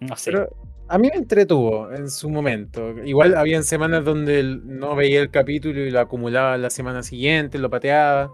no 0.00 0.16
sé. 0.16 0.32
Pero 0.32 0.56
a 0.88 0.98
mí 0.98 1.08
me 1.12 1.18
entretuvo 1.18 1.90
en 1.92 2.10
su 2.10 2.28
momento. 2.28 2.90
Igual 3.04 3.34
habían 3.36 3.64
semanas 3.64 4.04
donde 4.04 4.42
no 4.64 4.94
veía 4.94 5.20
el 5.20 5.30
capítulo 5.30 5.80
y 5.80 5.90
lo 5.90 6.00
acumulaba 6.00 6.56
la 6.58 6.70
semana 6.70 7.02
siguiente, 7.02 7.58
lo 7.58 7.70
pateaba. 7.70 8.32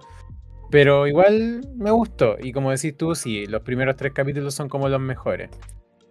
Pero 0.70 1.06
igual 1.06 1.62
me 1.76 1.90
gustó. 1.90 2.36
Y 2.40 2.52
como 2.52 2.70
decís 2.70 2.96
tú, 2.96 3.14
sí, 3.14 3.46
los 3.46 3.62
primeros 3.62 3.96
tres 3.96 4.12
capítulos 4.12 4.54
son 4.54 4.68
como 4.68 4.88
los 4.88 5.00
mejores. 5.00 5.50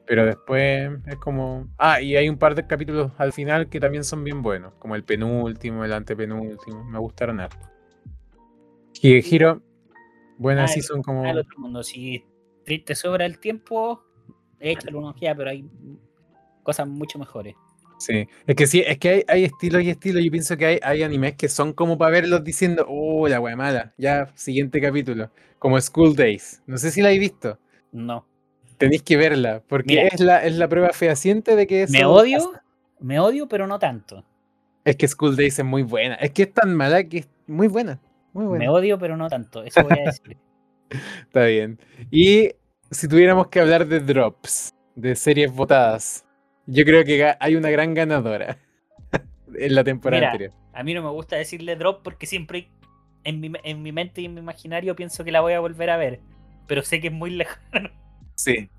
Pero 0.05 0.25
después 0.25 0.89
es 1.05 1.15
como. 1.17 1.67
Ah, 1.77 2.01
y 2.01 2.15
hay 2.15 2.29
un 2.29 2.37
par 2.37 2.55
de 2.55 2.65
capítulos 2.65 3.11
al 3.17 3.33
final 3.33 3.67
que 3.69 3.79
también 3.79 4.03
son 4.05 4.23
bien 4.23 4.41
buenos. 4.41 4.73
Como 4.79 4.95
el 4.95 5.03
penúltimo, 5.03 5.83
el 5.83 5.91
antepenúltimo. 5.93 6.83
Me 6.85 6.97
gustaron 6.97 7.39
harto. 7.41 7.67
Y 9.01 9.21
Giro, 9.21 9.61
buena 10.37 10.63
Ah, 10.63 10.67
season 10.67 11.03
como. 11.03 11.25
al 11.25 11.39
otro 11.39 11.59
mundo, 11.59 11.83
si 11.83 12.23
te 12.85 12.95
sobra 12.95 13.25
el 13.25 13.37
tiempo, 13.37 14.01
échale 14.59 14.97
una 14.97 15.09
ojeada, 15.09 15.35
pero 15.35 15.49
hay 15.51 15.65
cosas 16.67 16.85
mucho 16.85 17.17
mejores. 17.17 17.55
Sí, 17.97 18.27
es 18.45 18.55
que 18.57 18.67
sí, 18.67 18.83
es 18.85 18.97
que 18.99 19.09
hay, 19.09 19.23
hay 19.29 19.43
estilos 19.45 19.81
y 19.83 19.89
estilos. 19.89 20.21
Yo 20.21 20.29
pienso 20.29 20.57
que 20.57 20.65
hay, 20.65 20.79
hay 20.83 21.01
animes 21.01 21.35
que 21.35 21.47
son 21.47 21.71
como 21.71 21.97
para 21.97 22.11
verlos 22.11 22.43
diciendo, 22.43 22.85
oh, 22.89 23.25
la 23.29 23.39
wea 23.39 23.55
mala, 23.55 23.93
ya, 23.97 24.29
siguiente 24.35 24.81
capítulo. 24.81 25.31
Como 25.59 25.79
School 25.79 26.13
Days. 26.13 26.61
No 26.67 26.77
sé 26.77 26.91
si 26.91 27.01
la 27.01 27.07
habéis 27.07 27.21
visto. 27.21 27.57
No. 27.93 28.25
Tenéis 28.77 29.01
que 29.01 29.15
verla, 29.15 29.63
porque 29.65 29.95
Mira. 29.95 30.07
es 30.09 30.19
la, 30.19 30.45
es 30.45 30.57
la 30.57 30.67
prueba 30.67 30.89
fehaciente 30.89 31.55
de 31.55 31.65
que 31.65 31.83
eso 31.83 31.93
Me 31.93 32.03
odio, 32.03 32.37
pasa. 32.39 32.63
me 32.99 33.19
odio, 33.19 33.47
pero 33.47 33.65
no 33.65 33.79
tanto. 33.79 34.25
Es 34.83 34.97
que 34.97 35.07
School 35.07 35.37
Days 35.37 35.57
es 35.57 35.65
muy 35.65 35.83
buena. 35.83 36.15
Es 36.15 36.31
que 36.31 36.43
es 36.43 36.53
tan 36.53 36.75
mala 36.75 37.05
que 37.05 37.19
es 37.19 37.29
muy 37.47 37.69
buena. 37.69 37.97
Muy 38.33 38.45
buena. 38.45 38.65
Me 38.65 38.69
odio, 38.69 38.99
pero 38.99 39.15
no 39.15 39.29
tanto. 39.29 39.63
Eso 39.63 39.83
voy 39.83 39.97
a 39.99 40.03
decir. 40.03 40.37
Está 41.23 41.45
bien. 41.45 41.79
Y 42.11 42.51
si 42.91 43.07
tuviéramos 43.07 43.47
que 43.47 43.61
hablar 43.61 43.87
de 43.87 44.01
drops, 44.01 44.73
de 44.95 45.15
series 45.15 45.51
votadas, 45.51 46.26
yo 46.67 46.85
creo 46.85 47.03
que 47.03 47.33
hay 47.39 47.55
una 47.55 47.69
gran 47.69 47.93
ganadora 47.93 48.57
en 49.55 49.75
la 49.75 49.83
temporada 49.83 50.27
anterior. 50.27 50.51
A 50.73 50.83
mí 50.83 50.93
no 50.93 51.01
me 51.01 51.09
gusta 51.09 51.37
decirle 51.37 51.75
drop 51.75 52.03
porque 52.03 52.27
siempre 52.27 52.69
en 53.23 53.39
mi, 53.39 53.51
en 53.63 53.81
mi 53.81 53.91
mente 53.91 54.21
y 54.21 54.25
en 54.25 54.35
mi 54.35 54.41
imaginario 54.41 54.95
pienso 54.95 55.23
que 55.23 55.31
la 55.31 55.41
voy 55.41 55.53
a 55.53 55.59
volver 55.59 55.89
a 55.89 55.97
ver. 55.97 56.19
Pero 56.67 56.83
sé 56.83 56.99
que 56.99 57.07
es 57.07 57.13
muy 57.13 57.29
lejano. 57.35 57.89
Sí. 58.35 58.69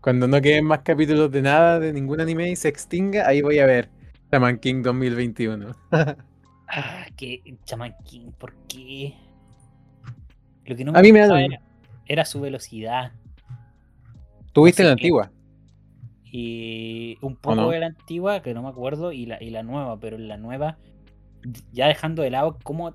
Cuando 0.00 0.28
no 0.28 0.40
queden 0.40 0.66
más 0.66 0.80
capítulos 0.80 1.30
de 1.32 1.42
nada, 1.42 1.80
de 1.80 1.92
ningún 1.92 2.20
anime 2.20 2.50
y 2.50 2.56
se 2.56 2.68
extinga, 2.68 3.26
ahí 3.26 3.40
voy 3.40 3.58
a 3.58 3.66
ver 3.66 3.88
Shaman 4.30 4.58
King 4.58 4.82
2021. 4.82 5.74
ah, 5.92 7.06
que 7.16 7.42
Shaman 7.64 7.94
King, 8.04 8.30
¿por 8.38 8.54
qué? 8.68 9.14
Lo 10.66 10.76
que 10.76 10.84
no 10.84 10.92
me 10.92 10.98
a 10.98 11.02
mí 11.02 11.12
me 11.12 11.26
da 11.26 11.40
era, 11.40 11.60
era, 12.06 12.24
su 12.24 12.40
velocidad. 12.40 13.12
¿Tuviste 14.52 14.84
la 14.84 14.92
antigua? 14.92 15.30
Y 16.36 17.16
un 17.20 17.36
poco 17.36 17.70
de 17.70 17.78
la 17.78 17.86
antigua, 17.86 18.42
que 18.42 18.54
no 18.54 18.62
me 18.64 18.68
acuerdo, 18.68 19.12
y 19.12 19.24
la, 19.24 19.40
y 19.40 19.50
la 19.50 19.62
nueva, 19.62 20.00
pero 20.00 20.16
en 20.16 20.26
la 20.26 20.36
nueva, 20.36 20.78
ya 21.70 21.86
dejando 21.86 22.24
de 22.24 22.30
lado 22.30 22.58
cómo 22.64 22.92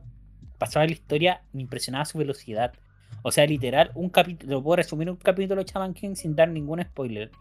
pasaba 0.58 0.86
la 0.86 0.92
historia, 0.92 1.42
me 1.54 1.62
impresionaba 1.62 2.04
su 2.04 2.18
velocidad. 2.18 2.74
O 3.22 3.32
sea, 3.32 3.46
literal, 3.46 3.92
un 3.96 4.10
capítulo, 4.10 4.62
puedo 4.62 4.76
resumir 4.76 5.10
un 5.10 5.16
capítulo 5.16 5.64
de 5.64 5.72
Shaman 5.72 5.94
King 5.94 6.16
sin 6.16 6.36
dar 6.36 6.50
ningún 6.50 6.84
spoiler. 6.84 7.32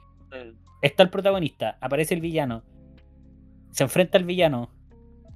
Está 0.83 1.03
el 1.03 1.11
protagonista, 1.11 1.79
aparece 1.81 2.15
el 2.15 2.21
villano, 2.21 2.63
se 3.73 3.83
enfrenta 3.83 4.19
al 4.19 4.25
villano, 4.25 4.71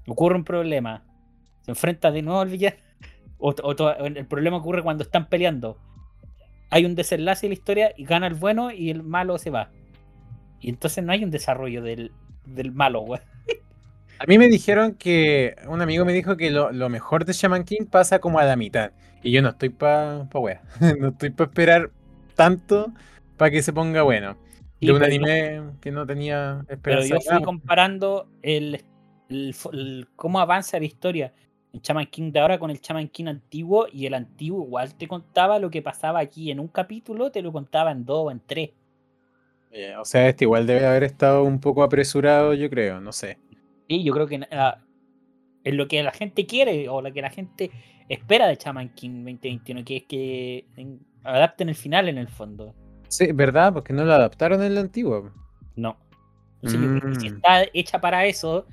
ocurre 0.06 0.36
un 0.36 0.44
problema, 0.44 1.02
se 1.62 1.72
enfrenta 1.72 2.12
de 2.12 2.22
nuevo 2.22 2.40
al 2.40 2.50
villano. 2.50 2.76
O, 3.44 3.52
el 4.04 4.26
problema 4.28 4.58
ocurre 4.58 4.84
cuando 4.84 5.02
están 5.02 5.28
peleando. 5.28 5.76
Hay 6.70 6.84
un 6.84 6.94
desenlace 6.94 7.46
de 7.46 7.48
la 7.48 7.54
historia 7.54 7.92
y 7.96 8.04
gana 8.04 8.28
el 8.28 8.34
bueno 8.34 8.70
y 8.70 8.90
el 8.90 9.02
malo 9.02 9.36
se 9.36 9.50
va. 9.50 9.72
Y 10.62 10.70
entonces 10.70 11.04
no 11.04 11.12
hay 11.12 11.24
un 11.24 11.30
desarrollo 11.30 11.82
del, 11.82 12.12
del 12.46 12.72
malo, 12.72 13.00
güey. 13.00 13.20
A 14.22 14.26
mí 14.26 14.38
me 14.38 14.48
dijeron 14.48 14.94
que. 14.94 15.56
Un 15.66 15.82
amigo 15.82 16.04
me 16.04 16.12
dijo 16.12 16.36
que 16.36 16.50
lo, 16.50 16.88
mejor 16.88 17.24
de 17.24 17.32
Shaman 17.32 17.64
King 17.64 17.86
pasa 17.90 18.20
como 18.20 18.38
a 18.38 18.44
la 18.44 18.54
mitad. 18.54 18.92
Y 19.20 19.32
yo 19.32 19.42
no 19.42 19.48
estoy 19.48 19.70
para 19.70 20.28
pa 20.30 20.38
wea. 20.38 20.62
no 21.00 21.08
estoy 21.08 21.30
para 21.30 21.50
esperar 21.50 21.90
tanto 22.36 22.92
para 23.36 23.50
que 23.50 23.62
se 23.62 23.72
ponga 23.72 24.02
bueno. 24.02 24.36
de 24.80 24.92
un 24.92 25.02
anime 25.02 25.72
que 25.80 25.90
no 25.90 26.06
tenía 26.06 26.64
esperanza. 26.68 27.08
Pero 27.08 27.20
yo 27.20 27.30
fui 27.30 27.42
comparando 27.42 28.28
el, 28.42 28.84
cómo 30.14 30.38
avanza 30.38 30.78
la 30.78 30.84
historia. 30.84 31.34
El 31.72 31.80
Shaman 31.80 32.06
King 32.06 32.30
de 32.30 32.38
ahora 32.38 32.60
con 32.60 32.70
el 32.70 32.80
Shaman 32.80 33.08
King 33.08 33.26
antiguo. 33.26 33.88
Y 33.92 34.06
el 34.06 34.14
antiguo 34.14 34.64
igual 34.64 34.94
te 34.94 35.08
contaba 35.08 35.58
lo 35.58 35.68
que 35.68 35.82
pasaba 35.82 36.20
aquí 36.20 36.52
en 36.52 36.60
un 36.60 36.68
capítulo, 36.68 37.32
te 37.32 37.42
lo 37.42 37.50
contaba 37.50 37.90
en 37.90 38.04
dos 38.04 38.26
o 38.26 38.30
en 38.30 38.40
tres. 38.46 38.70
O 39.98 40.04
sea, 40.04 40.28
este 40.28 40.44
igual 40.44 40.66
debe 40.66 40.86
haber 40.86 41.04
estado 41.04 41.44
un 41.44 41.60
poco 41.60 41.82
apresurado, 41.82 42.54
yo 42.54 42.68
creo, 42.68 43.00
no 43.00 43.12
sé. 43.12 43.38
Sí, 43.88 44.02
yo 44.04 44.12
creo 44.12 44.26
que 44.26 44.36
uh, 44.36 44.80
es 45.64 45.74
lo 45.74 45.88
que 45.88 46.02
la 46.02 46.12
gente 46.12 46.46
quiere 46.46 46.88
o 46.88 47.00
lo 47.00 47.12
que 47.12 47.22
la 47.22 47.30
gente 47.30 47.70
espera 48.08 48.46
de 48.46 48.56
Chaman 48.56 48.90
King 48.90 49.24
2021, 49.24 49.84
que 49.84 49.96
es 49.96 50.02
que 50.04 50.66
adapten 51.24 51.68
el 51.68 51.74
final 51.74 52.08
en 52.08 52.18
el 52.18 52.28
fondo. 52.28 52.74
Sí, 53.08 53.32
¿verdad? 53.32 53.72
Porque 53.72 53.92
no 53.92 54.04
lo 54.04 54.12
adaptaron 54.12 54.62
en 54.62 54.74
la 54.74 54.80
antigua. 54.80 55.32
No. 55.76 55.96
si 56.64 56.76
mm. 56.76 57.24
está 57.24 57.64
hecha 57.72 58.00
para 58.00 58.26
eso, 58.26 58.66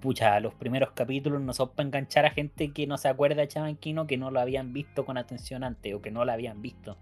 pucha, 0.00 0.38
los 0.40 0.54
primeros 0.54 0.92
capítulos 0.92 1.40
no 1.40 1.52
son 1.52 1.70
para 1.70 1.86
enganchar 1.86 2.26
a 2.26 2.30
gente 2.30 2.72
que 2.72 2.86
no 2.86 2.96
se 2.96 3.08
acuerda 3.08 3.42
de 3.42 3.48
Chaman 3.48 3.76
King 3.76 3.96
o 3.96 4.06
que 4.06 4.16
no 4.16 4.30
lo 4.30 4.40
habían 4.40 4.72
visto 4.72 5.04
con 5.04 5.18
atención 5.18 5.64
antes 5.64 5.94
o 5.94 6.00
que 6.00 6.10
no 6.10 6.24
lo 6.24 6.32
habían 6.32 6.62
visto. 6.62 6.96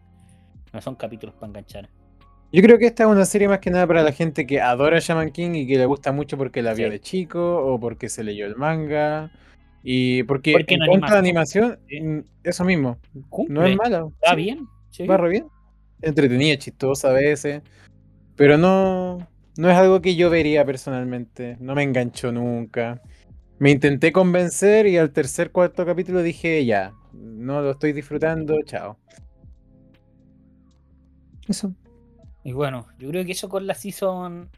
No 0.73 0.81
son 0.81 0.97
capítulos 0.97 1.35
para 1.37 1.49
enganchar. 1.49 1.89
Yo 2.53 2.63
creo 2.63 2.79
que 2.79 2.87
esta 2.87 3.05
es 3.05 3.09
una 3.09 3.25
serie 3.25 3.49
más 3.49 3.59
que 3.59 3.71
nada 3.71 3.87
para 3.87 4.03
la 4.03 4.13
gente 4.13 4.47
que 4.47 4.61
adora 4.61 5.01
Shaman 5.01 5.31
King 5.31 5.55
y 5.55 5.67
que 5.67 5.77
le 5.77 5.87
gusta 5.87 6.13
mucho 6.13 6.39
porque 6.39 6.63
la 6.63 6.73
vio 6.75 6.89
de 6.89 7.01
chico 7.01 7.57
o 7.57 7.81
porque 7.81 8.09
se 8.09 8.23
leyó 8.23 8.47
el 8.47 8.57
manga. 8.57 9.33
Y 9.83 10.23
porque, 10.23 10.55
en 10.67 10.87
cuanto 10.87 11.15
a 11.15 11.19
animación, 11.19 11.79
mm, 11.91 12.19
eso 12.43 12.65
mismo. 12.65 12.99
No 13.49 13.67
es 13.67 13.77
mala. 13.77 14.09
Está 14.23 14.35
bien. 14.35 14.67
Va 15.11 15.17
re 15.17 15.29
bien. 15.29 15.47
Entretenida, 16.01 16.57
chistosa 16.57 17.11
a 17.11 17.13
veces. 17.13 17.63
Pero 18.37 18.57
no, 18.57 19.19
no 19.57 19.71
es 19.71 19.77
algo 19.77 20.01
que 20.01 20.17
yo 20.17 20.31
vería 20.31 20.65
personalmente. 20.65 21.57
No 21.61 21.75
me 21.75 21.83
enganchó 21.83 22.33
nunca. 22.33 23.03
Me 23.59 23.71
intenté 23.71 24.11
convencer 24.13 24.87
y 24.87 24.97
al 24.97 25.13
tercer, 25.13 25.51
cuarto 25.51 25.85
capítulo 25.87 26.23
dije, 26.23 26.65
ya, 26.65 26.93
no 27.13 27.61
lo 27.61 27.73
estoy 27.73 27.93
disfrutando, 27.93 28.61
chao. 28.65 28.99
Eso. 31.47 31.75
Y 32.45 32.53
bueno, 32.53 32.87
yo 32.99 33.09
creo 33.09 33.25
que 33.25 33.33
eso 33.33 33.49
con 33.49 33.67
la 33.67 33.75
season 33.75 34.51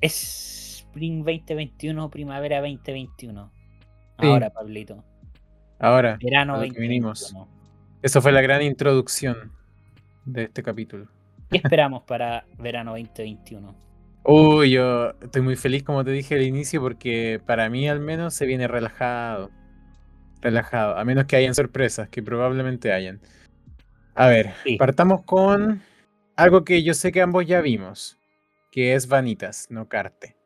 es 0.00 0.84
Spring 0.86 1.24
2021, 1.24 2.08
Primavera 2.08 2.60
2021. 2.60 3.50
Ahora, 4.16 4.50
Pablito. 4.50 5.04
Ahora. 5.80 6.18
Verano 6.22 6.56
2021. 6.58 7.48
Eso 8.02 8.22
fue 8.22 8.30
la 8.30 8.40
gran 8.40 8.62
introducción 8.62 9.52
de 10.24 10.44
este 10.44 10.62
capítulo. 10.62 11.08
¿Qué 11.50 11.56
esperamos 11.56 12.04
para 12.04 12.44
verano 12.58 12.92
2021? 12.92 13.74
Uy, 14.22 14.70
yo 14.70 15.10
estoy 15.20 15.42
muy 15.42 15.56
feliz, 15.56 15.82
como 15.82 16.04
te 16.04 16.12
dije 16.12 16.36
al 16.36 16.42
inicio, 16.42 16.80
porque 16.80 17.40
para 17.44 17.68
mí 17.68 17.88
al 17.88 17.98
menos 17.98 18.34
se 18.34 18.46
viene 18.46 18.68
relajado. 18.68 19.50
Relajado, 20.40 20.96
a 20.96 21.04
menos 21.04 21.24
que 21.24 21.36
hayan 21.36 21.54
sorpresas, 21.56 22.08
que 22.08 22.22
probablemente 22.22 22.92
hayan. 22.92 23.20
A 24.14 24.28
ver, 24.28 24.52
partamos 24.78 25.22
con 25.22 25.82
algo 26.40 26.64
que 26.64 26.82
yo 26.82 26.94
sé 26.94 27.12
que 27.12 27.20
ambos 27.20 27.46
ya 27.46 27.60
vimos, 27.60 28.18
que 28.70 28.94
es 28.94 29.08
Vanitas, 29.08 29.66
no 29.70 29.88
Carte. 29.88 30.36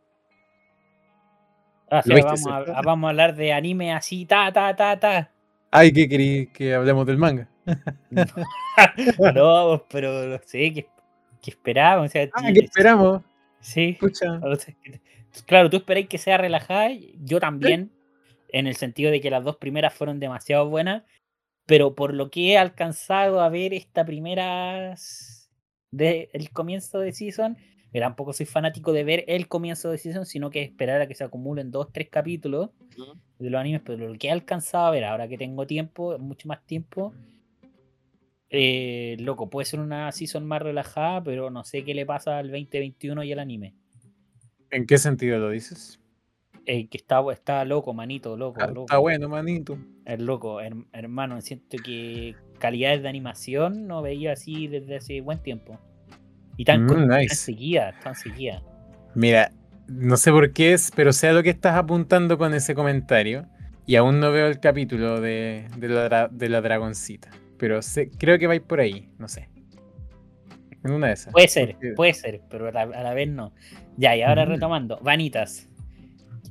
Ah, 1.91 2.03
vamos, 2.07 2.47
a, 2.47 2.83
vamos, 2.83 3.07
a, 3.07 3.11
hablar 3.11 3.37
de 3.37 3.53
anime 3.53 3.93
así, 3.93 4.27
ta, 4.27 4.53
ta, 4.53 4.75
ta, 4.75 4.99
ta. 4.99 5.31
Ay, 5.71 5.93
¿qué 5.93 6.09
querí 6.09 6.49
que 6.49 6.75
hablemos 6.75 7.07
del 7.07 7.19
manga? 7.19 7.49
no, 9.35 9.85
pero 9.89 10.39
sí, 10.45 10.75
que, 10.75 10.89
que 11.41 11.51
esperamos. 11.51 12.11
ah, 12.15 12.53
que 12.53 12.61
esperamos. 12.61 13.23
Sí. 13.61 13.91
Escucha. 13.91 14.41
Claro, 15.47 15.71
tú 15.71 15.77
esperáis 15.77 16.09
que 16.09 16.19
sea 16.19 16.39
relajada, 16.39 16.91
yo 17.23 17.39
también, 17.39 17.93
en 18.49 18.67
el 18.67 18.77
sentido 18.77 19.11
de 19.11 19.21
que 19.21 19.31
las 19.31 19.45
dos 19.45 19.57
primeras 19.57 19.95
fueron 19.95 20.19
demasiado 20.19 20.69
buenas, 20.69 21.05
pero 21.67 21.95
por 21.95 22.15
lo 22.15 22.31
que 22.31 22.53
he 22.53 22.59
alcanzado 22.59 23.41
a 23.41 23.49
ver 23.49 23.75
esta 23.75 24.05
primera 24.05 24.97
del 25.97 26.51
comienzo 26.53 26.99
de 26.99 27.13
season. 27.13 27.57
tampoco 27.93 28.33
soy 28.33 28.47
fanático 28.47 28.93
de 28.93 29.05
ver 29.05 29.25
el 29.29 29.49
comienzo 29.49 29.91
de 29.91 29.99
season, 29.99 30.27
sino 30.27 30.51
que 30.51 30.63
esperar 30.63 31.01
a 31.01 31.07
que 31.07 31.15
se 31.15 31.25
acumulen 31.25 31.71
dos, 31.71 31.93
tres 31.93 32.09
capítulos 32.11 32.71
de 33.39 33.51
los 33.51 33.61
animes. 33.61 33.83
Pero 33.85 34.09
lo 34.09 34.19
que 34.19 34.29
he 34.29 34.31
alcanzado 34.31 34.87
a 34.87 34.91
ver, 34.91 35.05
ahora 35.05 35.29
que 35.29 35.39
tengo 35.39 35.67
tiempo, 35.67 36.19
mucho 36.19 36.49
más 36.49 36.65
tiempo, 36.67 37.15
eh, 38.51 39.17
loco, 39.21 39.51
puede 39.51 39.65
ser 39.65 39.81
una 39.81 40.11
season 40.13 40.47
más 40.47 40.63
relajada, 40.63 41.23
pero 41.23 41.51
no 41.51 41.65
sé 41.65 41.85
qué 41.85 41.95
le 41.95 42.07
pasa 42.07 42.39
al 42.39 42.51
2021 42.51 43.25
y 43.25 43.33
al 43.33 43.39
anime. 43.39 43.75
¿En 44.71 44.87
qué 44.87 44.99
sentido 44.99 45.39
lo 45.39 45.51
dices? 45.51 46.01
Eh, 46.67 46.89
que 46.89 46.97
está, 46.97 47.23
está 47.33 47.65
loco, 47.65 47.93
manito, 47.93 48.37
loco, 48.37 48.61
ah, 48.61 48.73
Está 48.77 48.99
bueno, 48.99 49.29
manito. 49.29 49.79
Es 50.05 50.21
loco, 50.21 50.61
hermano. 50.93 51.41
Siento 51.41 51.77
que 51.83 52.35
calidades 52.59 53.03
de 53.03 53.09
animación 53.09 53.87
no 53.87 54.03
veía 54.03 54.33
así 54.33 54.69
desde 54.69 54.97
hace 54.97 55.21
buen 55.21 55.43
tiempo. 55.43 55.79
Y 56.57 56.65
tan, 56.65 56.85
mm, 56.85 57.29
seguida, 57.29 57.95
tan 58.03 58.15
seguida. 58.15 58.63
Mira, 59.15 59.51
no 59.89 60.17
sé 60.17 60.31
por 60.31 60.53
qué 60.53 60.73
es, 60.73 60.91
pero 60.95 61.13
sea 61.13 61.33
lo 61.33 61.43
que 61.43 61.51
estás 61.51 61.77
apuntando 61.77 62.39
con 62.39 62.55
ese 62.55 62.75
comentario. 62.75 63.47
Y 63.87 63.97
aún 63.97 64.19
no 64.19 64.33
veo 64.33 64.47
el 64.47 64.61
capítulo 64.61 65.21
de, 65.21 65.67
la, 65.79 66.29
de 66.29 66.49
la, 66.49 66.61
dragoncita. 66.63 67.31
Pero 67.59 67.81
creo 68.19 68.39
que 68.39 68.47
va 68.47 68.55
a 68.55 68.57
ir 68.57 68.63
por 68.63 68.81
ahí, 68.81 69.11
no 69.19 69.29
sé. 69.29 69.49
En 70.85 70.93
una 70.93 71.09
de 71.09 71.13
esas. 71.15 71.33
Puede 71.33 71.49
ser, 71.49 71.77
puede 71.95 72.15
ser, 72.15 72.41
pero 72.51 72.69
a 72.69 72.73
la, 72.73 73.15
vez 73.15 73.29
no. 73.29 73.53
Ya, 73.97 74.17
y 74.17 74.23
ahora 74.23 74.45
retomando. 74.45 74.99
Vanitas. 75.03 75.69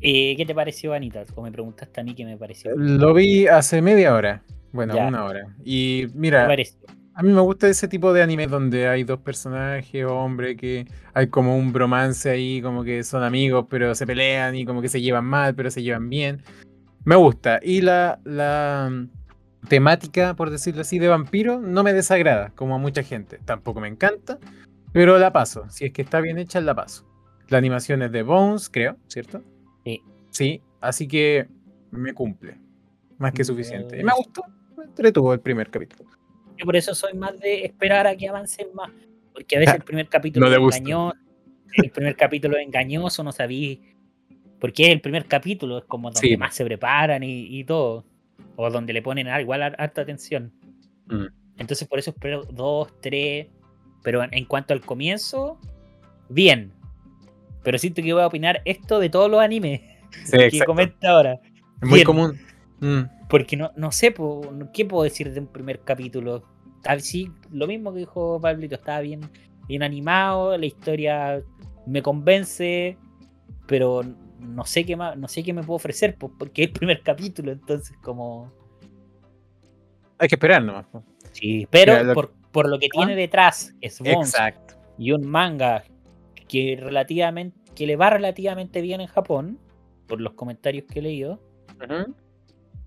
Eh, 0.06 0.36
¿Qué 0.36 0.46
te 0.46 0.54
pareció 0.54 0.92
Vanitas? 0.92 1.30
O 1.34 1.42
me 1.42 1.52
preguntaste 1.52 2.02
a 2.02 2.04
mí 2.04 2.14
qué 2.14 2.26
me 2.26 2.38
pareció. 2.38 2.76
Lo 2.76 3.14
vi 3.14 3.48
hace 3.48 3.82
media 3.82 4.14
hora. 4.14 4.44
Bueno, 4.74 4.96
una 4.96 5.24
hora. 5.24 5.56
Y 5.64 6.08
mira, 6.14 6.46
a 7.16 7.24
mí 7.24 7.32
me 7.32 7.42
gusta 7.42 7.70
ese 7.70 7.88
tipo 7.88 8.12
de 8.12 8.22
anime 8.22 8.48
donde 8.48 8.88
hay 8.88 9.04
dos 9.04 9.20
personajes, 9.20 10.06
hombre, 10.06 10.58
que 10.58 10.88
hay 11.14 11.28
como 11.28 11.56
un 11.56 11.72
bromance 11.72 12.30
ahí, 12.30 12.62
como 12.62 12.84
que 12.84 13.04
son 13.04 13.24
amigos, 13.24 13.68
pero 13.70 13.96
se 13.96 14.06
pelean 14.06 14.56
y 14.56 14.66
como 14.66 14.82
que 14.82 14.90
se 14.90 15.00
llevan 15.00 15.26
mal, 15.26 15.56
pero 15.56 15.72
se 15.72 15.84
llevan 15.84 16.10
bien. 16.10 16.42
Me 17.06 17.16
gusta. 17.16 17.60
Y 17.62 17.82
la, 17.82 18.20
la 18.26 18.90
mm, 18.92 19.68
temática, 19.70 20.34
por 20.36 20.50
decirlo 20.50 20.82
así, 20.82 21.00
de 21.00 21.08
vampiro 21.08 21.62
no 21.62 21.84
me 21.84 21.94
desagrada, 21.94 22.52
como 22.56 22.76
a 22.76 22.80
mucha 22.80 23.04
gente. 23.04 23.40
Tampoco 23.46 23.80
me 23.80 23.88
encanta, 23.88 24.40
pero 24.92 25.18
la 25.18 25.32
paso. 25.32 25.70
Si 25.70 25.86
es 25.86 25.94
que 25.94 26.02
está 26.02 26.20
bien 26.20 26.40
hecha, 26.40 26.60
la 26.60 26.76
paso. 26.76 27.08
La 27.48 27.60
animación 27.60 28.02
es 28.02 28.12
de 28.12 28.24
Bones, 28.24 28.70
creo, 28.70 28.98
¿cierto? 29.08 29.44
Sí. 30.34 30.44
Sí, 30.46 30.62
así 30.82 31.08
que 31.08 31.48
me 31.92 32.14
cumple. 32.14 32.58
Más 33.18 33.32
que 33.32 33.44
suficiente. 33.44 34.00
Y 34.00 34.04
me 34.04 34.12
gustó 34.16 34.44
entretuvo 34.84 35.34
el 35.34 35.40
primer 35.40 35.70
capítulo. 35.70 36.10
Yo 36.58 36.66
por 36.66 36.76
eso 36.76 36.94
soy 36.94 37.14
más 37.14 37.40
de 37.40 37.66
esperar 37.66 38.06
a 38.08 38.16
que 38.16 38.28
avancen 38.28 38.68
más. 38.74 38.92
porque 39.34 39.56
a 39.56 39.60
veces 39.60 39.76
el 39.76 39.84
primer 39.84 40.08
capítulo 40.10 40.48
No 40.50 40.70
es 40.70 40.78
engañoso, 40.78 41.18
el 41.76 41.90
primer 41.92 42.16
capítulo 42.16 42.58
es 42.58 42.66
engañoso, 42.66 43.24
no 43.24 43.32
sabí 43.32 43.82
porque 44.60 44.84
es 44.84 44.90
el 44.90 45.02
primer 45.02 45.26
capítulo, 45.26 45.80
es 45.80 45.86
como 45.86 46.10
donde 46.10 46.20
Sí. 46.30 46.38
más 46.38 46.56
se 46.56 46.64
preparan 46.64 47.22
y, 47.24 47.60
y 47.60 47.64
todo, 47.66 48.06
o 48.56 48.70
donde 48.70 48.94
le 48.94 49.02
ponen 49.02 49.28
al- 49.28 49.42
igual 49.42 49.62
har- 49.62 49.76
harta 49.78 50.02
atención. 50.02 50.54
Mm. 51.08 51.26
Entonces 51.58 51.88
por 51.88 52.00
eso 52.00 52.12
espero 52.12 52.44
dos, 52.46 52.94
tres, 53.02 53.48
pero 54.04 54.24
en, 54.24 54.34
en 54.34 54.46
cuanto 54.46 54.74
al 54.74 54.82
comienzo, 54.82 55.60
bien. 56.30 56.72
Pero 57.64 57.78
siento 57.78 58.02
que 58.02 58.14
voy 58.14 58.22
a 58.24 58.28
opinar 58.28 58.62
esto 58.66 59.00
de 59.00 59.10
todos 59.10 59.30
los 59.30 59.40
animes 59.42 59.82
Sí, 60.26 60.50
que 60.60 60.66
comenta 60.66 61.10
ahora. 61.12 61.34
Es 61.82 61.90
muy 61.90 61.96
bien. 61.96 62.06
común. 62.06 62.40
Mm. 62.80 63.28
Porque 63.30 63.58
no, 63.58 63.72
no 63.76 63.92
sé, 63.92 64.12
po, 64.12 64.42
¿qué 64.74 64.86
puedo 64.86 65.04
decir 65.04 65.32
de 65.34 65.40
un 65.40 65.48
primer 65.48 65.80
capítulo? 65.82 66.44
Ah, 66.86 67.00
sí, 67.00 67.32
lo 67.52 67.66
mismo 67.68 67.94
que 67.94 68.00
dijo 68.00 68.40
Pablito, 68.42 68.76
estaba 68.76 69.00
bien, 69.02 69.22
bien 69.68 69.84
animado, 69.84 70.58
la 70.58 70.66
historia 70.66 71.42
me 71.86 72.02
convence, 72.02 72.98
pero 73.68 74.02
no 74.40 74.66
sé 74.66 74.86
qué 74.86 74.96
más, 74.96 75.18
no 75.18 75.28
sé 75.28 75.44
qué 75.44 75.54
me 75.54 75.62
puedo 75.64 75.78
ofrecer, 75.78 76.16
po, 76.18 76.32
porque 76.38 76.64
es 76.64 76.68
el 76.68 76.74
primer 76.74 77.02
capítulo, 77.02 77.52
entonces 77.54 77.96
como. 78.02 78.52
Hay 80.20 80.28
que 80.28 80.36
esperar 80.36 80.64
nomás. 80.64 80.86
po. 80.88 81.04
Sí, 81.32 81.68
pero 81.72 81.94
Mira, 81.94 82.04
lo- 82.04 82.14
por, 82.14 82.34
por 82.52 82.70
lo 82.70 82.78
que 82.80 82.88
¿Ah? 82.88 82.98
tiene 82.98 83.16
detrás, 83.16 83.74
es 83.82 84.00
Bones 84.00 84.30
Exacto. 84.30 84.76
y 84.98 85.12
un 85.12 85.26
manga 85.26 85.84
que 86.48 86.78
relativamente, 86.80 87.58
que 87.76 87.88
le 87.88 87.96
va 87.96 88.10
relativamente 88.12 88.82
bien 88.82 89.02
en 89.02 89.08
Japón, 89.08 89.58
por 90.08 90.22
los 90.22 90.34
comentarios 90.34 90.86
que 90.86 91.00
he 91.00 91.02
leído. 91.02 91.40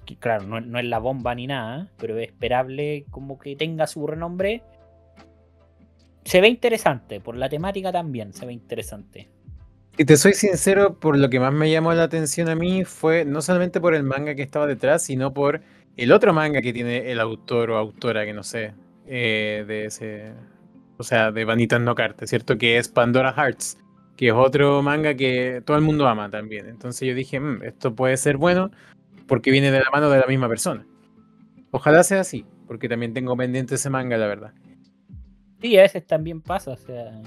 Que 0.05 0.17
claro, 0.17 0.47
no, 0.47 0.61
no 0.61 0.79
es 0.79 0.85
la 0.85 0.99
bomba 0.99 1.35
ni 1.35 1.47
nada, 1.47 1.91
pero 1.99 2.19
es 2.19 2.29
esperable 2.29 3.05
como 3.11 3.39
que 3.39 3.57
tenga 3.57 3.87
su 3.87 4.07
renombre. 4.07 4.62
Se 6.25 6.41
ve 6.41 6.49
interesante, 6.49 7.21
por 7.21 7.37
la 7.37 7.49
temática 7.49 7.93
también 7.93 8.33
se 8.33 8.47
ve 8.47 8.53
interesante. 8.53 9.29
Y 9.99 10.05
te 10.05 10.17
soy 10.17 10.35
sincero, 10.35 10.99
por 10.99 11.17
lo 11.17 11.31
que 11.31 11.41
más 11.41 11.53
me 11.53 11.71
llamó 11.71 11.93
la 11.95 12.03
atención 12.03 12.51
a 12.51 12.55
mí 12.55 12.85
fue 12.85 13.25
no 13.25 13.41
solamente 13.41 13.81
por 13.81 13.95
el 13.95 14.03
manga 14.03 14.35
que 14.35 14.43
estaba 14.43 14.67
detrás, 14.67 15.03
sino 15.03 15.33
por 15.33 15.62
el 15.97 16.12
otro 16.12 16.35
manga 16.35 16.61
que 16.61 16.75
tiene 16.75 17.11
el 17.11 17.19
autor 17.19 17.71
o 17.71 17.79
autora, 17.79 18.27
que 18.27 18.35
no 18.35 18.43
sé, 18.43 18.75
eh, 19.07 19.64
de 19.67 19.87
ese, 19.87 20.33
o 20.99 21.03
sea, 21.03 21.33
de 21.33 21.47
Vanitas 21.47 21.81
no 21.81 21.95
Carte, 21.95 22.27
¿cierto? 22.27 22.59
Que 22.59 22.77
es 22.77 22.89
Pandora 22.89 23.33
Hearts, 23.33 23.79
que 24.17 24.29
es 24.29 24.35
otro 24.35 24.83
manga 24.83 25.14
que 25.14 25.62
todo 25.64 25.77
el 25.77 25.83
mundo 25.83 26.07
ama 26.09 26.31
también. 26.31 26.69
Entonces 26.69 27.07
yo 27.09 27.14
dije, 27.14 27.39
"Mm, 27.39 27.62
esto 27.62 27.95
puede 27.95 28.17
ser 28.17 28.37
bueno 28.37 28.71
porque 29.27 29.51
viene 29.51 29.71
de 29.71 29.81
la 29.81 29.91
mano 29.93 30.09
de 30.11 30.19
la 30.19 30.27
misma 30.27 30.49
persona. 30.49 30.87
Ojalá 31.71 32.03
sea 32.03 32.21
así, 32.21 32.45
porque 32.67 32.89
también 32.89 33.12
tengo 33.12 33.37
pendiente 33.37 33.75
ese 33.75 33.91
manga, 33.91 34.17
la 34.17 34.27
verdad. 34.27 34.53
Sí, 35.61 35.77
a 35.79 35.83
veces 35.83 36.07
también 36.07 36.41
pasa, 36.41 36.73
o 36.73 36.77
sea, 36.77 37.21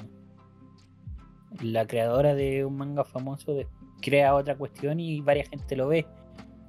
la 1.62 1.86
creadora 1.88 2.36
de 2.36 2.66
un 2.66 2.78
manga 2.78 3.04
famoso 3.04 3.58
crea 4.02 4.36
otra 4.36 4.56
cuestión 4.56 5.00
y 5.00 5.22
varias 5.22 5.50
gente 5.50 5.76
lo 5.76 5.88
ve, 5.88 6.06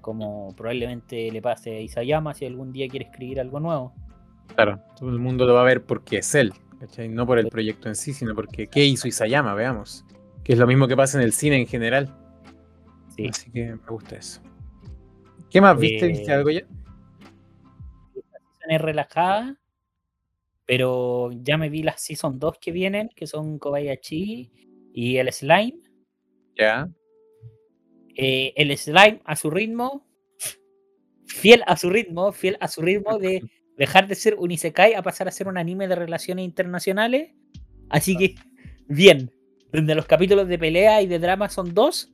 como 0.01 0.55
probablemente 0.57 1.31
le 1.31 1.43
pase 1.43 1.77
a 1.77 1.81
Isayama 1.81 2.35
si 2.35 2.47
algún 2.47 2.73
día 2.73 2.89
quiere 2.89 3.07
escribir 3.07 3.41
algo 3.41 3.61
nuevo. 3.61 3.95
Claro, 4.55 4.81
todo 4.99 5.11
el 5.11 5.19
mundo 5.19 5.47
lo 5.47 5.55
va 5.55 5.61
a 5.61 5.65
ver 5.65 5.85
porque 5.85 6.19
es 6.19 6.35
él, 6.35 6.53
¿cachai? 6.81 7.09
No 7.09 7.27
por 7.27 7.39
el 7.39 7.49
proyecto 7.49 7.89
en 7.89 7.95
sí, 7.95 8.13
sino 8.13 8.35
porque 8.35 8.67
qué 8.67 8.85
hizo 8.85 9.07
Isayama, 9.07 9.55
veamos. 9.55 10.05
Que 10.51 10.55
es 10.55 10.59
lo 10.59 10.67
mismo 10.67 10.89
que 10.89 10.97
pasa 10.97 11.17
en 11.17 11.23
el 11.23 11.33
cine 11.33 11.59
en 11.61 11.69
general. 11.69 12.13
Sí. 13.15 13.29
Así 13.29 13.53
que 13.53 13.67
me 13.67 13.87
gusta 13.89 14.17
eso. 14.17 14.43
¿Qué 15.49 15.61
más 15.61 15.79
viste? 15.79 16.07
Eh, 16.07 16.09
¿Viste 16.09 16.33
algo 16.33 16.51
ya? 16.51 16.63
Es 18.69 18.81
relajada, 18.81 19.61
pero 20.67 21.31
ya 21.31 21.57
me 21.57 21.69
vi 21.69 21.85
las 21.85 22.03
season 22.03 22.41
2 22.41 22.59
que 22.61 22.73
vienen, 22.73 23.11
que 23.15 23.29
son 23.29 23.61
Kobayashi 23.61 24.51
y 24.93 25.19
el 25.19 25.33
Slime. 25.33 25.83
Ya. 26.59 26.91
Eh, 28.17 28.53
el 28.57 28.77
slime 28.77 29.21
a 29.25 29.37
su 29.37 29.51
ritmo, 29.51 30.05
fiel 31.27 31.63
a 31.69 31.77
su 31.77 31.91
ritmo, 31.91 32.33
fiel 32.33 32.57
a 32.59 32.67
su 32.67 32.83
ritmo 32.83 33.21
de 33.21 33.41
dejar 33.79 34.09
de 34.09 34.17
ser 34.17 34.35
un 34.35 34.51
isekai 34.51 34.95
a 34.95 35.03
pasar 35.03 35.29
a 35.29 35.31
ser 35.31 35.47
un 35.47 35.59
anime 35.59 35.87
de 35.87 35.95
relaciones 35.95 36.45
internacionales. 36.45 37.37
Así 37.89 38.17
que, 38.17 38.35
bien, 38.89 39.31
donde 39.73 39.95
los 39.95 40.07
capítulos 40.07 40.49
de 40.49 40.59
pelea 40.59 41.03
y 41.03 41.07
de 41.07 41.19
drama 41.19 41.49
son 41.49 41.75
dos, 41.75 42.13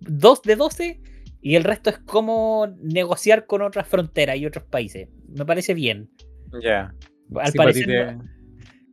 dos 0.00 0.42
de 0.42 0.56
12, 0.56 1.00
y 1.40 1.56
el 1.56 1.64
resto 1.64 1.90
es 1.90 1.98
cómo 1.98 2.66
negociar 2.82 3.46
con 3.46 3.62
otras 3.62 3.86
fronteras 3.88 4.36
y 4.36 4.46
otros 4.46 4.64
países. 4.64 5.08
Me 5.28 5.44
parece 5.44 5.74
bien. 5.74 6.08
Ya. 6.62 6.94
Al 7.36 7.46
Sí, 7.46 7.52
ti 7.52 7.58
parecer 7.58 7.86
te- 7.86 8.18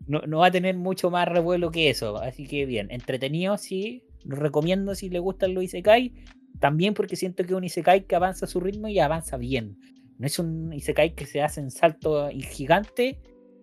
no, 0.08 0.22
no- 0.28 0.39
va 0.39 0.48
a 0.48 0.52
tener 0.52 0.76
mucho 0.76 1.10
más 1.12 1.28
revuelo 1.28 1.72
que 1.72 1.89
eso. 1.89 2.18
Así 2.18 2.46
que 2.48 2.66
bien, 2.66 2.88
entretenido, 2.92 3.58
sí. 3.58 4.04
Lo 4.26 4.36
recomiendo 4.36 4.96
si 4.96 5.10
le 5.10 5.20
gustan 5.20 5.54
los 5.54 5.64
Isekai. 5.64 6.14
También 6.60 6.94
porque 6.94 7.16
siento 7.16 7.44
que 7.44 7.52
es 7.54 7.58
un 7.58 7.64
Isekai 7.64 8.06
que 8.06 8.16
avanza 8.16 8.46
a 8.46 8.50
su 8.50 8.60
ritmo 8.60 8.88
y 8.88 9.00
avanza 9.00 9.38
bien. 9.38 9.78
No 10.18 10.28
es 10.28 10.38
un 10.38 10.74
Isekai 10.74 11.16
que 11.16 11.26
se 11.26 11.42
hace 11.42 11.62
en 11.62 11.72
salto 11.72 12.30
gigante, 12.32 13.20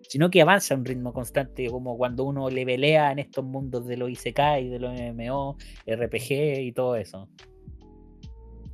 sino 0.09 0.29
que 0.31 0.41
avanza 0.41 0.73
a 0.73 0.77
un 0.77 0.85
ritmo 0.85 1.13
constante, 1.13 1.69
como 1.69 1.95
cuando 1.95 2.23
uno 2.23 2.49
le 2.49 2.65
velea 2.65 3.11
en 3.11 3.19
estos 3.19 3.45
mundos 3.45 3.85
de 3.85 3.95
los 3.95 4.09
Isekai, 4.09 4.67
de 4.67 4.79
los 4.79 4.91
MMO, 4.99 5.55
RPG 5.85 6.61
y 6.63 6.71
todo 6.71 6.95
eso. 6.95 7.29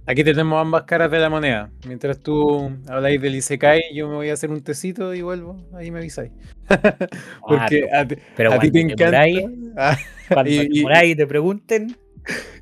Aquí 0.08 0.24
tenemos 0.24 0.62
ambas 0.62 0.84
caras 0.84 1.12
de 1.12 1.20
la 1.20 1.30
moneda. 1.30 1.72
Mientras 1.88 2.20
tú 2.22 2.72
habláis 2.88 3.20
del 3.22 3.36
Isekai, 3.36 3.82
yo 3.94 4.08
me 4.08 4.16
voy 4.16 4.30
a 4.30 4.34
hacer 4.34 4.50
un 4.50 4.62
tecito 4.62 5.14
y 5.14 5.22
vuelvo. 5.24 5.58
Ahí 5.74 5.92
me 5.92 6.00
avisáis. 6.00 6.32
Porque 7.46 7.90
Ah, 7.92 8.02
a, 8.02 8.08
ti- 8.08 8.16
pero 8.38 8.54
a 8.54 8.60
ti 8.60 8.72
te 8.72 8.80
encanta. 8.82 9.06
moráis, 9.06 9.46
Ah, 9.78 9.98
cuando 10.32 10.52
y- 10.52 10.86
te 10.86 11.08
y- 11.08 11.16
te 11.16 11.28
pregunten, 11.28 11.98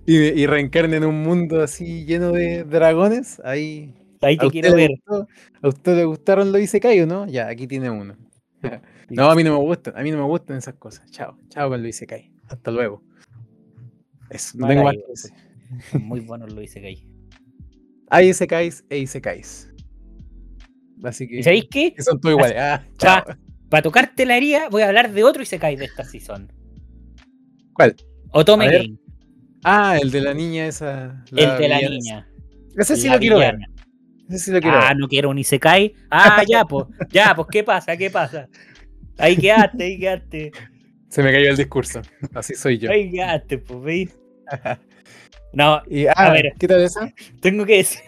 y, 0.07 0.17
y 0.17 0.47
reencarne 0.47 0.97
en 0.97 1.05
un 1.05 1.21
mundo 1.21 1.61
así 1.61 2.05
lleno 2.05 2.31
de 2.31 2.63
dragones, 2.63 3.39
ahí 3.45 3.93
ahí 4.21 4.37
¿A 4.37 4.41
te 4.41 4.49
quiero 4.49 4.73
ver. 4.73 4.89
gustó, 5.05 5.27
¿A 5.61 5.67
usted 5.67 5.95
le 5.97 6.05
gustaron 6.05 6.51
los 6.51 6.59
Isekai 6.61 6.99
o 7.01 7.05
no? 7.05 7.27
Ya, 7.27 7.47
aquí 7.49 7.67
tiene 7.67 7.89
uno. 7.91 8.15
No, 9.09 9.29
a 9.29 9.35
mí 9.35 9.43
no 9.43 9.51
me 9.57 9.63
gustan, 9.63 9.95
a 9.97 10.01
mí 10.01 10.11
no 10.11 10.17
me 10.17 10.23
gustan 10.23 10.57
esas 10.57 10.75
cosas. 10.75 11.09
Chao, 11.11 11.37
chao 11.49 11.69
con 11.69 11.81
los 11.81 11.89
Isekai. 11.89 12.31
Hasta 12.47 12.71
luego. 12.71 13.03
Eso, 14.29 14.57
no 14.57 14.67
tengo 14.67 14.83
más 14.83 14.93
que 14.95 15.03
decir. 15.07 15.31
Son 15.91 16.03
muy 16.03 16.19
buenos 16.21 16.51
los 16.53 16.63
Isekai. 16.63 17.05
Hay 18.09 18.29
Isekais 18.29 18.83
e 18.89 18.97
Isekais. 18.99 19.69
Así 21.03 21.27
que, 21.27 21.39
¿Y 21.39 21.43
sabéis 21.43 21.65
qué? 21.69 21.93
que 21.93 22.01
son 22.01 22.19
todos 22.21 22.35
iguales. 22.35 22.57
Ah, 22.59 22.83
chao. 22.97 23.23
Para 23.69 23.81
tocarte 23.83 24.25
la 24.25 24.37
herida, 24.37 24.69
voy 24.69 24.83
a 24.83 24.87
hablar 24.87 25.11
de 25.11 25.23
otro 25.23 25.43
Isekai 25.43 25.75
de 25.75 25.85
esta 25.85 26.03
season. 26.03 26.51
¿Cuál? 27.73 27.95
Otome 28.31 28.71
Game, 28.71 28.97
Ah, 29.63 29.97
el 30.01 30.11
de 30.11 30.21
la 30.21 30.33
niña 30.33 30.67
esa. 30.67 31.23
el 31.31 31.57
de 31.57 31.67
la 31.69 31.79
niña. 31.79 32.27
esa. 32.77 32.93
Ese 32.93 32.95
sí 32.97 33.07
la 33.07 33.15
lo 33.15 33.19
quiero 33.19 33.37
ver. 33.39 33.57
Villana. 34.27 34.35
Ese 34.35 34.45
sí 34.45 34.51
lo 34.51 34.61
quiero 34.61 34.77
Ah, 34.77 34.89
ver. 34.89 34.97
no 34.97 35.07
quiero 35.07 35.29
un 35.29 35.37
Isekai. 35.39 35.93
Ah, 36.09 36.43
ya, 36.47 36.65
pues. 36.65 36.85
Ya, 37.11 37.33
pues, 37.35 37.47
¿qué 37.51 37.63
pasa? 37.63 37.95
¿Qué 37.97 38.09
pasa? 38.09 38.47
Ahí 39.17 39.35
quedaste, 39.37 39.83
ahí 39.83 39.99
quedaste. 39.99 40.51
Se 41.09 41.21
me 41.21 41.31
cayó 41.31 41.51
el 41.51 41.57
discurso. 41.57 42.01
Así 42.33 42.55
soy 42.55 42.79
yo. 42.79 42.89
Ahí 42.91 43.11
quedaste, 43.11 43.57
pues, 43.59 43.81
¿veis? 43.83 44.17
No, 45.53 45.81
Y, 45.87 46.07
ah, 46.07 46.31
ver. 46.31 46.53
¿qué 46.57 46.67
tal 46.67 46.81
esa? 46.81 47.13
tengo 47.39 47.65
que 47.65 47.77
decir 47.77 48.01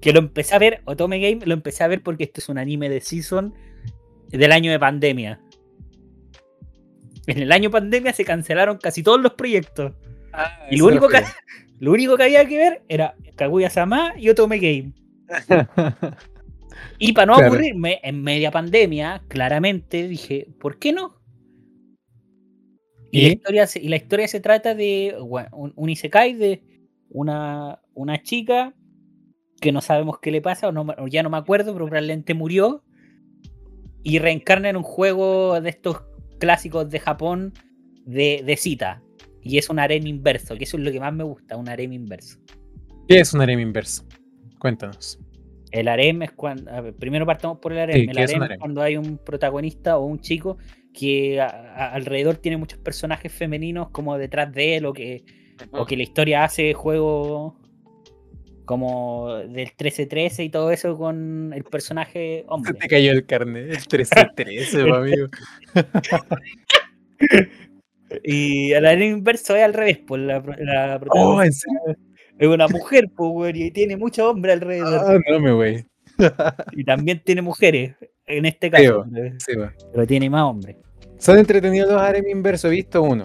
que 0.00 0.12
lo 0.12 0.18
empecé 0.20 0.54
a 0.54 0.58
ver, 0.58 0.80
Otome 0.84 1.18
Game, 1.18 1.44
lo 1.46 1.54
empecé 1.54 1.82
a 1.82 1.88
ver 1.88 2.02
porque 2.02 2.24
este 2.24 2.40
es 2.40 2.48
un 2.48 2.58
anime 2.58 2.88
de 2.88 3.00
season 3.00 3.54
del 4.28 4.52
año 4.52 4.70
de 4.70 4.78
pandemia. 4.78 5.40
En 7.26 7.38
el 7.38 7.50
año 7.52 7.70
pandemia 7.70 8.12
se 8.12 8.24
cancelaron 8.24 8.78
casi 8.78 9.02
todos 9.02 9.20
los 9.20 9.32
proyectos. 9.34 9.92
Ah, 10.32 10.66
Y 10.70 10.76
lo 10.76 10.86
único, 10.86 11.08
que, 11.08 11.22
lo 11.80 11.92
único 11.92 12.16
que 12.16 12.24
había 12.24 12.44
que 12.46 12.56
ver 12.58 12.82
era 12.88 13.14
Kaguya-sama 13.36 14.12
y 14.16 14.28
Otome 14.28 14.58
Game. 14.58 14.92
Y 17.00 17.12
para 17.12 17.26
no 17.26 17.34
Claro. 17.34 17.48
aburrirme, 17.52 18.00
en 18.02 18.22
media 18.22 18.50
pandemia, 18.50 19.22
claramente 19.28 20.06
dije, 20.08 20.48
¿por 20.60 20.78
qué 20.78 20.92
no? 20.92 21.16
Y, 23.10 23.22
La, 23.22 23.28
historia 23.28 23.66
se, 23.66 23.80
y 23.80 23.88
la 23.88 23.96
historia 23.96 24.28
se 24.28 24.40
trata 24.40 24.74
de 24.74 25.16
bueno, 25.20 25.48
un, 25.52 25.72
un 25.76 25.88
isekai 25.90 26.34
de 26.34 26.62
una, 27.08 27.80
una 27.94 28.22
chica 28.22 28.74
que 29.60 29.72
no 29.72 29.80
sabemos 29.80 30.18
qué 30.20 30.30
le 30.30 30.42
pasa, 30.42 30.68
o, 30.68 30.72
no, 30.72 30.84
me- 30.84 30.94
o 30.98 31.08
ya 31.08 31.22
no 31.22 31.30
me 31.30 31.36
acuerdo, 31.38 31.72
pero 31.72 31.86
probablemente 31.86 32.34
murió. 32.34 32.84
Y 34.02 34.18
reencarna 34.18 34.68
en 34.68 34.76
un 34.76 34.82
juego 34.82 35.60
de 35.60 35.70
estos 35.70 36.02
clásicos 36.38 36.88
de 36.90 37.00
Japón 37.00 37.52
de, 38.04 38.42
de 38.44 38.56
cita. 38.56 39.02
Y 39.42 39.58
es 39.58 39.70
un 39.70 39.78
harem 39.78 40.06
inverso, 40.06 40.56
que 40.56 40.64
eso 40.64 40.76
es 40.76 40.82
lo 40.82 40.92
que 40.92 41.00
más 41.00 41.12
me 41.14 41.24
gusta, 41.24 41.56
un 41.56 41.68
harem 41.68 41.92
inverso. 41.92 42.38
¿Qué 43.08 43.20
es 43.20 43.32
un 43.32 43.40
harem 43.40 43.58
inverso? 43.60 44.04
Cuéntanos. 44.58 45.18
El 45.70 45.88
harem 45.88 46.22
es 46.22 46.32
cuando. 46.32 46.70
ver, 46.82 46.94
primero 46.94 47.26
partamos 47.26 47.58
por 47.58 47.72
el 47.72 47.78
harem. 47.80 47.96
Sí, 47.96 48.06
el 48.08 48.16
¿qué 48.16 48.22
es 48.24 48.30
un 48.30 48.36
harem 48.36 48.42
es 48.42 48.48
harem? 48.50 48.58
cuando 48.60 48.82
hay 48.82 48.96
un 48.96 49.18
protagonista 49.18 49.98
o 49.98 50.04
un 50.06 50.20
chico 50.20 50.56
que 50.94 51.40
a- 51.40 51.46
a- 51.46 51.92
alrededor 51.92 52.36
tiene 52.36 52.56
muchos 52.56 52.78
personajes 52.78 53.32
femeninos 53.32 53.90
como 53.90 54.16
detrás 54.18 54.52
de 54.52 54.76
él 54.78 54.86
o 54.86 54.92
que, 54.92 55.24
o 55.72 55.84
que 55.86 55.96
la 55.96 56.02
historia 56.02 56.44
hace 56.44 56.72
juego 56.74 57.56
como 58.64 59.34
del 59.34 59.70
13-13 59.76 60.44
y 60.44 60.48
todo 60.50 60.70
eso 60.72 60.96
con 60.98 61.52
el 61.54 61.64
personaje 61.64 62.40
Se 62.40 62.44
hombre. 62.48 62.74
te 62.74 62.86
cayó 62.88 63.12
el 63.12 63.24
carnet. 63.26 63.70
El 63.70 63.78
13-13, 63.78 64.94
amigo. 64.94 65.28
Y 68.24 68.72
al 68.72 68.86
anime 68.86 69.06
inverso 69.18 69.54
es 69.54 69.62
al 69.62 69.74
revés, 69.74 69.98
pues 70.06 70.22
la, 70.22 70.42
la 70.60 71.00
Oh, 71.10 71.42
¿en 71.42 71.52
serio? 71.52 71.96
Es 72.38 72.48
una 72.48 72.68
mujer, 72.68 73.08
pues, 73.16 73.30
weón, 73.32 73.56
y 73.56 73.70
tiene 73.70 73.96
muchos 73.96 74.26
hombres 74.26 74.54
alrededor. 74.54 75.00
Ah, 75.06 75.18
no 75.30 75.40
me 75.40 75.52
güey. 75.52 75.86
Y 76.72 76.84
también 76.84 77.22
tiene 77.24 77.42
mujeres, 77.42 77.94
en 78.26 78.44
este 78.46 78.70
caso, 78.70 79.04
pero, 79.12 79.34
Sí, 79.38 79.54
güey. 79.54 79.68
pero 79.92 80.06
tiene 80.06 80.28
más 80.30 80.42
hombres. 80.42 80.76
Son 81.18 81.38
entretenidos 81.38 81.90
los 81.90 82.00
harem 82.00 82.26
inverso, 82.28 82.68
he 82.68 82.72
visto 82.72 83.02
uno. 83.02 83.24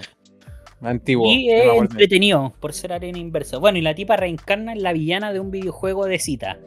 Antiguo. 0.81 1.25
Y 1.27 1.49
es 1.49 1.63
entretenido 1.75 2.53
por 2.59 2.73
ser 2.73 2.91
arena 2.91 3.17
inverso. 3.17 3.59
Bueno, 3.61 3.77
y 3.77 3.81
la 3.81 3.95
tipa 3.95 4.17
reencarna 4.17 4.73
en 4.73 4.83
la 4.83 4.91
villana 4.91 5.31
de 5.31 5.39
un 5.39 5.49
videojuego 5.49 6.05
de 6.07 6.19
cita. 6.19 6.59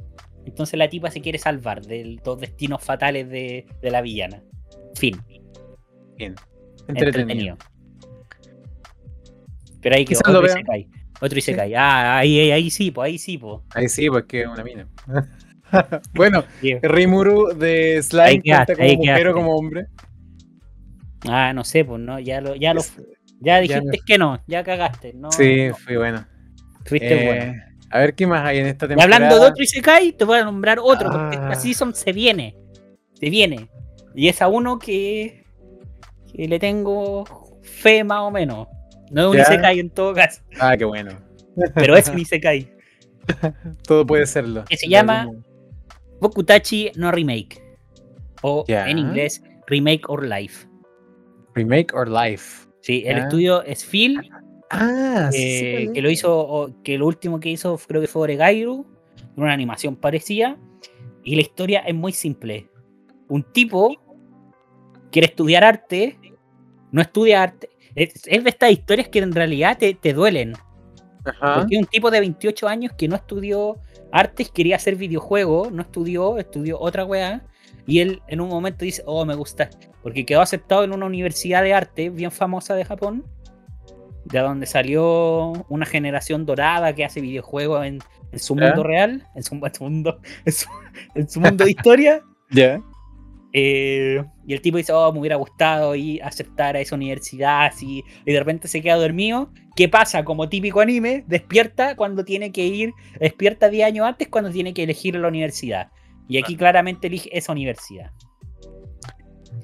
Entonces 0.46 0.78
la 0.78 0.88
tipa 0.88 1.10
se 1.10 1.20
quiere 1.20 1.38
salvar 1.38 1.82
de 1.82 2.16
los 2.24 2.40
destinos 2.40 2.82
fatales 2.82 3.28
de, 3.28 3.66
de 3.82 3.90
la 3.90 4.00
villana. 4.00 4.42
Fin. 4.94 5.16
Bien. 6.16 6.34
Entretenido. 6.88 7.56
Entretenido. 7.56 7.56
Pero 9.82 9.96
ahí 9.96 10.04
que 10.04 10.14
Quizás 10.14 10.32
lo 10.32 10.40
y 10.40 10.44
vea. 10.44 10.52
se 10.54 10.62
cae. 10.62 10.88
Otro 11.20 11.38
y 11.38 11.42
se 11.42 11.54
cae. 11.56 11.74
Ah, 11.76 12.18
ahí, 12.18 12.38
ahí, 12.40 12.50
ahí 12.50 12.70
sí, 12.70 12.90
pues 12.90 13.06
ahí 13.06 13.18
sí, 13.18 13.38
pues. 13.38 13.60
Ahí 13.74 13.88
sí, 13.88 14.08
porque 14.08 14.42
es 14.42 14.48
una 14.48 14.62
mina. 14.64 14.86
bueno. 16.14 16.44
Rimuru 16.82 17.48
de 17.54 18.02
Slime 18.02 18.42
cuenta 18.42 18.74
como 18.74 18.82
ahí 18.86 18.96
mujer 18.96 19.14
quedaste. 19.14 19.28
o 19.28 19.34
como 19.34 19.56
hombre. 19.56 19.86
Ah, 21.28 21.52
no 21.52 21.64
sé, 21.64 21.84
pues 21.84 22.00
no, 22.00 22.18
ya 22.20 22.40
lo, 22.40 22.54
ya 22.54 22.72
lo, 22.74 22.82
ya 22.82 22.90
ya 23.40 23.60
dijiste 23.60 23.98
que 24.06 24.18
no, 24.18 24.40
ya 24.46 24.62
cagaste, 24.62 25.12
no. 25.14 25.32
sí, 25.32 25.68
no, 25.68 25.74
fui 25.76 25.96
bueno. 25.96 26.24
fuiste 26.84 27.22
Eh, 27.22 27.26
bueno. 27.26 27.62
A 27.90 27.98
ver 28.00 28.14
qué 28.14 28.26
más 28.26 28.44
hay 28.44 28.58
en 28.58 28.66
esta 28.66 28.86
Y 28.86 28.88
temporada. 28.90 29.14
hablando 29.16 29.40
de 29.40 29.50
otro 29.50 29.62
Isekai, 29.62 30.12
te 30.12 30.24
voy 30.24 30.38
a 30.38 30.44
nombrar 30.44 30.78
otro, 30.80 31.10
porque 31.10 31.36
Ah. 31.36 31.50
esta 31.50 31.54
season 31.54 31.94
se 31.94 32.12
viene. 32.12 32.56
Se 33.14 33.30
viene. 33.30 33.68
Y 34.14 34.28
es 34.28 34.40
a 34.42 34.48
uno 34.48 34.78
que, 34.78 35.44
que 36.32 36.46
le 36.48 36.58
tengo 36.58 37.24
fe 37.62 38.04
más 38.04 38.20
o 38.20 38.30
menos. 38.30 38.68
No 39.10 39.32
es 39.34 39.46
un. 39.48 39.54
Isekai 39.54 39.80
en 39.80 39.90
todo 39.90 40.14
caso, 40.14 40.42
Ah, 40.60 40.76
qué 40.76 40.84
bueno. 40.84 41.12
pero 41.74 41.96
es 41.96 42.08
un 42.08 42.18
Isekai. 42.18 42.72
Todo 43.86 44.06
puede 44.06 44.26
serlo. 44.26 44.64
Que 44.68 44.76
se 44.76 44.88
llama-. 44.88 45.28
Bokutachi 46.20 46.92
no 46.96 47.10
Remake. 47.10 47.62
O 48.42 48.64
Ya. 48.68 48.88
en 48.88 48.98
inglés, 48.98 49.42
Remake 49.66 50.02
or 50.08 50.24
Life. 50.26 50.66
Remake 51.54 51.92
or 51.94 52.08
Life. 52.08 52.66
Sí, 52.82 53.02
el 53.06 53.16
Ya. 53.16 53.22
estudio 53.24 53.62
es 53.64 53.84
Phil, 53.84 54.20
Ah, 54.70 55.28
sí, 55.32 55.38
eh, 55.40 55.84
sí, 55.86 55.92
que 55.92 56.02
lo 56.02 56.10
hizo, 56.10 56.74
que 56.82 56.98
lo 56.98 57.06
último 57.06 57.38
que 57.38 57.48
hizo 57.50 57.78
creo 57.86 58.00
que 58.00 58.08
fue 58.08 58.22
Oregairu, 58.22 58.84
una 59.36 59.52
animación 59.52 59.94
parecida, 59.96 60.56
y 61.22 61.36
la 61.36 61.42
historia 61.42 61.80
es 61.80 61.94
muy 61.94 62.12
simple. 62.12 62.68
Un 63.28 63.44
tipo 63.52 63.94
quiere 65.12 65.26
estudiar 65.28 65.62
arte, 65.64 66.18
no 66.90 67.00
estudia 67.00 67.42
arte, 67.44 67.70
es, 67.96 68.22
es 68.26 68.44
de 68.44 68.50
estas 68.50 68.70
historias 68.70 69.08
que 69.08 69.18
en 69.18 69.32
realidad 69.32 69.78
te, 69.78 69.94
te 69.94 70.12
duelen, 70.12 70.54
Ajá. 71.24 71.56
porque 71.56 71.76
un 71.76 71.86
tipo 71.86 72.10
de 72.10 72.20
28 72.20 72.68
años 72.68 72.92
que 72.96 73.08
no 73.08 73.16
estudió 73.16 73.78
artes, 74.12 74.50
quería 74.50 74.76
hacer 74.76 74.96
videojuegos, 74.96 75.72
no 75.72 75.82
estudió, 75.82 76.38
estudió 76.38 76.78
otra 76.78 77.04
weá, 77.04 77.42
y 77.86 78.00
él 78.00 78.22
en 78.28 78.40
un 78.40 78.48
momento 78.48 78.84
dice, 78.84 79.02
oh, 79.06 79.24
me 79.24 79.34
gusta, 79.34 79.70
porque 80.02 80.24
quedó 80.24 80.40
aceptado 80.40 80.84
en 80.84 80.92
una 80.92 81.06
universidad 81.06 81.62
de 81.62 81.74
arte 81.74 82.10
bien 82.10 82.30
famosa 82.30 82.74
de 82.74 82.84
Japón, 82.84 83.24
de 84.24 84.40
donde 84.40 84.66
salió 84.66 85.52
una 85.68 85.86
generación 85.86 86.46
dorada 86.46 86.92
que 86.94 87.04
hace 87.04 87.20
videojuegos 87.20 87.86
en, 87.86 88.00
en 88.32 88.38
su 88.38 88.56
¿Ya? 88.56 88.66
mundo 88.66 88.82
real, 88.82 89.26
en 89.34 89.42
su, 89.42 89.54
en 89.54 89.74
su 89.74 89.84
mundo, 89.84 90.20
en 90.44 90.52
su, 90.52 90.66
en 91.14 91.28
su 91.28 91.40
mundo 91.40 91.64
de 91.64 91.70
historia. 91.70 92.22
Ya. 92.52 92.80
Eh, 93.58 94.22
y 94.46 94.52
el 94.52 94.60
tipo 94.60 94.76
dice, 94.76 94.92
oh, 94.92 95.10
me 95.14 95.20
hubiera 95.20 95.36
gustado 95.36 95.94
ir 95.94 96.22
a 96.22 96.26
aceptar 96.28 96.76
a 96.76 96.80
esa 96.80 96.94
universidad, 96.94 97.64
así, 97.64 98.04
y 98.26 98.32
de 98.32 98.38
repente 98.38 98.68
se 98.68 98.82
queda 98.82 98.96
dormido. 98.96 99.50
¿Qué 99.74 99.88
pasa? 99.88 100.24
Como 100.26 100.50
típico 100.50 100.80
anime, 100.80 101.24
despierta 101.26 101.96
cuando 101.96 102.22
tiene 102.22 102.52
que 102.52 102.66
ir, 102.66 102.92
despierta 103.18 103.70
10 103.70 103.86
años 103.86 104.06
antes 104.06 104.28
cuando 104.28 104.50
tiene 104.50 104.74
que 104.74 104.82
elegir 104.82 105.16
la 105.16 105.28
universidad. 105.28 105.88
Y 106.28 106.36
aquí 106.36 106.54
claramente 106.54 107.06
elige 107.06 107.30
esa 107.32 107.52
universidad. 107.52 108.10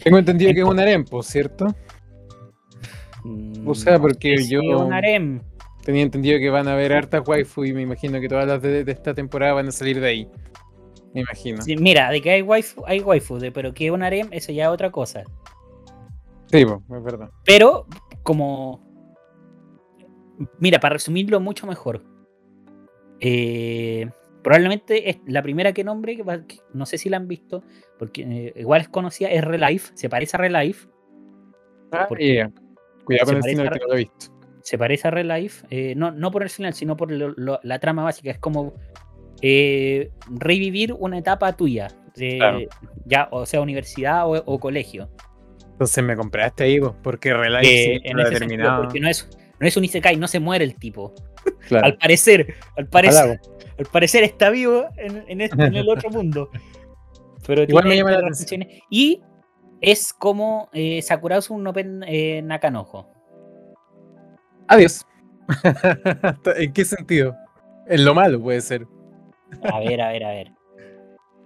Tengo 0.02 0.16
entendido 0.16 0.54
que 0.54 0.60
es 0.60 0.66
un 0.66 0.80
harem, 0.80 1.04
pues, 1.04 1.26
¿cierto? 1.26 1.66
Mm, 3.24 3.68
O 3.68 3.74
sea, 3.74 3.94
no 3.94 4.00
porque 4.00 4.36
yo- 4.48 4.62
es 4.62 4.80
un 4.80 4.92
harem. 4.94 5.40
Tenía 5.84 6.02
entendido 6.02 6.38
que 6.38 6.48
van 6.48 6.66
a 6.66 6.72
haber 6.72 6.94
hartas 6.94 7.26
waifu 7.28 7.64
y 7.66 7.74
me 7.74 7.82
imagino 7.82 8.20
que 8.20 8.28
todas 8.28 8.46
las 8.46 8.62
de, 8.62 8.84
de 8.84 8.92
esta 8.92 9.12
temporada 9.12 9.52
van 9.52 9.68
a 9.68 9.72
salir 9.72 10.00
de 10.00 10.08
ahí. 10.08 10.28
Me 11.14 11.20
imagino. 11.22 11.62
Sí, 11.62 11.74
Sí, 11.76 11.82
mira, 11.82 12.10
de 12.10 12.20
que 12.22 12.30
hay 12.30 12.42
waifu, 12.42 12.84
hay 12.86 13.00
waifu, 13.00 13.38
de, 13.38 13.52
pero 13.52 13.74
que 13.74 13.86
es 13.86 13.90
un 13.92 14.02
harem, 14.02 14.28
eso 14.32 14.50
ya 14.52 14.64
es 14.64 14.70
otra 14.70 14.90
cosa. 14.90 15.24
pues, 16.50 16.98
es 16.98 17.04
verdad. 17.04 17.30
Pero, 17.44 17.86
como. 18.22 18.80
Mira, 20.58 20.80
para 20.80 20.94
resumirlo 20.94 21.40
mucho 21.40 21.66
mejor. 21.66 22.02
eh, 23.20 24.10
probablemente 24.42 25.08
es 25.10 25.18
la 25.26 25.42
primera 25.42 25.72
que 25.72 25.84
nombre, 25.84 26.16
que 26.16 26.24
no 26.74 26.84
sé 26.86 26.98
si 26.98 27.08
la 27.08 27.16
han 27.18 27.28
visto, 27.28 27.62
porque 27.98 28.22
eh, 28.22 28.52
igual 28.56 28.80
es 28.80 28.88
conocida, 28.88 29.28
es 29.30 29.44
Relife, 29.44 29.92
se 29.94 30.08
parece 30.08 30.36
a 30.36 30.40
Relife, 30.40 30.88
Ah, 31.92 32.08
ya. 32.18 32.50
Cuidado 33.04 33.26
con 33.26 33.36
el 33.36 33.42
final 33.44 33.70
que 33.70 33.78
no 33.78 33.86
lo 33.86 33.94
he 33.94 33.98
visto. 33.98 34.26
se 34.62 34.78
parece 34.78 35.06
a 35.06 35.10
Relife, 35.12 35.64
eh, 35.70 35.94
no, 35.94 36.10
no 36.10 36.30
por 36.32 36.42
el 36.42 36.48
final, 36.50 36.72
sino 36.74 36.96
por 36.96 37.12
lo- 37.12 37.34
lo- 37.36 37.60
la 37.62 37.78
trama 37.78 38.02
básica, 38.02 38.30
es 38.32 38.38
como 38.38 38.72
eh, 39.42 40.10
revivir 40.30 40.94
una 40.98 41.18
etapa 41.18 41.52
tuya, 41.54 41.88
de- 42.16 42.36
Claro. 42.38 42.58
ya, 43.04 43.28
o 43.30 43.44
sea, 43.46 43.60
universidad 43.60 44.26
o, 44.26 44.42
o 44.46 44.58
colegio. 44.60 45.10
Entonces 45.72 46.04
me 46.04 46.16
compraste 46.16 46.64
ahí, 46.64 46.78
pues, 46.80 46.92
porque 47.02 47.34
Relife 47.34 47.94
Eh, 47.96 48.00
en 48.04 48.18
ese 48.20 48.36
sentido, 48.38 48.76
porque 48.82 49.00
no 49.00 49.08
es, 49.08 49.28
no 49.58 49.66
es 49.66 49.76
un 49.76 49.84
Isekai, 49.84 50.16
no 50.16 50.28
se 50.28 50.38
muere 50.40 50.64
el 50.64 50.76
tipo. 50.76 51.12
Claro. 51.66 51.86
Al 51.86 51.96
parecer, 51.96 52.54
al 52.76 52.86
parecer, 52.86 53.40
al 53.78 53.86
parecer 53.86 54.22
está 54.22 54.50
vivo 54.50 54.86
en, 54.96 55.24
en 55.26 55.40
este- 55.40 55.60
en 55.64 55.74
el 55.74 55.88
otro 55.88 56.08
mundo. 56.10 56.50
Pero 57.46 57.64
Igual 57.64 57.86
me 57.86 57.96
llama 57.96 58.12
la 58.12 58.18
atención. 58.18 58.64
Y 58.88 59.20
es 59.80 60.12
como 60.12 60.68
eh, 60.72 61.02
Sakurazu 61.02 61.58
no 61.58 61.72
Pen 61.72 62.04
eh, 62.06 62.40
Nakanojo. 62.42 63.10
Adiós. 64.68 65.04
¿En 66.56 66.72
qué 66.72 66.84
sentido? 66.84 67.34
En 67.88 68.04
lo 68.04 68.14
malo 68.14 68.40
puede 68.40 68.60
ser. 68.60 68.86
A 69.62 69.78
ver, 69.80 70.00
a 70.00 70.12
ver, 70.12 70.24
a 70.24 70.30
ver. 70.30 70.52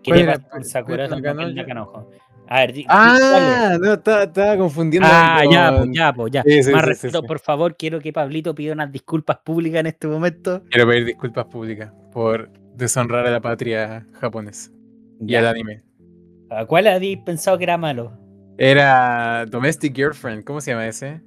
¿Qué 0.03 0.11
¿Cuál 0.11 0.19
te 0.19 0.23
era? 0.25 0.33
pasa 0.35 0.49
con 0.49 0.65
Sakurazu 0.65 1.21
no 1.21 1.49
Nakanojo? 1.51 2.11
A 2.49 2.61
ver. 2.61 2.75
Ah, 2.89 3.77
no, 3.81 3.95
estaba, 3.95 4.57
confundiendo. 4.57 5.09
Ah, 5.11 5.43
ya, 5.51 5.75
pues, 5.77 5.91
ya, 5.93 6.13
pues, 6.13 6.33
ya. 6.33 6.43
Sí, 6.43 6.63
sí, 6.63 6.73
Más 6.73 6.83
sí, 6.83 6.89
respeto, 6.89 7.23
por 7.25 7.41
favor, 7.41 7.77
quiero 7.77 8.01
que 8.01 8.13
Pablito 8.13 8.55
pida 8.55 8.73
unas 8.73 8.93
disculpas 8.93 9.39
públicas 9.39 9.81
en 9.81 9.87
este 9.87 10.07
momento. 10.07 10.63
Quiero 10.71 10.87
pedir 10.87 11.07
disculpas 11.07 11.47
públicas 11.47 11.93
por 12.13 12.51
deshonrar 12.77 13.27
a 13.27 13.31
la 13.31 13.41
patria 13.41 14.07
japonesa 14.21 14.71
y 15.21 15.33
Ya. 15.33 15.41
al 15.41 15.47
anime. 15.49 15.83
¿A 16.51 16.65
cuál 16.67 16.87
habéis 16.87 17.19
pensado 17.19 17.59
que 17.59 17.65
era 17.65 17.77
malo? 17.77 18.13
Era 18.59 19.45
Domestic 19.47 19.95
Girlfriend, 19.95 20.45
¿cómo 20.45 20.61
se 20.61 20.71
llama 20.71 20.87
ese? 20.87 21.21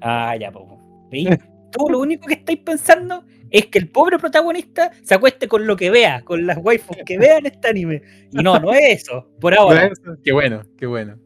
Ah, 0.00 0.36
ya, 0.36 0.52
pues. 0.52 0.64
¿Veis? 1.10 1.28
Tú 1.72 1.88
lo 1.90 1.98
único 1.98 2.26
que 2.26 2.34
estáis 2.34 2.60
pensando 2.60 3.24
es 3.54 3.66
que 3.66 3.78
el 3.78 3.88
pobre 3.88 4.18
protagonista 4.18 4.90
se 5.04 5.14
acueste 5.14 5.46
con 5.46 5.64
lo 5.64 5.76
que 5.76 5.88
vea, 5.88 6.22
con 6.22 6.44
las 6.44 6.58
waifus 6.60 6.96
que 7.06 7.16
vea 7.16 7.38
en 7.38 7.46
este 7.46 7.68
anime. 7.68 8.02
Y 8.32 8.38
no, 8.38 8.58
no 8.58 8.74
es 8.74 9.02
eso, 9.02 9.28
por 9.40 9.56
ahora. 9.56 9.86
¿No 9.86 9.92
es 9.92 10.00
eso? 10.00 10.16
Qué 10.24 10.32
bueno, 10.32 10.62
qué 10.76 10.86
bueno. 10.86 11.16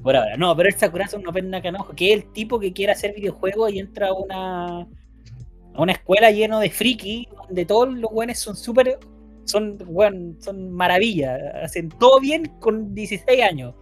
Por 0.00 0.14
ahora, 0.14 0.36
no, 0.36 0.54
pero 0.56 0.68
el 0.68 0.76
Sakurazo 0.76 1.18
no 1.18 1.32
pena 1.32 1.60
canojo, 1.60 1.92
que 1.92 2.12
es 2.12 2.22
el 2.22 2.32
tipo 2.32 2.60
que 2.60 2.72
quiere 2.72 2.92
hacer 2.92 3.12
videojuegos 3.12 3.72
y 3.72 3.80
entra 3.80 4.10
a 4.10 4.12
una, 4.12 4.82
a 4.82 5.82
una 5.82 5.90
escuela 5.90 6.30
lleno 6.30 6.60
de 6.60 6.70
friki, 6.70 7.26
donde 7.48 7.66
todos 7.66 7.92
los 7.92 8.12
buenos 8.12 8.38
son 8.38 8.54
súper, 8.54 9.00
son, 9.42 9.76
weón, 9.84 10.36
son 10.40 10.70
maravillas, 10.70 11.40
hacen 11.60 11.88
todo 11.88 12.20
bien 12.20 12.44
con 12.60 12.94
16 12.94 13.42
años. 13.42 13.74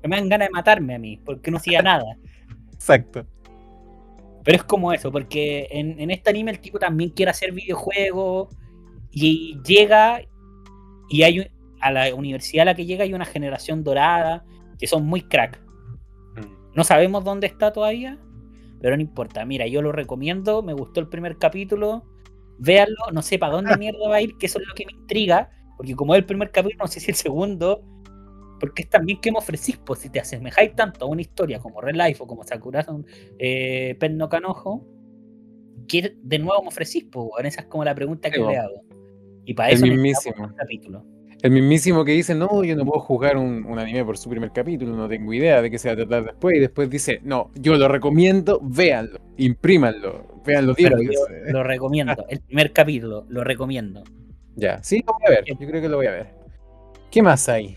Que 0.00 0.06
me 0.06 0.14
dan 0.14 0.28
ganas 0.28 0.48
de 0.48 0.52
matarme 0.52 0.94
a 0.94 1.00
mí, 1.00 1.20
porque 1.24 1.50
no 1.50 1.56
hacía 1.56 1.82
nada. 1.82 2.16
Exacto. 2.72 3.26
Pero 4.44 4.56
es 4.56 4.64
como 4.64 4.92
eso, 4.92 5.12
porque 5.12 5.68
en, 5.70 6.00
en 6.00 6.10
este 6.10 6.30
anime 6.30 6.50
el 6.52 6.60
tipo 6.60 6.78
también 6.78 7.10
quiere 7.10 7.30
hacer 7.30 7.52
videojuegos 7.52 8.48
y 9.10 9.58
llega 9.66 10.22
y 11.10 11.22
hay 11.24 11.40
un- 11.40 11.48
a 11.80 11.92
la 11.92 12.14
universidad 12.14 12.62
a 12.62 12.66
la 12.66 12.74
que 12.74 12.86
llega 12.86 13.04
hay 13.04 13.14
una 13.14 13.24
generación 13.26 13.84
dorada 13.84 14.44
que 14.78 14.86
son 14.86 15.06
muy 15.06 15.22
crack. 15.22 15.60
No 16.74 16.84
sabemos 16.84 17.24
dónde 17.24 17.46
está 17.46 17.72
todavía, 17.72 18.18
pero 18.80 18.96
no 18.96 19.02
importa. 19.02 19.44
Mira, 19.44 19.66
yo 19.66 19.82
lo 19.82 19.92
recomiendo, 19.92 20.62
me 20.62 20.72
gustó 20.72 21.00
el 21.00 21.08
primer 21.08 21.36
capítulo, 21.38 22.04
véanlo, 22.58 22.96
no 23.12 23.22
sé 23.22 23.38
para 23.38 23.52
dónde 23.54 23.76
mierda 23.78 24.08
va 24.08 24.16
a 24.16 24.22
ir, 24.22 24.36
que 24.38 24.46
eso 24.46 24.60
es 24.60 24.66
lo 24.68 24.74
que 24.74 24.86
me 24.86 24.92
intriga, 24.92 25.50
porque 25.76 25.96
como 25.96 26.14
es 26.14 26.18
el 26.20 26.26
primer 26.26 26.50
capítulo, 26.50 26.84
no 26.84 26.88
sé 26.88 27.00
si 27.00 27.10
el 27.10 27.16
segundo, 27.16 27.82
porque 28.60 28.82
es 28.82 28.88
también 28.90 29.20
que 29.20 29.32
me 29.32 29.38
ofrecís, 29.38 29.78
pues 29.78 30.00
si 30.00 30.10
te 30.10 30.20
asemejáis 30.20 30.76
tanto 30.76 31.06
a 31.06 31.08
una 31.08 31.22
historia 31.22 31.58
como 31.58 31.80
Real 31.80 31.98
Life 31.98 32.22
o 32.22 32.26
como 32.26 32.44
Sakura 32.44 32.86
eh, 33.38 33.96
Pen 33.98 34.16
no 34.16 34.28
Kanojo, 34.28 34.86
¿qué 35.88 36.14
de 36.22 36.38
nuevo 36.38 36.62
me 36.62 36.68
ofrecís? 36.68 37.06
Pues, 37.10 37.26
esa 37.44 37.62
es 37.62 37.66
como 37.66 37.84
la 37.84 37.94
pregunta 37.94 38.30
que 38.30 38.36
Sí, 38.36 38.42
le 38.44 38.56
hago. 38.58 38.82
Y 39.44 39.54
para 39.54 39.70
El 39.70 39.76
eso 39.76 39.86
necesitamos 39.86 39.96
mismísimo. 39.96 40.46
un 40.46 40.54
capítulo. 40.54 41.04
El 41.42 41.52
mismísimo 41.52 42.04
que 42.04 42.12
dice, 42.12 42.34
no, 42.34 42.62
yo 42.64 42.76
no 42.76 42.84
puedo 42.84 43.00
jugar 43.00 43.38
un, 43.38 43.64
un 43.64 43.78
anime 43.78 44.04
por 44.04 44.18
su 44.18 44.28
primer 44.28 44.52
capítulo, 44.52 44.94
no 44.94 45.08
tengo 45.08 45.32
idea 45.32 45.62
de 45.62 45.70
qué 45.70 45.78
se 45.78 45.88
va 45.88 45.94
a 45.94 45.96
tratar 45.96 46.24
después. 46.24 46.54
Y 46.56 46.60
después 46.60 46.90
dice, 46.90 47.20
no, 47.24 47.50
yo 47.54 47.74
lo 47.76 47.88
recomiendo, 47.88 48.60
véanlo, 48.62 49.18
imprímanlo, 49.38 50.42
véanlo 50.44 50.74
Pero 50.74 50.98
diarios. 50.98 51.16
yo 51.46 51.52
lo 51.52 51.62
recomiendo. 51.64 52.26
El 52.28 52.40
primer 52.40 52.72
capítulo, 52.72 53.24
lo 53.28 53.42
recomiendo. 53.42 54.04
Ya, 54.54 54.82
sí, 54.82 55.02
lo 55.06 55.14
voy 55.14 55.22
a 55.28 55.30
ver, 55.30 55.44
yo 55.46 55.66
creo 55.66 55.80
que 55.80 55.88
lo 55.88 55.96
voy 55.96 56.06
a 56.06 56.10
ver. 56.12 56.26
¿Qué 57.10 57.22
más 57.22 57.48
hay? 57.48 57.76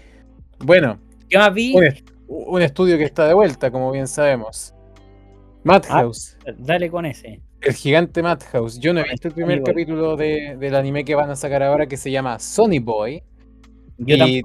Bueno, 0.64 1.00
¿Qué 1.30 1.38
más 1.38 1.54
vi? 1.54 1.76
un, 1.76 1.84
est- 1.84 2.10
un 2.28 2.62
estudio 2.62 2.98
que 2.98 3.04
está 3.04 3.28
de 3.28 3.34
vuelta, 3.34 3.72
como 3.72 3.92
bien 3.92 4.08
sabemos. 4.08 4.74
Madhouse, 5.64 6.38
Dale 6.58 6.90
con 6.90 7.06
ese. 7.06 7.42
el 7.62 7.74
gigante 7.74 8.22
Madhouse. 8.22 8.80
Yo 8.80 8.94
no 8.94 9.00
he 9.02 9.10
visto 9.10 9.30
el 9.30 9.34
primer 9.34 9.62
capítulo 9.64 10.16
de- 10.18 10.58
del 10.60 10.76
anime 10.76 11.06
que 11.06 11.16
van 11.16 11.30
a 11.30 11.36
sacar 11.36 11.64
ahora 11.64 11.88
que 11.88 11.98
se 11.98 12.12
llama 12.12 12.40
Sony 12.40 12.80
Boy. 12.82 13.24
Yo 13.98 14.16
y 14.26 14.44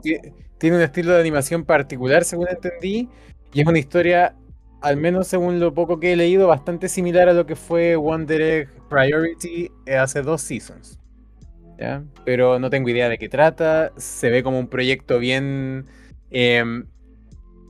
tiene 0.59 0.77
un 0.77 0.83
estilo 0.83 1.13
de 1.13 1.21
animación 1.21 1.65
particular, 1.65 2.25
según 2.25 2.49
entendí, 2.49 3.09
y 3.53 3.61
es 3.61 3.67
una 3.67 3.79
historia, 3.79 4.35
al 4.81 4.97
menos 4.97 5.27
según 5.27 5.59
lo 5.61 5.73
poco 5.73 5.99
que 5.99 6.13
he 6.13 6.17
leído, 6.17 6.49
bastante 6.49 6.89
similar 6.89 7.29
a 7.29 7.33
lo 7.33 7.47
que 7.47 7.57
fue 7.57 7.97
Wonder 7.97 8.41
Egg 8.43 8.69
Priority 8.89 9.71
eh, 9.87 9.97
hace 9.97 10.23
dos 10.23 10.43
seasons. 10.43 10.99
¿ya? 11.79 12.03
Pero 12.25 12.59
no 12.59 12.71
tengo 12.71 12.89
idea 12.89 13.09
de 13.09 13.19
qué 13.19 13.29
trata, 13.29 13.93
se 13.97 14.31
ve 14.31 14.43
como 14.43 14.59
un 14.59 14.69
proyecto 14.69 15.19
bien... 15.19 15.87
em, 16.31 16.85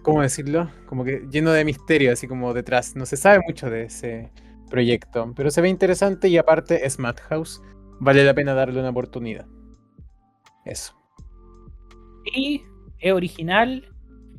¿Cómo 0.02 0.22
decirlo? 0.22 0.70
Como 0.86 1.04
que 1.04 1.26
lleno 1.30 1.52
de 1.52 1.66
misterio, 1.66 2.12
así 2.12 2.26
como 2.26 2.54
detrás. 2.54 2.96
No 2.96 3.04
se 3.04 3.18
sabe 3.18 3.40
mucho 3.46 3.68
de 3.68 3.84
ese 3.84 4.30
proyecto, 4.70 5.32
pero 5.36 5.50
se 5.50 5.61
ve 5.61 5.68
interesante 5.68 6.28
y 6.28 6.38
aparte 6.38 6.86
es 6.86 6.98
Madhouse. 6.98 7.61
Vale 8.00 8.24
la 8.24 8.32
pena 8.32 8.54
darle 8.54 8.80
una 8.80 8.90
oportunidad. 8.90 9.46
Eso. 10.64 10.94
Sí, 12.32 12.62
es 13.00 13.12
original. 13.12 13.86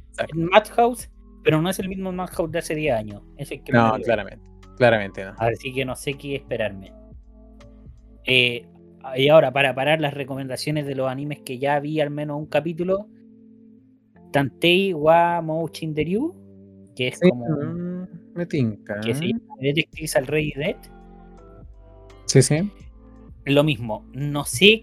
Exacto. 0.10 0.36
en 0.36 0.46
Madhouse, 0.46 1.12
pero 1.44 1.62
no 1.62 1.70
es 1.70 1.78
el 1.78 1.88
mismo 1.88 2.12
Madhouse 2.12 2.52
de 2.52 2.60
hace 2.60 2.74
10 2.74 2.96
años. 2.96 3.22
Es 3.38 3.50
que 3.50 3.72
No, 3.72 3.94
claramente. 4.04 4.50
Claramente 4.78 5.24
no. 5.24 5.36
Así 5.38 5.74
que 5.74 5.86
no 5.86 5.96
sé 5.96 6.16
qué 6.16 6.36
esperarme. 6.36 6.94
Eh, 8.26 8.66
y 9.16 9.30
ahora, 9.30 9.52
para 9.52 9.76
parar 9.76 10.02
las 10.02 10.14
recomendaciones 10.14 10.86
de 10.86 10.96
los 10.96 11.10
animes 11.10 11.42
que 11.42 11.60
ya 11.60 11.80
vi 11.80 12.00
al 12.02 12.10
menos 12.10 12.38
un 12.38 12.48
capítulo, 12.48 13.08
Tantei 14.32 14.94
wa 14.94 15.42
Mouchin 15.42 15.94
Deryu, 15.94 16.36
que 16.96 17.10
es 17.10 17.20
Sí, 17.20 17.30
como 17.30 18.08
me 18.34 18.46
tinca. 18.46 19.00
que 19.02 19.14
se 19.16 19.28
llama 19.28 19.56
Detectives 19.60 20.16
al 20.16 20.28
Rey 20.28 20.54
Dead. 20.56 20.76
Sí, 22.26 22.42
sí. 22.42 22.72
Lo 23.46 23.64
mismo, 23.64 24.06
no 24.14 24.46
sé, 24.46 24.82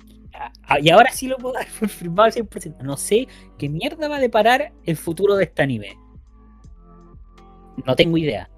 y 0.83 0.91
ahora 0.91 1.11
sí 1.13 1.29
lo 1.29 1.37
puedo 1.37 1.55
dar 1.59 1.67
por 1.79 1.89
firmado 1.89 2.25
al 2.25 2.33
100%, 2.33 2.83
no 2.83 2.97
sé 2.97 3.29
qué 3.59 3.69
mierda 3.69 4.09
va 4.09 4.17
a 4.17 4.21
deparar 4.21 4.73
el 4.85 4.97
futuro 4.97 5.37
de 5.37 5.45
este 5.45 5.63
anime. 5.63 5.97
No 7.85 7.95
tengo 7.95 8.17
idea. 8.17 8.49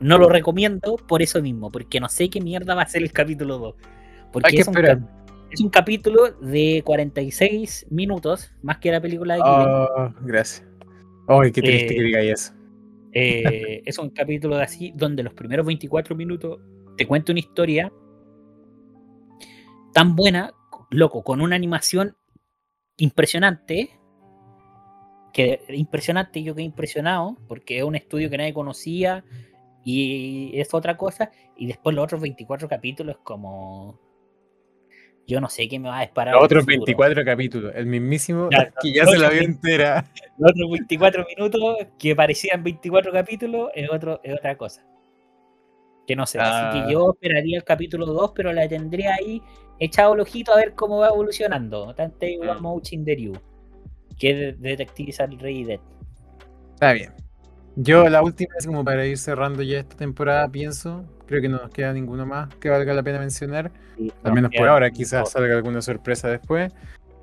No 0.00 0.16
lo 0.16 0.28
recomiendo 0.28 0.96
por 0.96 1.20
eso 1.20 1.42
mismo, 1.42 1.70
porque 1.70 2.00
no 2.00 2.08
sé 2.08 2.30
qué 2.30 2.40
mierda 2.40 2.74
va 2.74 2.82
a 2.82 2.86
ser 2.86 3.02
el 3.02 3.12
capítulo 3.12 3.58
2. 3.58 3.74
Porque 4.32 4.48
Hay 4.48 4.54
que 4.54 4.60
es, 4.62 4.68
un 4.68 4.74
esperar. 4.74 5.00
Es 5.56 5.62
un 5.62 5.70
capítulo 5.70 6.32
de 6.32 6.82
46 6.84 7.86
minutos, 7.88 8.52
más 8.62 8.76
que 8.76 8.90
la 8.90 9.00
película 9.00 9.36
de. 9.36 9.40
Oh, 9.42 10.12
gracias. 10.20 10.66
Ay, 11.26 11.50
qué 11.50 11.62
triste 11.62 11.94
Eh, 11.94 11.96
que 11.96 12.02
digáis 12.02 12.32
eso. 12.32 12.52
Eh, 13.14 13.82
es 13.86 13.98
un 13.98 14.10
capítulo 14.10 14.58
de 14.58 14.64
así, 14.64 14.92
donde 14.94 15.22
los 15.22 15.32
primeros 15.32 15.64
24 15.64 16.14
minutos 16.14 16.60
te 16.98 17.06
cuenta 17.06 17.32
una 17.32 17.40
historia 17.40 17.90
tan 19.94 20.14
buena, 20.14 20.52
loco, 20.90 21.24
con 21.24 21.40
una 21.40 21.56
animación 21.56 22.14
impresionante. 22.98 23.98
Que 25.32 25.62
impresionante, 25.70 26.42
yo 26.42 26.54
quedé 26.54 26.64
impresionado, 26.64 27.38
porque 27.48 27.78
es 27.78 27.84
un 27.84 27.94
estudio 27.94 28.28
que 28.28 28.36
nadie 28.36 28.52
conocía 28.52 29.24
y 29.84 30.50
es 30.52 30.74
otra 30.74 30.98
cosa. 30.98 31.30
Y 31.56 31.66
después 31.66 31.96
los 31.96 32.04
otros 32.04 32.20
24 32.20 32.68
capítulos, 32.68 33.16
como. 33.24 34.05
Yo 35.26 35.40
no 35.40 35.48
sé 35.48 35.66
qué 35.68 35.78
me 35.78 35.88
va 35.88 35.98
a 35.98 36.02
disparar. 36.02 36.34
Los 36.34 36.44
otros 36.44 36.62
futuro. 36.64 36.78
24 36.84 37.24
capítulos. 37.24 37.72
El 37.74 37.86
mismísimo 37.86 38.48
Claro, 38.48 38.70
que 38.82 38.92
ya 38.92 39.04
se 39.06 39.18
la 39.18 39.28
vio 39.30 39.42
entera. 39.42 40.04
Los 40.38 40.52
otros 40.52 40.70
24 40.70 41.26
minutos 41.36 41.62
que 41.98 42.14
parecían 42.14 42.62
24 42.62 43.12
capítulos 43.12 43.70
es, 43.74 43.90
otro, 43.90 44.20
es 44.22 44.34
otra 44.34 44.56
cosa. 44.56 44.84
Que 46.06 46.14
no 46.14 46.26
sé. 46.26 46.38
Así 46.38 46.50
Ah. 46.78 46.84
que 46.86 46.92
yo 46.92 47.10
esperaría 47.12 47.56
el 47.58 47.64
capítulo 47.64 48.06
2, 48.06 48.32
pero 48.36 48.52
la 48.52 48.68
tendría 48.68 49.14
ahí 49.14 49.42
echado 49.80 50.14
el 50.14 50.20
ojito 50.20 50.52
a 50.52 50.56
ver 50.56 50.74
cómo 50.74 50.98
va 50.98 51.08
evolucionando. 51.08 51.92
Tantei 51.94 52.38
wa 52.38 52.54
Mm. 52.54 52.62
Mouchin 52.62 53.04
Deryu, 53.04 53.32
que 54.18 54.30
es 54.30 54.60
de 54.60 54.68
Detectives 54.70 55.18
al 55.20 55.36
Rey 55.40 55.64
Dead. 55.64 55.80
Está 56.74 56.92
bien. 56.92 57.12
Yo 57.74 58.08
la 58.08 58.22
última, 58.22 58.54
así 58.56 58.68
como 58.68 58.84
para 58.84 59.04
ir 59.06 59.18
cerrando 59.18 59.62
ya 59.62 59.80
esta 59.80 59.96
temporada, 59.96 60.48
pienso, 60.48 61.04
creo 61.26 61.42
que 61.42 61.48
no 61.48 61.58
nos 61.58 61.70
queda 61.70 61.92
ninguno 61.92 62.26
más 62.26 62.54
que 62.56 62.68
valga 62.68 62.94
la 62.94 63.02
pena 63.02 63.18
mencionar. 63.18 63.70
Al 64.22 64.32
menos 64.32 64.50
por 64.56 64.68
ahora, 64.68 64.90
quizás 64.90 65.30
salga 65.30 65.54
alguna 65.56 65.82
sorpresa 65.82 66.28
después. 66.28 66.72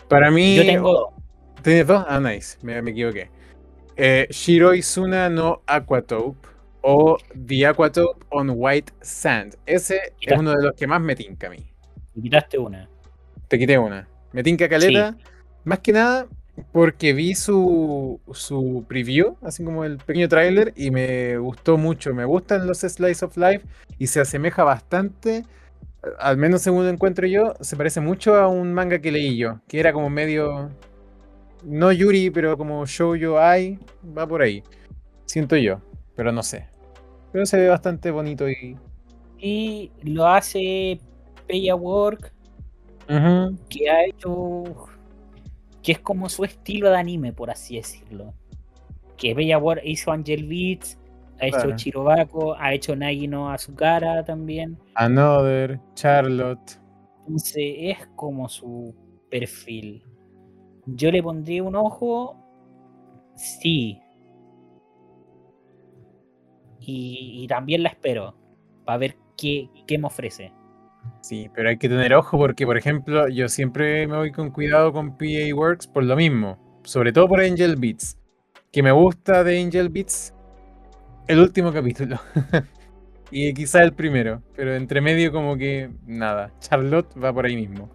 Para 0.08 0.32
mí... 0.32 0.56
Yo 0.56 0.66
tengo. 0.66 1.14
¿Tienes 1.62 1.88
dos? 1.88 2.06
Ah, 2.08 2.20
nice, 2.20 2.58
me, 2.62 2.82
me 2.82 2.92
equivoqué. 2.92 3.30
Eh, 3.96 4.28
Shiroi 4.30 4.82
Suna 4.82 5.30
no 5.30 5.62
Aquatope 5.68 6.48
o 6.82 7.18
The 7.48 7.68
Aquatope 7.68 8.26
on 8.30 8.52
White 8.54 8.94
Sand. 9.02 9.56
Ese 9.66 10.14
es 10.20 10.38
uno 10.38 10.52
de 10.52 10.64
los 10.64 10.74
que 10.76 10.88
más 10.88 11.02
me 11.02 11.16
tinca 11.16 11.48
a 11.48 11.50
mí. 11.52 11.66
Me 12.16 12.24
quitaste 12.24 12.58
una. 12.58 12.90
Te 13.48 13.58
quité 13.58 13.78
una. 13.78 14.08
Me 14.32 14.44
tinca 14.44 14.68
caleta, 14.68 15.16
más 15.64 15.80
que 15.80 15.94
nada 15.94 16.28
porque 16.72 17.14
vi 17.14 17.36
su, 17.36 18.20
su 18.32 18.86
preview, 18.88 19.36
así 19.42 19.64
como 19.64 19.86
el 19.86 19.98
pequeño 19.98 20.30
tráiler, 20.30 20.74
y 20.76 20.92
me 20.92 21.38
gustó 21.38 21.78
mucho. 21.78 22.14
Me 22.14 22.26
gustan 22.26 22.68
los 22.68 22.80
Slice 22.80 23.26
of 23.26 23.38
Life 23.38 23.66
y 23.98 24.08
se 24.08 24.22
asemeja 24.22 24.64
bastante, 24.64 25.44
al 26.20 26.38
menos 26.38 26.62
según 26.62 26.84
lo 26.84 26.90
encuentro 26.90 27.26
yo, 27.28 27.54
se 27.62 27.76
parece 27.76 28.02
mucho 28.02 28.36
a 28.36 28.48
un 28.48 28.74
manga 28.74 29.00
que 29.00 29.12
leí 29.12 29.38
yo, 29.38 29.60
que 29.68 29.80
era 29.80 29.94
como 29.94 30.10
medio, 30.10 30.70
no 31.64 31.92
Yuri, 31.92 32.30
pero 32.30 32.58
como 32.58 32.86
Shoujo 32.86 33.40
Ai, 33.40 33.80
va 34.16 34.28
por 34.28 34.42
ahí. 34.42 34.64
Siento 35.26 35.56
yo, 35.56 35.80
pero 36.16 36.32
no 36.32 36.44
sé. 36.44 36.68
Pero 37.32 37.46
se 37.46 37.58
ve 37.58 37.70
bastante 37.70 38.12
bonito 38.12 38.50
y... 38.50 38.78
Y 39.40 39.92
lo 40.04 40.28
hace 40.28 41.00
Paya 41.48 41.76
Work, 41.76 42.32
que 43.08 43.90
ha 43.90 44.06
hecho. 44.06 44.88
Que 45.84 45.92
es 45.92 46.00
como 46.00 46.30
su 46.30 46.46
estilo 46.46 46.90
de 46.90 46.98
anime, 46.98 47.34
por 47.34 47.52
así 47.52 47.76
decirlo. 47.76 48.34
Que 49.18 49.34
Bella 49.34 49.58
Work 49.58 49.82
hizo 49.84 50.12
Angel 50.12 50.48
Beats, 50.48 50.98
ha 51.40 51.48
hecho 51.48 51.58
Claro. 51.58 51.76
Chirobako, 51.76 52.56
ha 52.56 52.74
hecho 52.74 52.96
Nagi 52.96 53.28
no 53.28 53.52
Azukara 53.52 54.24
también. 54.24 54.78
Another, 54.96 55.80
Charlotte. 55.94 56.80
Entonces 57.20 57.76
es 57.78 58.08
como 58.16 58.48
su 58.50 58.96
perfil. 59.30 60.04
Yo 60.86 61.12
le 61.12 61.22
pondría 61.22 61.64
un 61.64 61.76
ojo, 61.76 62.36
sí. 63.36 64.00
Y, 66.80 67.44
y 67.44 67.48
también 67.48 67.84
la 67.84 67.90
espero, 67.90 68.36
para 68.86 68.98
ver 68.98 69.18
qué, 69.38 69.70
qué 69.88 69.98
me 69.98 70.08
ofrece. 70.08 70.52
Sí, 71.24 71.50
pero 71.56 71.70
hay 71.70 71.78
que 71.78 71.88
tener 71.88 72.14
ojo 72.16 72.38
porque, 72.38 72.66
por 72.66 72.78
ejemplo, 72.78 73.30
yo 73.30 73.48
siempre 73.48 74.06
me 74.08 74.18
voy 74.18 74.34
con 74.34 74.52
cuidado 74.52 74.92
con 74.92 75.18
PA 75.18 75.56
Works 75.56 75.88
por 75.88 76.04
lo 76.04 76.18
mismo, 76.18 76.58
sobre 76.84 77.14
todo 77.14 77.30
por 77.30 77.40
Angel 77.40 77.78
Beats, 77.78 78.18
que 78.74 78.84
me 78.84 78.92
gusta 78.92 79.42
de 79.46 79.58
Angel 79.62 79.88
Beats 79.88 80.34
el 81.30 81.40
último 81.40 81.72
capítulo 81.72 82.20
y 83.32 83.54
quizá 83.54 83.84
el 83.84 83.94
primero, 83.94 84.42
pero 84.54 84.76
entre 84.76 85.00
medio 85.00 85.32
como 85.32 85.56
que 85.56 85.90
nada, 86.06 86.52
Charlotte 86.60 87.14
va 87.24 87.32
por 87.32 87.46
ahí 87.46 87.56
mismo. 87.56 87.90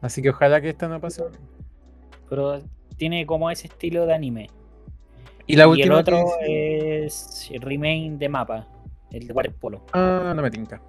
Así 0.00 0.22
que 0.22 0.30
ojalá 0.30 0.60
que 0.60 0.68
esta 0.68 0.86
no 0.86 1.00
pase. 1.00 1.24
Pero 2.30 2.62
tiene 2.96 3.26
como 3.26 3.50
ese 3.50 3.66
estilo 3.66 4.06
de 4.06 4.14
anime. 4.14 4.50
Y 5.48 5.56
la 5.56 5.66
y 5.74 5.82
el 5.82 5.90
otro 5.90 6.24
que- 6.38 7.06
es 7.06 7.50
Remain 7.60 8.20
de 8.20 8.28
mapa, 8.28 8.68
el 9.10 9.26
de 9.26 9.32
waterpolo, 9.32 9.84
Ah, 9.92 10.32
no 10.36 10.42
me 10.42 10.50
tinca. 10.50 10.80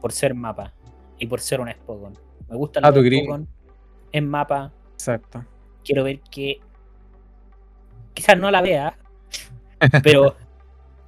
por 0.00 0.12
ser 0.12 0.32
mapa 0.32 0.72
y 1.18 1.26
por 1.26 1.40
ser 1.40 1.60
un 1.60 1.70
Spogon. 1.70 2.12
Me 2.48 2.56
gusta 2.56 2.80
Ah, 2.82 2.92
querí- 2.92 3.20
Spogon 3.22 3.46
en 4.12 4.28
mapa. 4.28 4.72
Exacto. 4.94 5.44
Quiero 5.84 6.04
ver 6.04 6.20
que. 6.30 6.60
Quizás 8.14 8.36
no 8.38 8.50
la 8.50 8.60
vea, 8.62 8.98
pero, 10.02 10.34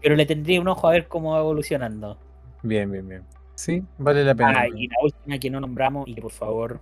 pero 0.00 0.14
le 0.16 0.26
tendría 0.26 0.60
un 0.60 0.68
ojo 0.68 0.86
a 0.88 0.92
ver 0.92 1.08
cómo 1.08 1.32
va 1.32 1.40
evolucionando. 1.40 2.18
Bien, 2.62 2.90
bien, 2.90 3.08
bien. 3.08 3.24
Sí, 3.56 3.82
vale 3.98 4.24
la 4.24 4.34
pena. 4.34 4.60
Ah, 4.60 4.68
y 4.68 4.86
la 4.86 4.96
última 5.02 5.38
que 5.38 5.50
no 5.50 5.60
nombramos 5.60 6.08
y 6.08 6.14
que 6.14 6.22
por 6.22 6.30
favor 6.30 6.80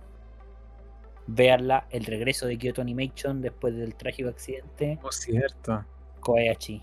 veanla, 1.27 1.87
el 1.89 2.05
regreso 2.05 2.47
de 2.47 2.57
Kyoto 2.57 2.81
Animation 2.81 3.41
después 3.41 3.75
del 3.75 3.95
trágico 3.95 4.29
accidente, 4.29 4.99
Oh, 5.03 5.11
cierto. 5.11 5.83
Kobayashi. 6.21 6.81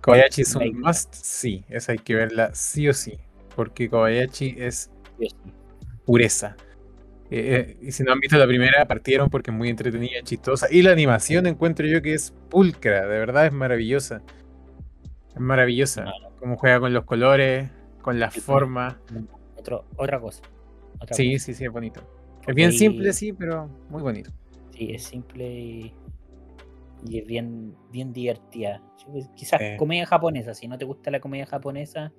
Kobayashi 0.00 0.42
es 0.42 0.54
un 0.54 0.80
must, 0.80 1.14
sí, 1.14 1.64
esa 1.68 1.92
hay 1.92 1.98
que 1.98 2.14
verla 2.14 2.54
sí 2.54 2.88
o 2.88 2.92
sí, 2.94 3.18
porque 3.54 3.88
Kobayashi 3.88 4.54
es. 4.58 4.90
Pureza. 6.04 6.56
Eh, 7.30 7.78
y 7.80 7.90
si 7.92 8.02
no 8.02 8.12
han 8.12 8.20
visto 8.20 8.36
la 8.36 8.46
primera, 8.46 8.86
partieron 8.86 9.28
porque 9.30 9.50
es 9.50 9.56
muy 9.56 9.68
entretenida, 9.68 10.22
chistosa. 10.22 10.68
Y 10.70 10.82
la 10.82 10.92
animación 10.92 11.46
encuentro 11.46 11.86
yo 11.86 12.02
que 12.02 12.14
es 12.14 12.32
pulcra, 12.50 13.02
de 13.02 13.18
verdad 13.18 13.46
es 13.46 13.52
maravillosa. 13.52 14.22
Es 15.34 15.40
maravillosa. 15.40 16.04
Cómo 16.38 16.56
juega 16.56 16.80
con 16.80 16.92
los 16.92 17.04
colores, 17.04 17.70
con 18.02 18.20
las 18.20 18.34
formas. 18.34 18.96
Otro, 19.56 19.86
otra 19.96 20.20
cosa. 20.20 20.42
sí, 21.10 21.38
sí, 21.38 21.54
sí, 21.54 21.64
es 21.64 21.72
bonito. 21.72 22.02
Es 22.46 22.54
bien 22.54 22.72
simple, 22.72 23.12
sí, 23.12 23.32
pero 23.32 23.68
muy 23.88 24.02
bonito. 24.02 24.30
Sí, 24.72 24.90
es 24.92 25.04
simple 25.04 25.48
y, 25.48 25.94
es 27.10 27.26
bien, 27.26 27.74
bien 27.90 28.12
divertida. 28.12 28.82
Pues, 29.10 29.28
quizás 29.34 29.60
comedia 29.78 30.06
japonesa, 30.06 30.54
si 30.54 30.68
no 30.68 30.76
te 30.76 30.84
gusta 30.84 31.10
la 31.10 31.20
comedia 31.20 31.46
japonesa, 31.46 32.12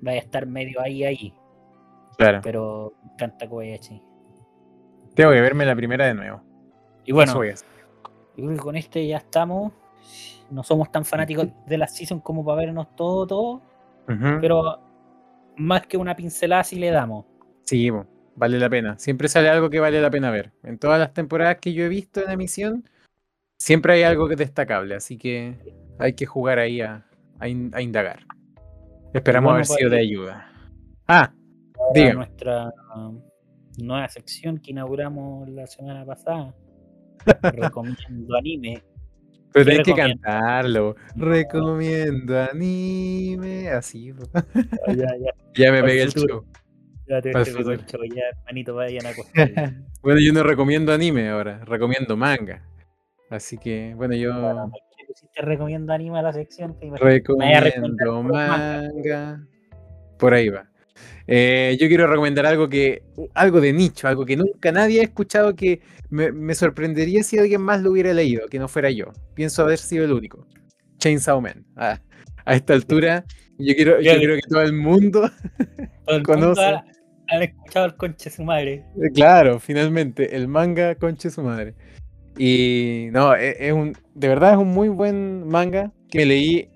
vaya 0.00 0.20
a 0.20 0.24
estar 0.24 0.46
medio 0.46 0.80
ahí, 0.80 1.04
ahí. 1.04 1.34
Claro. 2.16 2.40
Pero 2.42 2.94
me 3.04 3.12
encanta 3.12 3.48
Kobayashi. 3.48 4.02
Tengo 5.14 5.30
que 5.30 5.40
verme 5.40 5.66
la 5.66 5.76
primera 5.76 6.06
de 6.06 6.14
nuevo. 6.14 6.42
Y 7.04 7.12
bueno, 7.12 7.32
yo 7.34 7.54
creo 8.36 8.50
que 8.50 8.56
con 8.56 8.76
este 8.76 9.06
ya 9.06 9.18
estamos. 9.18 9.72
No 10.50 10.62
somos 10.62 10.90
tan 10.92 11.04
fanáticos 11.04 11.48
de 11.66 11.78
la 11.78 11.88
season 11.88 12.20
como 12.20 12.44
para 12.44 12.58
vernos 12.58 12.94
todo, 12.96 13.26
todo. 13.26 13.62
Pero 14.06 14.80
más 15.56 15.86
que 15.86 15.96
una 15.96 16.14
pincelada 16.14 16.64
si 16.64 16.76
le 16.76 16.90
damos. 16.90 17.24
Sí, 17.62 17.90
vale 18.34 18.58
la 18.58 18.68
pena. 18.68 18.98
Siempre 18.98 19.28
sale 19.28 19.48
algo 19.48 19.70
que 19.70 19.80
vale 19.80 20.00
la 20.00 20.10
pena 20.10 20.30
ver. 20.30 20.52
En 20.62 20.78
todas 20.78 20.98
las 20.98 21.14
temporadas 21.14 21.58
que 21.58 21.72
yo 21.72 21.84
he 21.84 21.88
visto 21.88 22.22
en 22.22 22.30
emisión, 22.30 22.88
siempre 23.58 23.94
hay 23.94 24.02
algo 24.02 24.28
que 24.28 24.34
es 24.34 24.38
destacable. 24.38 24.94
Así 24.94 25.16
que 25.16 25.56
hay 25.98 26.14
que 26.14 26.26
jugar 26.26 26.58
ahí 26.58 26.80
a, 26.80 27.06
indagar. 27.48 28.26
Esperamos 29.14 29.52
haber 29.52 29.66
sido 29.66 29.90
de 29.90 30.00
ayuda. 30.00 30.50
Ah, 31.08 31.32
diga. 31.94 32.14
Nuestra 32.14 32.72
nueva 33.78 34.08
sección 34.08 34.58
que 34.58 34.72
inauguramos 34.72 35.48
la 35.48 35.66
semana 35.66 36.04
pasada. 36.04 36.54
Recomiendo 37.42 38.36
anime. 38.36 38.82
Pero 39.52 39.66
tenés 39.66 39.82
que 39.82 39.94
cantarlo. 39.94 40.96
Recomiendo 41.14 42.40
anime. 42.40 43.68
Así. 43.70 44.12
ya, 44.88 44.94
ya. 44.94 45.32
ya 45.54 45.72
me 45.72 45.82
pegué 45.82 46.02
el 46.02 46.12
show. 46.12 46.44
Ya 47.06 47.20
te 47.20 47.30
el 47.30 47.44
show, 47.44 48.04
ya, 48.04 48.22
hermanito, 48.38 48.74
vayan 48.74 49.06
a 49.06 49.10
bueno, 50.02 50.20
yo 50.20 50.32
no 50.32 50.42
recomiendo 50.42 50.92
anime 50.92 51.28
ahora, 51.28 51.58
recomiendo 51.64 52.16
manga. 52.16 52.64
Así 53.28 53.58
que, 53.58 53.94
bueno, 53.96 54.14
yo. 54.14 54.32
te 55.34 55.42
recomiendo 55.42 55.92
anime 55.92 56.20
a 56.20 56.22
la 56.22 56.32
sección. 56.32 56.76
recomiendo 56.80 58.22
manga. 58.22 59.46
Por 60.18 60.32
ahí 60.32 60.48
va. 60.48 60.71
Eh, 61.26 61.76
yo 61.80 61.88
quiero 61.88 62.06
recomendar 62.06 62.46
algo 62.46 62.68
que 62.68 63.02
algo 63.34 63.60
de 63.60 63.72
nicho, 63.72 64.08
algo 64.08 64.24
que 64.26 64.36
nunca 64.36 64.72
nadie 64.72 65.00
ha 65.00 65.04
escuchado 65.04 65.54
que 65.54 65.80
me, 66.10 66.54
sorprendería 66.54 67.22
si 67.22 67.38
alguien 67.38 67.62
más 67.62 67.80
lo 67.80 67.92
hubiera 67.92 68.12
leído, 68.12 68.46
que 68.48 68.58
no 68.58 68.68
fuera 68.68 68.90
yo. 68.90 69.12
Pienso 69.34 69.62
haber 69.62 69.78
sido 69.78 70.04
el 70.04 70.12
único. 70.12 70.46
Chainsaw 70.98 71.40
Man. 71.40 71.64
Ah, 71.76 72.00
a 72.44 72.54
esta 72.54 72.74
altura, 72.74 73.24
yo 73.58 73.74
quiero, 73.74 74.00
yo 74.00 74.16
quiero 74.16 74.34
que 74.34 74.42
todo 74.48 74.62
el 74.62 74.72
mundo 74.72 75.30
conozca. 76.24 76.84
Han 77.28 77.42
escuchado 77.42 77.86
el 77.86 77.94
conche 77.96 78.28
su 78.28 78.44
madre. 78.44 78.84
Eh, 78.96 79.10
claro, 79.14 79.58
finalmente, 79.58 80.36
el 80.36 80.48
manga 80.48 80.96
conche 80.96 81.30
su 81.30 81.42
madre. 81.42 81.74
Y 82.36 83.08
no, 83.12 83.34
es, 83.34 83.56
es 83.58 83.72
un, 83.72 83.96
de 84.14 84.28
verdad 84.28 84.52
es 84.52 84.58
un 84.58 84.68
muy 84.68 84.88
buen 84.88 85.48
manga 85.48 85.92
que 86.10 86.18
me 86.18 86.26
leí 86.26 86.68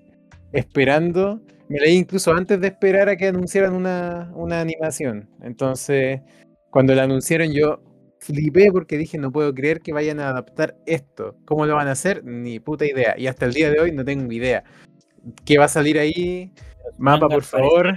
esperando 0.51 1.41
me 1.69 1.79
leí 1.79 1.95
incluso 1.95 2.33
antes 2.33 2.59
de 2.59 2.67
esperar 2.67 3.09
a 3.09 3.17
que 3.17 3.27
anunciaran 3.27 3.73
una, 3.73 4.59
animación. 4.59 5.29
Entonces, 5.41 6.21
cuando 6.69 6.95
la 6.95 7.03
anunciaron 7.03 7.51
yo 7.51 7.81
flipé 8.19 8.71
porque 8.71 8.97
dije, 8.97 9.17
no 9.17 9.31
puedo 9.31 9.53
creer 9.53 9.81
que 9.81 9.93
vayan 9.93 10.19
a 10.19 10.29
adaptar 10.29 10.75
esto. 10.85 11.37
¿Cómo 11.45 11.65
lo 11.65 11.75
van 11.75 11.87
a 11.87 11.91
hacer? 11.91 12.23
Ni 12.23 12.59
puta 12.59 12.85
idea. 12.85 13.15
Y 13.17 13.27
hasta 13.27 13.45
el 13.45 13.53
día 13.53 13.69
de 13.69 13.79
hoy 13.79 13.91
no 13.91 14.05
tengo 14.05 14.31
idea. 14.31 14.63
¿Qué 15.45 15.57
va 15.57 15.65
a 15.65 15.69
salir 15.69 15.99
ahí? 15.99 16.53
Mapa, 16.97 17.27
por 17.27 17.43
favor. 17.43 17.95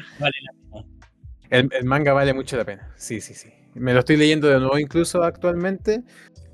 El, 1.49 1.69
el, 1.73 1.85
manga 1.85 2.13
vale 2.13 2.35
mucho 2.35 2.57
la 2.57 2.65
pena. 2.65 2.93
Sí, 2.97 3.21
sí, 3.21 3.35
sí. 3.35 3.51
Me 3.75 3.93
lo 3.93 4.01
estoy 4.01 4.17
leyendo 4.17 4.49
de 4.49 4.59
nuevo 4.59 4.79
incluso 4.79 5.23
actualmente 5.23 6.03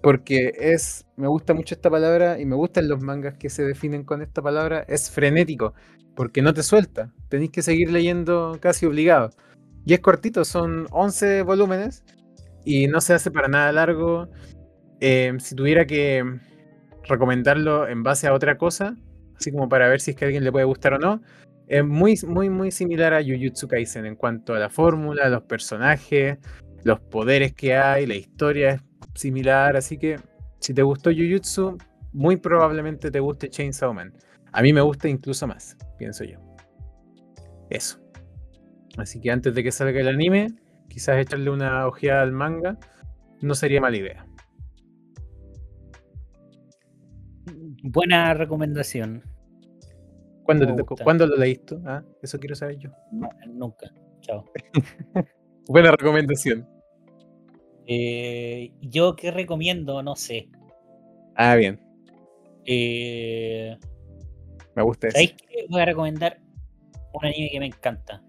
porque 0.07 0.53
es, 0.57 1.05
me 1.17 1.27
gusta 1.27 1.53
mucho 1.53 1.75
esta 1.75 1.91
palabra 1.91 2.39
y 2.39 2.47
me 2.47 2.55
gustan 2.55 2.87
los 2.87 3.01
mangas 3.01 3.35
que 3.35 3.51
se 3.51 3.65
definen 3.65 4.05
con 4.05 4.23
esta 4.23 4.41
palabra, 4.41 4.85
es 4.87 5.11
frenético 5.11 5.75
porque 6.15 6.43
no 6.43 6.55
te 6.55 6.63
suelta. 6.63 7.13
Tenéis 7.29 7.51
que 7.51 7.61
seguir 7.61 7.91
leyendo 7.91 8.57
casi 8.61 8.87
obligado. 8.87 9.31
Y 9.85 9.95
es 9.95 9.99
cortito, 9.99 10.45
son 10.45 10.87
11 10.93 11.43
volúmenes 11.43 12.05
y 12.65 12.87
no 12.87 13.01
se 13.01 13.15
hace 13.15 13.33
para 13.33 13.49
nada 13.49 13.73
largo. 13.73 14.29
Eh, 15.01 15.33
si 15.41 15.57
tuviera 15.57 15.89
que 15.89 16.23
recomendarlo 17.03 17.89
en 17.89 18.05
base 18.05 18.29
a 18.29 18.33
otra 18.33 18.57
cosa, 18.59 18.95
así 19.37 19.51
como 19.51 19.69
para 19.69 19.89
ver 19.89 20.01
si 20.01 20.13
es 20.13 20.17
que 20.17 20.25
a 20.25 20.29
alguien 20.29 20.45
le 20.45 20.53
puede 20.53 20.67
gustar 20.67 20.95
o 20.95 20.99
no, 21.01 21.21
es 21.67 21.85
muy, 21.85 22.15
muy, 22.29 22.49
muy 22.49 22.71
similar 22.71 23.13
a 23.13 23.25
Jujutsu 23.25 23.67
Kaisen 23.67 24.07
en 24.07 24.15
cuanto 24.15 24.55
a 24.55 24.61
la 24.61 24.71
fórmula, 24.71 25.29
los 25.29 25.43
personajes, 25.43 26.39
los 26.85 27.01
poderes 27.01 27.55
que 27.55 27.75
hay, 27.75 28.07
la 28.07 28.15
historia 28.15 28.71
es 28.71 28.83
similar, 29.17 29.77
así 29.77 29.99
que 29.99 30.17
si 30.61 30.75
te 30.75 30.83
gustó 30.83 31.11
Jujutsu, 31.11 31.77
muy 32.13 32.37
probablemente 32.37 33.11
te 33.11 33.21
guste 33.21 33.51
Chainsaw 33.51 33.93
Man. 33.93 34.13
A 34.53 34.63
mí 34.63 34.73
me 34.73 34.81
gusta 34.81 35.09
incluso 35.09 35.47
más, 35.47 35.77
pienso 35.99 36.25
yo. 36.25 36.39
Eso. 37.71 38.01
Así 38.97 39.21
que 39.21 39.31
antes 39.31 39.55
de 39.55 39.63
que 39.63 39.73
salga 39.73 40.01
el 40.01 40.09
anime, 40.09 40.49
quizás 40.89 41.19
echarle 41.19 41.51
una 41.51 41.87
ojeada 41.87 42.23
al 42.23 42.33
manga 42.33 42.79
no 43.41 43.55
sería 43.55 43.81
mala 43.81 43.97
idea. 43.97 44.27
Buena 47.83 48.35
recomendación. 48.35 49.23
¿Cuándo, 50.45 51.27
lo 51.27 51.37
leíste? 51.37 51.77
Ah, 51.85 52.03
eso 52.23 52.39
quiero 52.39 52.55
saber 52.55 52.79
yo. 52.79 52.91
nunca. 53.49 53.93
Chao. 54.21 54.45
Buena 55.69 55.91
recomendación. 55.91 56.67
Eh, 57.87 58.73
yo 58.81 59.15
qué 59.17 59.31
recomiendo, 59.31 60.03
no 60.03 60.17
sé. 60.17 60.49
Ah, 61.37 61.55
bien. 61.55 61.81
Eh, 62.65 63.77
me 64.75 64.83
gusta 64.83 65.09
eso. 65.09 65.35
Voy 65.69 65.81
a 65.81 65.85
recomendar 65.85 66.41
un 67.13 67.25
anime 67.25 67.51
que 67.51 67.61
me 67.61 67.67
encanta. 67.67 68.23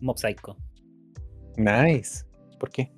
Mob 0.00 0.18
Psycho. 0.18 0.56
Nice. 1.56 2.24
¿Por 2.58 2.70
qué? 2.70 2.90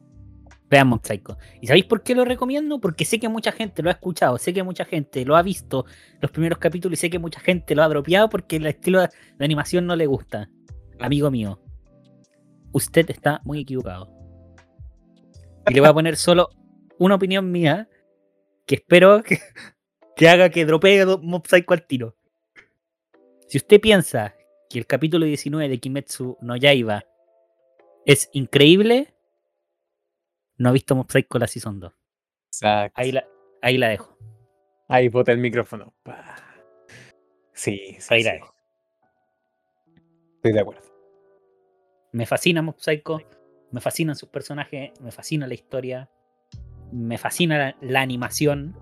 Vean 0.71 0.89
Mob 0.89 1.01
Psycho. 1.05 1.37
¿Y 1.61 1.67
sabéis 1.67 1.87
por 1.87 2.03
qué 2.03 2.15
lo 2.15 2.25
recomiendo? 2.25 2.81
Porque 2.81 3.05
sé 3.05 3.19
que 3.19 3.29
mucha 3.29 3.53
gente 3.53 3.83
lo 3.83 3.91
ha 3.91 3.93
escuchado, 3.93 4.39
sé 4.39 4.53
que 4.53 4.63
mucha 4.63 4.85
gente 4.85 5.25
lo 5.25 5.37
ha 5.37 5.43
visto 5.43 5.87
los 6.21 6.31
primeros 6.31 6.59
capítulos 6.59 6.99
y 6.99 7.01
sé 7.01 7.11
que 7.11 7.19
mucha 7.19 7.41
gente 7.41 7.75
lo 7.75 7.83
ha 7.83 7.89
dropeado 7.89 8.29
porque 8.29 8.57
el 8.57 8.67
estilo 8.67 9.01
de 9.01 9.09
animación 9.41 9.87
no 9.87 9.97
le 9.97 10.07
gusta. 10.07 10.51
Amigo 11.01 11.31
mío, 11.31 11.61
usted 12.73 13.09
está 13.11 13.41
muy 13.45 13.61
equivocado. 13.61 14.18
Y 15.69 15.75
le 15.75 15.81
voy 15.81 15.89
a 15.89 15.95
poner 15.95 16.17
solo 16.17 16.51
una 16.99 17.15
opinión 17.15 17.51
mía 17.51 17.89
que 18.67 18.77
espero 18.77 19.23
que, 19.23 19.39
que 20.17 20.29
haga 20.29 20.51
que 20.51 20.65
dropee 20.65 21.05
Mob 21.05 21.47
Psycho 21.47 21.75
al 21.75 21.87
tiro. 21.87 22.17
Si 23.47 23.59
usted 23.59 23.81
piensa 23.81 24.35
que 24.69 24.79
el 24.79 24.87
capítulo 24.87 25.25
19 25.25 25.69
de 25.69 25.79
Kimetsu 25.79 26.37
no 26.41 26.57
Yaiba 26.57 27.05
es 28.05 28.29
increíble, 28.33 29.15
no 30.57 30.69
ha 30.69 30.73
visto 30.73 30.95
Mob 30.95 31.11
Psycho 31.11 31.39
la 31.39 31.47
Season 31.47 31.81
2. 31.81 31.93
Exacto. 32.47 33.01
Ahí 33.01 33.13
la, 33.13 33.27
ahí 33.63 33.79
la 33.79 33.89
dejo. 33.89 34.19
Ahí 34.89 35.09
bota 35.09 35.33
el 35.33 35.39
micrófono. 35.39 35.95
Sí, 37.53 37.97
sí 37.99 38.15
Ahí 38.15 38.23
la 38.23 38.33
dejo. 38.33 38.55
Estoy 40.37 40.53
de 40.53 40.61
acuerdo. 40.61 40.83
Me 42.13 42.27
fascina 42.27 42.63
Mob 42.63 42.79
Psycho, 42.79 43.21
me 43.71 43.81
fascinan 43.81 44.17
sus 44.17 44.29
personajes, 44.29 44.93
me 45.01 45.11
fascina 45.13 45.47
la 45.47 45.55
historia, 45.55 46.11
me 46.93 47.19
fascina 47.19 47.77
la, 47.81 48.01
animación. 48.01 48.77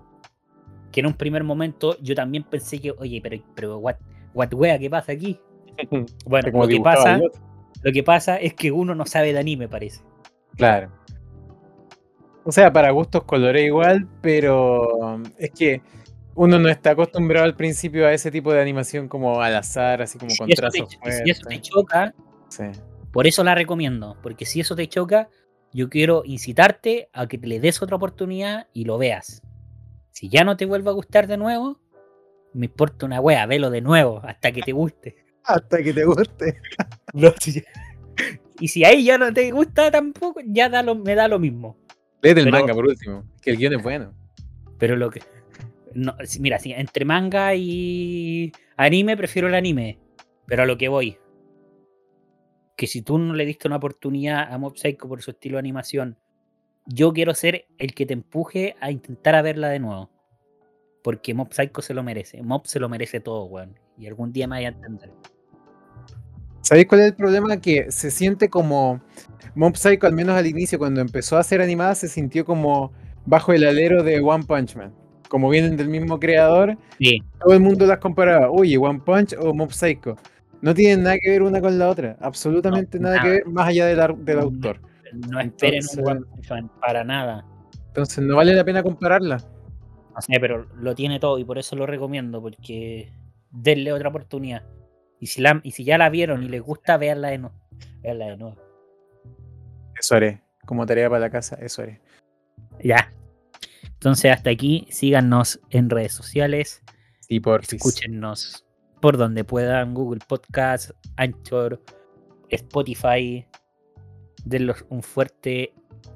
Que 0.92 1.00
en 1.00 1.06
un 1.06 1.14
primer 1.14 1.44
momento 1.44 1.96
yo 2.00 2.14
también 2.14 2.44
pensé 2.44 2.80
que, 2.80 2.92
oye, 2.92 3.20
pero, 3.22 3.42
pero 3.54 3.78
what, 3.78 3.96
what 4.34 4.52
wea, 4.54 4.78
¿qué 4.78 4.90
pasa 4.90 5.12
aquí? 5.12 5.38
Bueno, 6.24 6.50
lo 6.52 6.68
que, 6.68 6.80
pasa, 6.80 7.20
lo 7.82 7.92
que 7.92 8.02
pasa 8.02 8.36
es 8.36 8.54
que 8.54 8.72
uno 8.72 8.94
no 8.94 9.04
sabe 9.04 9.32
de 9.32 9.38
anime, 9.38 9.68
parece. 9.68 10.00
Claro. 10.56 10.90
O 12.44 12.52
sea, 12.52 12.72
para 12.72 12.90
gustos 12.92 13.24
colores 13.24 13.66
igual, 13.66 14.08
pero 14.22 14.96
um, 14.96 15.22
es 15.36 15.50
que 15.50 15.82
uno 16.36 16.58
no 16.58 16.68
está 16.68 16.90
acostumbrado 16.90 17.44
al 17.44 17.56
principio 17.56 18.06
a 18.06 18.12
ese 18.12 18.30
tipo 18.30 18.52
de 18.52 18.62
animación 18.62 19.08
como 19.08 19.42
al 19.42 19.56
azar, 19.56 20.00
así 20.00 20.18
como 20.18 20.30
con 20.38 20.48
trazos. 20.48 20.88
si 20.90 21.30
eso 21.30 21.42
te 21.48 21.60
choca, 21.60 22.14
por 23.16 23.26
eso 23.26 23.42
la 23.42 23.54
recomiendo, 23.54 24.18
porque 24.22 24.44
si 24.44 24.60
eso 24.60 24.76
te 24.76 24.88
choca, 24.88 25.30
yo 25.72 25.88
quiero 25.88 26.20
incitarte 26.26 27.08
a 27.14 27.26
que 27.26 27.38
te 27.38 27.46
le 27.46 27.60
des 27.60 27.80
otra 27.80 27.96
oportunidad 27.96 28.68
y 28.74 28.84
lo 28.84 28.98
veas. 28.98 29.40
Si 30.10 30.28
ya 30.28 30.44
no 30.44 30.58
te 30.58 30.66
vuelve 30.66 30.90
a 30.90 30.92
gustar 30.92 31.26
de 31.26 31.38
nuevo, 31.38 31.80
me 32.52 32.66
importa 32.66 33.06
una 33.06 33.18
wea, 33.22 33.46
velo 33.46 33.70
de 33.70 33.80
nuevo 33.80 34.20
hasta 34.22 34.52
que 34.52 34.60
te 34.60 34.72
guste. 34.72 35.16
hasta 35.44 35.82
que 35.82 35.94
te 35.94 36.04
guste. 36.04 36.60
y 38.60 38.68
si 38.68 38.84
ahí 38.84 39.04
ya 39.04 39.16
no 39.16 39.32
te 39.32 39.50
gusta 39.50 39.90
tampoco, 39.90 40.40
ya 40.44 40.68
da 40.68 40.82
lo, 40.82 40.94
me 40.94 41.14
da 41.14 41.26
lo 41.26 41.38
mismo. 41.38 41.78
Léete 42.20 42.40
el 42.40 42.50
Pero- 42.50 42.58
manga 42.58 42.74
por 42.74 42.86
último, 42.86 43.24
que 43.40 43.52
el 43.52 43.56
guion 43.56 43.72
es 43.72 43.82
bueno. 43.82 44.12
Pero 44.76 44.94
lo 44.94 45.08
que. 45.08 45.22
No, 45.94 46.14
mira, 46.38 46.58
si 46.58 46.72
entre 46.72 47.06
manga 47.06 47.54
y 47.54 48.52
anime, 48.76 49.16
prefiero 49.16 49.48
el 49.48 49.54
anime. 49.54 49.98
Pero 50.44 50.64
a 50.64 50.66
lo 50.66 50.76
que 50.76 50.88
voy. 50.88 51.16
Que 52.76 52.86
si 52.86 53.02
tú 53.02 53.18
no 53.18 53.34
le 53.34 53.46
diste 53.46 53.68
una 53.68 53.76
oportunidad 53.76 54.52
a 54.52 54.58
Mob 54.58 54.76
Psycho 54.76 55.08
por 55.08 55.22
su 55.22 55.30
estilo 55.32 55.56
de 55.56 55.60
animación, 55.60 56.18
yo 56.86 57.12
quiero 57.12 57.34
ser 57.34 57.66
el 57.78 57.94
que 57.94 58.06
te 58.06 58.12
empuje 58.12 58.76
a 58.80 58.90
intentar 58.90 59.34
a 59.34 59.42
verla 59.42 59.68
de 59.68 59.80
nuevo. 59.80 60.10
Porque 61.02 61.34
Mob 61.34 61.52
Psycho 61.52 61.82
se 61.82 61.94
lo 61.94 62.02
merece. 62.02 62.42
Mob 62.42 62.66
se 62.66 62.78
lo 62.78 62.88
merece 62.88 63.20
todo, 63.20 63.44
weón. 63.46 63.78
Y 63.98 64.06
algún 64.06 64.32
día 64.32 64.46
me 64.46 64.56
vaya 64.56 64.68
a 64.68 64.72
entender. 64.72 65.10
¿Sabéis 66.60 66.86
cuál 66.88 67.00
es 67.02 67.06
el 67.06 67.14
problema? 67.14 67.60
Que 67.60 67.92
se 67.92 68.10
siente 68.10 68.48
como 68.48 69.00
Mob 69.54 69.76
Psycho, 69.76 70.06
al 70.06 70.14
menos 70.14 70.36
al 70.36 70.46
inicio, 70.46 70.78
cuando 70.78 71.00
empezó 71.00 71.38
a 71.38 71.42
ser 71.44 71.62
animada, 71.62 71.94
se 71.94 72.08
sintió 72.08 72.44
como 72.44 72.92
bajo 73.24 73.52
el 73.52 73.64
alero 73.64 74.02
de 74.02 74.20
One 74.20 74.44
Punch 74.44 74.74
Man. 74.74 74.92
Como 75.28 75.48
vienen 75.48 75.76
del 75.76 75.88
mismo 75.88 76.18
creador, 76.18 76.76
Sí, 76.98 77.22
todo 77.40 77.54
el 77.54 77.60
mundo 77.60 77.86
las 77.86 77.98
comparaba. 77.98 78.50
Oye, 78.50 78.76
One 78.78 79.00
Punch 79.04 79.34
o 79.38 79.54
Mob 79.54 79.72
Psycho. 79.72 80.16
No 80.62 80.74
tienen 80.74 81.02
nada 81.04 81.16
que 81.20 81.30
ver 81.30 81.42
una 81.42 81.60
con 81.60 81.78
la 81.78 81.88
otra. 81.88 82.16
Absolutamente 82.20 82.98
No, 82.98 83.08
nada, 83.08 83.22
que 83.22 83.28
ver 83.30 83.46
más 83.46 83.68
allá 83.68 83.86
del, 83.86 84.24
del 84.24 84.36
No. 84.36 84.42
autor. 84.42 84.80
no 85.30 85.40
esperen 85.40 85.74
Entonces- 85.82 85.98
un 85.98 86.08
One 86.08 86.20
Punch 86.26 86.50
Man 86.50 86.70
para 86.80 87.04
nada. 87.04 87.46
Entonces 87.88 88.24
no 88.24 88.36
vale 88.36 88.54
la 88.54 88.64
pena 88.64 88.82
compararla. 88.82 89.36
No 90.14 90.20
sé, 90.22 90.38
pero 90.40 90.66
lo 90.76 90.94
tiene 90.94 91.20
todo 91.20 91.38
y 91.38 91.44
por 91.44 91.58
eso 91.58 91.76
lo 91.76 91.86
recomiendo, 91.86 92.40
porque 92.42 93.12
denle 93.50 93.92
otra 93.92 94.08
oportunidad. 94.08 94.62
Y 95.20 95.26
si, 95.28 95.40
la, 95.40 95.60
y 95.62 95.70
si 95.72 95.84
ya 95.84 95.96
la 95.98 96.10
vieron 96.10 96.42
y 96.42 96.48
les 96.48 96.60
gusta, 96.60 96.96
veanla 96.96 97.28
de 97.28 97.38
nuevo. 97.38 97.56
Veanla 98.02 98.26
de 98.26 98.36
nuevo. 98.36 98.56
Eso 99.98 100.16
haré. 100.16 100.42
Como 100.66 100.84
tarea 100.84 101.08
para 101.08 101.20
la 101.20 101.30
casa, 101.30 101.56
eso 101.60 101.82
haré. 101.82 102.00
Ya. 102.82 103.12
Entonces, 103.84 104.30
hasta 104.32 104.50
aquí. 104.50 104.86
Síganos 104.90 105.60
en 105.70 105.88
redes 105.88 106.12
sociales. 106.12 106.82
Y 107.28 107.40
por 107.40 107.62
Escúchenos 107.62 108.65
por 109.06 109.18
donde 109.18 109.44
puedan: 109.44 109.94
Google 109.94 110.18
Podcast, 110.26 110.90
Anchor, 111.14 111.80
Spotify. 112.48 113.46
Denlos 114.44 114.84
un 114.88 115.00
fuerte 115.00 115.72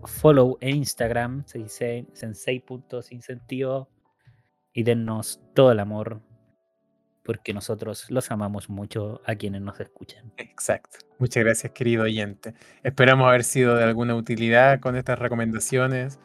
follow 0.07 0.59
en 0.61 0.79
Instagram, 0.79 1.45
sensei- 1.45 2.09
sensei.sinsentido. 2.13 3.89
Y 4.73 4.83
dennos 4.83 5.41
todo 5.55 5.71
el 5.71 5.79
amor. 5.79 6.21
Porque 7.23 7.55
nosotros 7.55 8.11
los 8.11 8.29
amamos 8.33 8.69
mucho 8.69 9.21
a 9.25 9.37
quienes 9.37 9.61
nos 9.63 9.79
escuchan. 9.79 10.33
Exacto. 10.37 10.99
Muchas 11.21 11.45
gracias, 11.45 11.73
querido 11.73 12.03
oyente. 12.03 12.55
Esperamos 12.83 13.29
haber 13.29 13.45
sido 13.45 13.77
de 13.77 13.85
alguna 13.85 14.17
utilidad 14.17 14.81
con 14.81 14.97
estas 14.97 15.17
recomendaciones. 15.17 16.19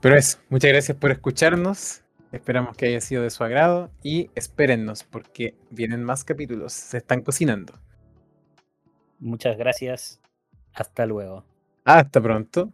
Pero 0.00 0.16
eso, 0.16 0.38
muchas 0.48 0.72
gracias 0.72 0.98
por 0.98 1.12
escucharnos. 1.12 2.02
Esperamos 2.32 2.76
que 2.76 2.86
haya 2.86 3.00
sido 3.00 3.22
de 3.22 3.30
su 3.30 3.42
agrado 3.42 3.90
y 4.02 4.30
espérennos 4.34 5.04
porque 5.04 5.54
vienen 5.70 6.04
más 6.04 6.24
capítulos. 6.24 6.72
Se 6.72 6.98
están 6.98 7.22
cocinando. 7.22 7.74
Muchas 9.18 9.56
gracias. 9.56 10.20
Hasta 10.74 11.06
luego. 11.06 11.44
Hasta 11.84 12.20
pronto. 12.20 12.72